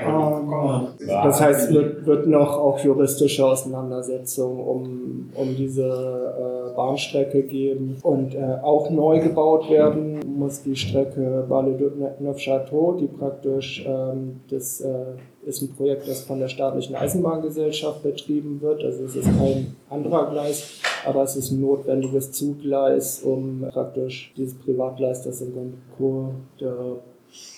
Ähm, 0.05 0.87
das 1.07 1.41
heißt, 1.41 1.73
wird, 1.73 2.05
wird 2.05 2.27
noch 2.27 2.57
auch 2.57 2.79
juristische 2.79 3.45
Auseinandersetzungen 3.45 4.59
um, 4.59 5.29
um 5.35 5.55
diese 5.55 5.83
äh, 5.85 6.75
Bahnstrecke 6.75 7.43
geben 7.43 7.97
und 8.03 8.35
äh, 8.35 8.57
auch 8.61 8.89
neu 8.89 9.19
gebaut 9.19 9.69
werden. 9.69 10.19
Muss 10.37 10.61
die 10.61 10.75
Strecke 10.75 11.45
Val-de-Neuf-Château, 11.47 12.97
die 12.97 13.07
praktisch 13.07 13.83
ähm, 13.87 14.41
das 14.49 14.81
äh, 14.81 15.15
ist 15.47 15.61
ein 15.61 15.73
Projekt, 15.73 16.07
das 16.07 16.21
von 16.21 16.39
der 16.39 16.49
staatlichen 16.49 16.95
Eisenbahngesellschaft 16.95 18.03
betrieben 18.03 18.61
wird. 18.61 18.83
Also 18.83 19.05
es 19.05 19.15
ist 19.15 19.25
kein 19.25 19.75
anderer 19.89 20.29
Gleis, 20.29 20.81
aber 21.05 21.23
es 21.23 21.35
ist 21.35 21.51
ein 21.51 21.61
notwendiges 21.61 22.33
Zugleis, 22.33 23.21
um 23.23 23.65
praktisch 23.71 24.33
dieses 24.35 24.55
Privatgleis, 24.55 25.23
das 25.23 25.41
in 25.41 25.53
Goncourt 25.53 26.35
der 26.59 26.97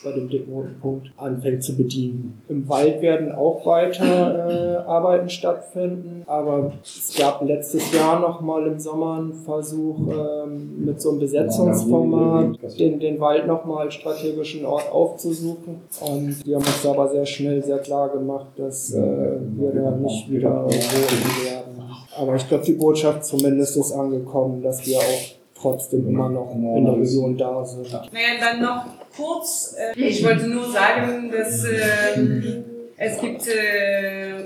bei 0.03 0.11
dem 0.11 0.30
dicken 0.30 0.53
roten 0.53 0.80
Punkt 0.82 1.11
anfängt 1.17 1.63
zu 1.63 1.76
bedienen. 1.76 2.41
Im 2.47 2.67
Wald 2.70 3.01
werden 3.01 3.32
auch 3.32 3.65
weiter 3.65 4.49
äh, 4.49 4.78
Arbeiten 4.78 5.30
stattfinden, 5.30 6.24
aber 6.26 6.74
es 6.84 7.15
gab 7.17 7.41
letztes 7.43 7.93
Jahr 7.93 8.20
noch 8.20 8.41
mal 8.41 8.65
im 8.67 8.80
Sommer 8.80 9.17
einen 9.17 9.34
Versuch 9.34 9.97
ähm, 10.07 10.86
mit 10.86 11.01
so 11.01 11.11
einem 11.11 11.20
Besetzungsformat, 11.20 12.80
den, 12.80 12.99
den 12.99 13.20
Wald 13.20 13.47
noch 13.47 13.65
mal 13.65 13.86
als 13.86 13.95
strategischen 13.95 14.65
Ort 14.65 14.91
aufzusuchen. 14.91 15.82
Und 16.01 16.45
die 16.45 16.55
haben 16.55 16.63
uns 16.63 16.86
aber 16.86 17.09
sehr 17.09 17.26
schnell 17.26 17.63
sehr 17.63 17.80
klar 17.80 18.09
gemacht, 18.09 18.47
dass 18.57 18.93
äh, 18.93 18.97
wir 19.01 19.72
da 19.74 19.91
nicht 19.91 20.32
wieder 20.32 20.63
wohnen 20.63 20.70
werden. 20.72 21.84
Aber 22.17 22.36
ich 22.36 22.47
glaube, 22.47 22.65
die 22.65 22.74
Botschaft 22.74 23.26
zumindest 23.26 23.78
ist 23.78 23.91
angekommen, 23.91 24.61
dass 24.61 24.86
wir 24.86 24.97
auch 24.97 25.38
trotzdem 25.60 26.07
immer 26.07 26.30
noch 26.30 26.53
in 26.53 26.86
der 26.86 26.95
Region 26.95 27.38
da 27.38 27.64
sind. 27.66 27.91
Naja, 27.91 28.28
dann 28.39 28.62
noch 28.62 28.86
kurz, 29.16 29.76
äh, 29.78 29.99
ich 29.99 30.24
wollte 30.24 30.47
nur 30.47 30.70
sagen, 30.70 31.32
dass 31.32 31.64
äh, 31.66 32.64
es 33.01 33.22
gibt 33.22 33.47
äh, 33.47 34.39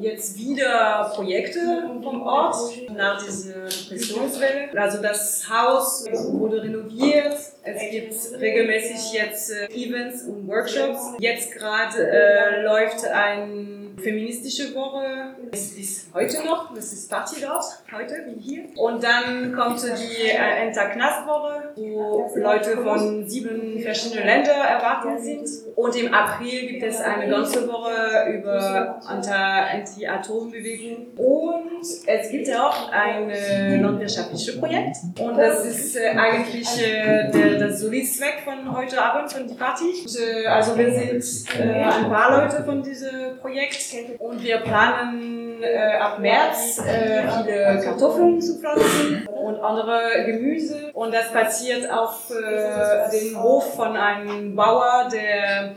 jetzt 0.00 0.38
wieder 0.38 1.12
Projekte 1.14 1.90
vom 2.02 2.22
Ort 2.22 2.56
nach 2.96 3.22
dieser 3.22 3.64
Depressionswelle. 3.64 4.78
Also 4.78 5.02
das 5.02 5.44
Haus 5.48 6.06
wurde 6.32 6.62
renoviert. 6.62 7.36
Es 7.64 7.90
gibt 7.90 8.14
regelmäßig 8.40 9.12
jetzt 9.12 9.52
äh, 9.52 9.66
Events 9.68 10.24
und 10.24 10.48
Workshops. 10.48 11.14
Jetzt 11.18 11.52
gerade 11.52 12.10
äh, 12.10 12.62
läuft 12.62 13.04
ein 13.04 13.82
feministische 14.02 14.74
Woche. 14.74 15.36
Es 15.52 15.72
ist 15.72 16.12
heute 16.14 16.44
noch, 16.44 16.74
das 16.74 16.92
ist 16.92 17.10
Party 17.10 17.36
dort, 17.40 17.64
heute, 17.92 18.14
wie 18.26 18.40
hier. 18.40 18.64
Und 18.76 19.02
dann 19.02 19.54
kommt 19.54 19.82
die 19.82 20.28
äh, 20.28 20.66
Enter-Knast-Woche, 20.66 21.72
wo 21.76 22.30
Leute 22.36 22.76
von 22.78 23.28
sieben 23.28 23.80
verschiedenen 23.80 24.26
Ländern 24.26 24.60
erwartet 24.60 25.22
sind. 25.22 25.48
Und 25.76 25.94
im 25.96 26.12
April 26.12 26.66
gibt 26.68 26.82
es 26.82 27.00
eine 27.00 27.28
ganze 27.28 27.68
Woche 27.68 27.92
über 28.32 29.00
Anti-Atom-Bewegung. 29.06 31.06
Und 31.16 31.86
es 32.06 32.30
gibt 32.30 32.54
auch 32.54 32.92
ein 32.92 33.30
äh, 33.30 33.76
landwirtschaftliches 33.76 34.58
Projekt. 34.58 34.96
Und 35.18 35.36
das 35.36 35.64
ist 35.64 35.96
äh, 35.96 36.10
eigentlich 36.10 36.68
äh, 36.82 37.30
der, 37.30 37.51
das 37.58 37.80
Solidzweck 37.80 38.40
von 38.44 38.76
heute 38.76 39.02
Abend, 39.02 39.32
von 39.32 39.46
die 39.46 39.54
Party. 39.54 39.84
Und, 40.04 40.18
äh, 40.18 40.46
also 40.46 40.76
wir 40.76 40.92
sind 40.92 41.58
äh, 41.58 41.82
ein 41.82 42.08
paar 42.08 42.40
Leute 42.40 42.62
von 42.64 42.82
diesem 42.82 43.38
Projekt 43.40 43.78
und 44.18 44.42
wir 44.42 44.58
planen 44.58 45.62
äh, 45.62 45.96
ab 45.96 46.18
März 46.18 46.80
äh, 46.86 47.22
viele 47.22 47.80
Kartoffeln 47.84 48.40
zu 48.40 48.58
pflanzen 48.58 49.26
und 49.26 49.60
andere 49.60 50.24
Gemüse. 50.26 50.90
Und 50.92 51.14
das 51.14 51.32
passiert 51.32 51.90
auf 51.90 52.30
äh, 52.30 53.10
dem 53.10 53.42
Hof 53.42 53.74
von 53.74 53.96
einem 53.96 54.54
Bauer, 54.56 55.08
der 55.12 55.74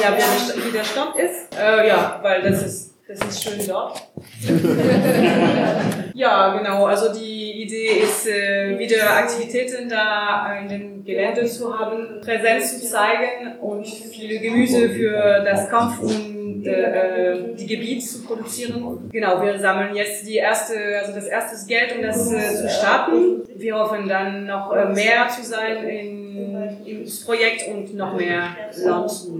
der 0.00 0.64
Widerstand 0.64 1.16
ist. 1.16 1.56
Äh, 1.58 1.88
ja, 1.88 2.18
weil 2.22 2.42
das 2.42 2.62
ist, 2.62 2.94
das 3.06 3.18
ist 3.20 3.42
schön 3.42 3.66
dort. 3.66 4.07
ja, 6.14 6.56
genau. 6.56 6.86
Also 6.86 7.12
die 7.12 7.62
Idee 7.62 8.02
ist, 8.02 8.26
äh, 8.28 8.78
wieder 8.78 9.10
Aktivitäten 9.16 9.88
da 9.88 10.58
in 10.60 10.68
dem 10.68 11.04
Gelände 11.04 11.46
zu 11.46 11.76
haben, 11.76 12.20
Präsenz 12.20 12.80
zu 12.80 12.86
zeigen 12.86 13.58
und 13.60 13.86
viele 13.86 14.38
Gemüse 14.38 14.88
für 14.90 15.42
das 15.44 15.68
Kampf 15.68 16.00
und 16.00 16.38
äh, 16.66 17.54
die 17.58 17.66
Gebiet 17.66 18.06
zu 18.06 18.22
produzieren. 18.22 19.08
Genau, 19.10 19.42
wir 19.42 19.58
sammeln 19.58 19.94
jetzt 19.94 20.26
die 20.26 20.36
erste, 20.36 20.74
also 21.00 21.14
das 21.14 21.26
erste 21.26 21.66
Geld, 21.66 21.96
um 21.96 22.02
das 22.02 22.32
äh, 22.32 22.54
zu 22.54 22.68
starten. 22.68 23.42
Wir 23.56 23.76
hoffen 23.76 24.08
dann 24.08 24.46
noch 24.46 24.72
mehr 24.94 25.28
zu 25.28 25.44
sein 25.44 25.84
in, 25.84 26.84
im 26.84 27.04
Projekt 27.24 27.68
und 27.68 27.94
noch 27.94 28.16
mehr 28.16 28.48
Land 28.76 29.10
zu 29.10 29.34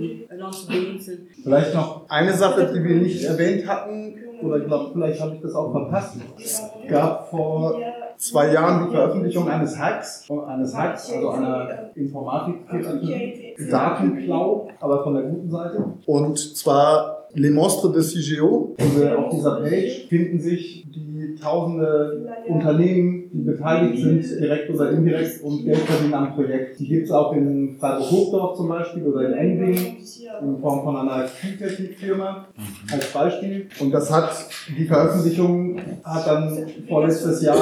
benutzen. 0.68 1.28
Vielleicht 1.42 1.74
noch 1.74 2.08
eine 2.08 2.32
Sache, 2.32 2.72
die 2.74 2.82
wir 2.82 2.96
nicht 2.96 3.24
erwähnt 3.24 3.66
hatten, 3.66 4.27
oder 4.42 4.58
ich 4.58 4.66
glaube, 4.66 4.90
vielleicht 4.92 5.20
habe 5.20 5.34
ich 5.34 5.40
das 5.40 5.54
auch 5.54 5.72
verpasst. 5.72 6.16
Es 6.38 6.62
gab 6.88 7.30
vor 7.30 7.78
zwei 8.16 8.52
Jahren 8.52 8.86
die 8.86 8.94
Veröffentlichung 8.94 9.48
eines 9.48 9.78
Hacks, 9.78 10.28
eines 10.46 10.76
Hacks, 10.76 11.12
also 11.12 11.30
einer 11.30 11.90
informatik 11.94 12.56
Datenklau, 13.70 14.68
aber 14.80 15.04
von 15.04 15.14
der 15.14 15.24
guten 15.24 15.50
Seite. 15.50 15.84
Und 16.06 16.38
zwar 16.38 17.18
Les 17.34 17.50
Monstres 17.50 17.92
de 17.92 18.22
CGO. 18.22 18.74
Und 18.78 19.02
äh, 19.02 19.14
auf 19.14 19.28
dieser 19.30 19.60
Page 19.60 20.06
finden 20.08 20.40
sich 20.40 20.86
die 20.90 21.17
tausende 21.40 22.28
Unternehmen, 22.48 23.30
die 23.32 23.42
beteiligt 23.42 24.02
sind, 24.02 24.40
direkt 24.40 24.70
oder 24.70 24.90
indirekt 24.90 25.42
und 25.42 25.64
Geld 25.64 25.78
verdienen 25.78 26.14
am 26.14 26.34
Projekt. 26.34 26.78
Die 26.80 26.88
gibt 26.88 27.06
es 27.06 27.10
auch 27.10 27.32
in 27.32 27.76
Freiburg-Hochdorf 27.78 28.56
zum 28.56 28.68
Beispiel 28.68 29.02
oder 29.04 29.28
in 29.28 29.34
Ending 29.34 29.96
in 30.40 30.58
Form 30.60 30.84
von 30.84 30.96
einer 30.96 31.26
Kühltechnikfirma 31.28 32.46
als 32.92 33.12
Beispiel. 33.12 33.68
Und 33.80 33.90
das 33.92 34.12
hat, 34.12 34.30
die 34.76 34.84
Veröffentlichung 34.84 35.78
hat 36.04 36.26
dann 36.26 36.66
vorletztes 36.88 37.42
Jahr, 37.42 37.56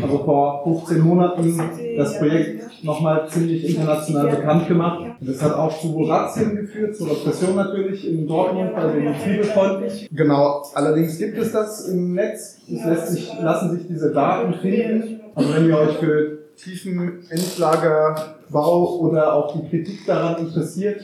also 0.00 0.18
vor 0.18 0.62
15 0.64 1.00
Monaten, 1.00 1.60
das 1.96 2.18
Projekt 2.18 2.84
nochmal 2.84 3.28
ziemlich 3.28 3.68
international 3.68 4.28
bekannt 4.28 4.68
gemacht. 4.68 5.04
Und 5.20 5.28
das 5.28 5.42
hat 5.42 5.54
auch 5.54 5.78
zu 5.78 6.02
Razzien 6.02 6.56
geführt, 6.56 6.96
zur 6.96 7.10
Repression 7.10 7.56
natürlich 7.56 8.08
in 8.08 8.26
Dortmund 8.26 8.74
bei 8.74 8.92
den 8.92 9.14
Zwiebelfreunden. 9.22 9.90
Genau, 10.12 10.62
allerdings 10.74 11.18
gibt 11.18 11.38
es 11.38 11.52
das 11.52 11.88
im 11.88 12.14
Netz. 12.14 12.58
Es 12.68 12.84
lässt 12.92 13.08
sich, 13.08 13.32
lassen 13.40 13.76
sich 13.76 13.86
diese 13.88 14.12
Daten 14.12 14.54
finden. 14.54 15.20
Also 15.34 15.54
wenn 15.54 15.68
ihr 15.68 15.78
euch 15.78 15.96
für 15.96 16.38
tiefen 16.56 17.20
Endlagerbau 17.30 18.98
oder 19.00 19.34
auch 19.34 19.54
die 19.54 19.68
Kritik 19.68 20.06
daran 20.06 20.46
interessiert, 20.46 21.00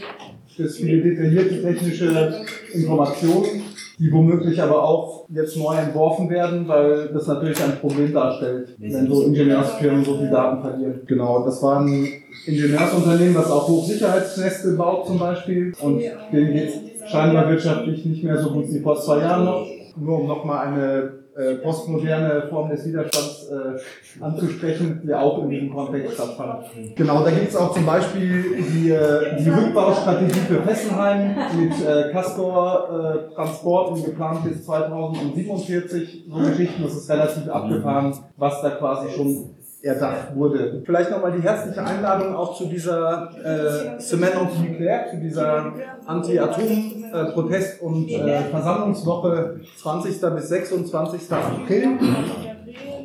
es 0.59 0.77
viele 0.77 1.03
detaillierte 1.03 1.63
technische 1.63 2.35
Informationen, 2.73 3.63
die 3.99 4.13
womöglich 4.13 4.61
aber 4.61 4.83
auch 4.83 5.27
jetzt 5.29 5.57
neu 5.57 5.75
entworfen 5.75 6.31
werden, 6.31 6.69
weil 6.69 7.09
das 7.09 7.27
natürlich 7.27 7.63
ein 7.63 7.79
Problem 7.81 8.13
darstellt, 8.13 8.75
wenn 8.79 9.09
so 9.09 9.23
Ingenieursfirmen 9.23 10.05
so 10.05 10.19
viel 10.19 10.31
Daten 10.31 10.61
verlieren. 10.61 11.01
Genau, 11.07 11.45
das 11.45 11.63
war 11.63 11.81
ein 11.81 12.09
Ingenieursunternehmen, 12.47 13.35
das 13.35 13.51
auch 13.51 13.69
Hochsicherheitsnetze 13.69 14.77
baut 14.77 15.07
zum 15.07 15.19
Beispiel 15.19 15.73
und 15.81 16.01
denen 16.33 16.53
geht 16.53 16.73
scheinbar 17.09 17.49
wirtschaftlich 17.49 18.05
nicht 18.05 18.23
mehr 18.23 18.39
so 18.39 18.51
gut 18.51 18.67
wie 18.69 18.81
vor 18.81 19.01
zwei 19.01 19.19
Jahren 19.19 19.45
noch. 19.45 19.67
Nur 19.97 20.21
um 20.21 20.29
nochmal 20.29 20.69
eine 20.69 21.13
äh, 21.39 21.55
postmoderne 21.57 22.49
Form 22.51 22.69
des 22.69 22.85
Widerstands 22.85 23.49
äh, 23.49 24.23
anzusprechen, 24.23 25.01
die 25.05 25.15
auch 25.15 25.43
in 25.45 25.51
diesem 25.51 25.73
Kontext 25.73 26.15
stattfand. 26.15 26.67
Genau, 26.97 27.23
da 27.23 27.31
gibt 27.31 27.49
es 27.49 27.57
auch 27.57 27.73
zum 27.73 27.87
Beispiel 27.87 28.57
die, 28.57 28.91
äh, 28.91 29.37
die 29.39 29.49
Rückbaustrategie 29.49 30.41
für 30.41 30.63
Fessenheim 30.63 31.37
mit 31.61 31.73
äh, 31.87 32.11
Castor 32.13 33.29
äh, 33.37 34.03
geplant 34.03 34.45
bis 34.45 34.65
2047. 34.65 36.25
So 36.29 36.39
Geschichten, 36.39 36.83
das 36.83 36.95
ist 36.95 37.09
relativ 37.09 37.49
abgefahren, 37.49 38.15
was 38.37 38.61
da 38.61 38.71
quasi 38.71 39.11
schon 39.11 39.58
erdacht 39.83 40.35
wurde. 40.35 40.83
Vielleicht 40.85 41.11
nochmal 41.11 41.33
die 41.33 41.43
herzliche 41.43 41.83
Einladung 41.85 42.35
auch 42.35 42.57
zu 42.57 42.67
dieser 42.67 43.31
äh, 43.45 44.01
Semaine 44.01 44.35
Anti-Nucléaire, 44.41 45.11
zu 45.11 45.17
dieser 45.19 45.73
Anti-Atom-Protest- 46.07 47.83
und 47.83 48.09
äh, 48.11 48.41
Versammlungswoche 48.51 49.61
20. 49.81 50.21
bis 50.21 50.49
26. 50.49 51.33
April. 51.33 51.89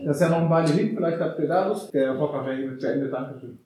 Das 0.05 0.17
ist 0.17 0.21
ja 0.21 0.29
noch 0.29 0.39
ein 0.39 0.49
Weile 0.49 0.69
hin, 0.69 0.93
vielleicht 0.95 1.19
habt 1.19 1.39
ihr 1.39 1.47
da 1.47 1.67
Lust. 1.67 1.93
Der 1.93 2.15
Vortrag 2.15 2.45
wäre 2.45 2.57
Ende. 2.57 3.09
Dankeschön. 3.09 3.59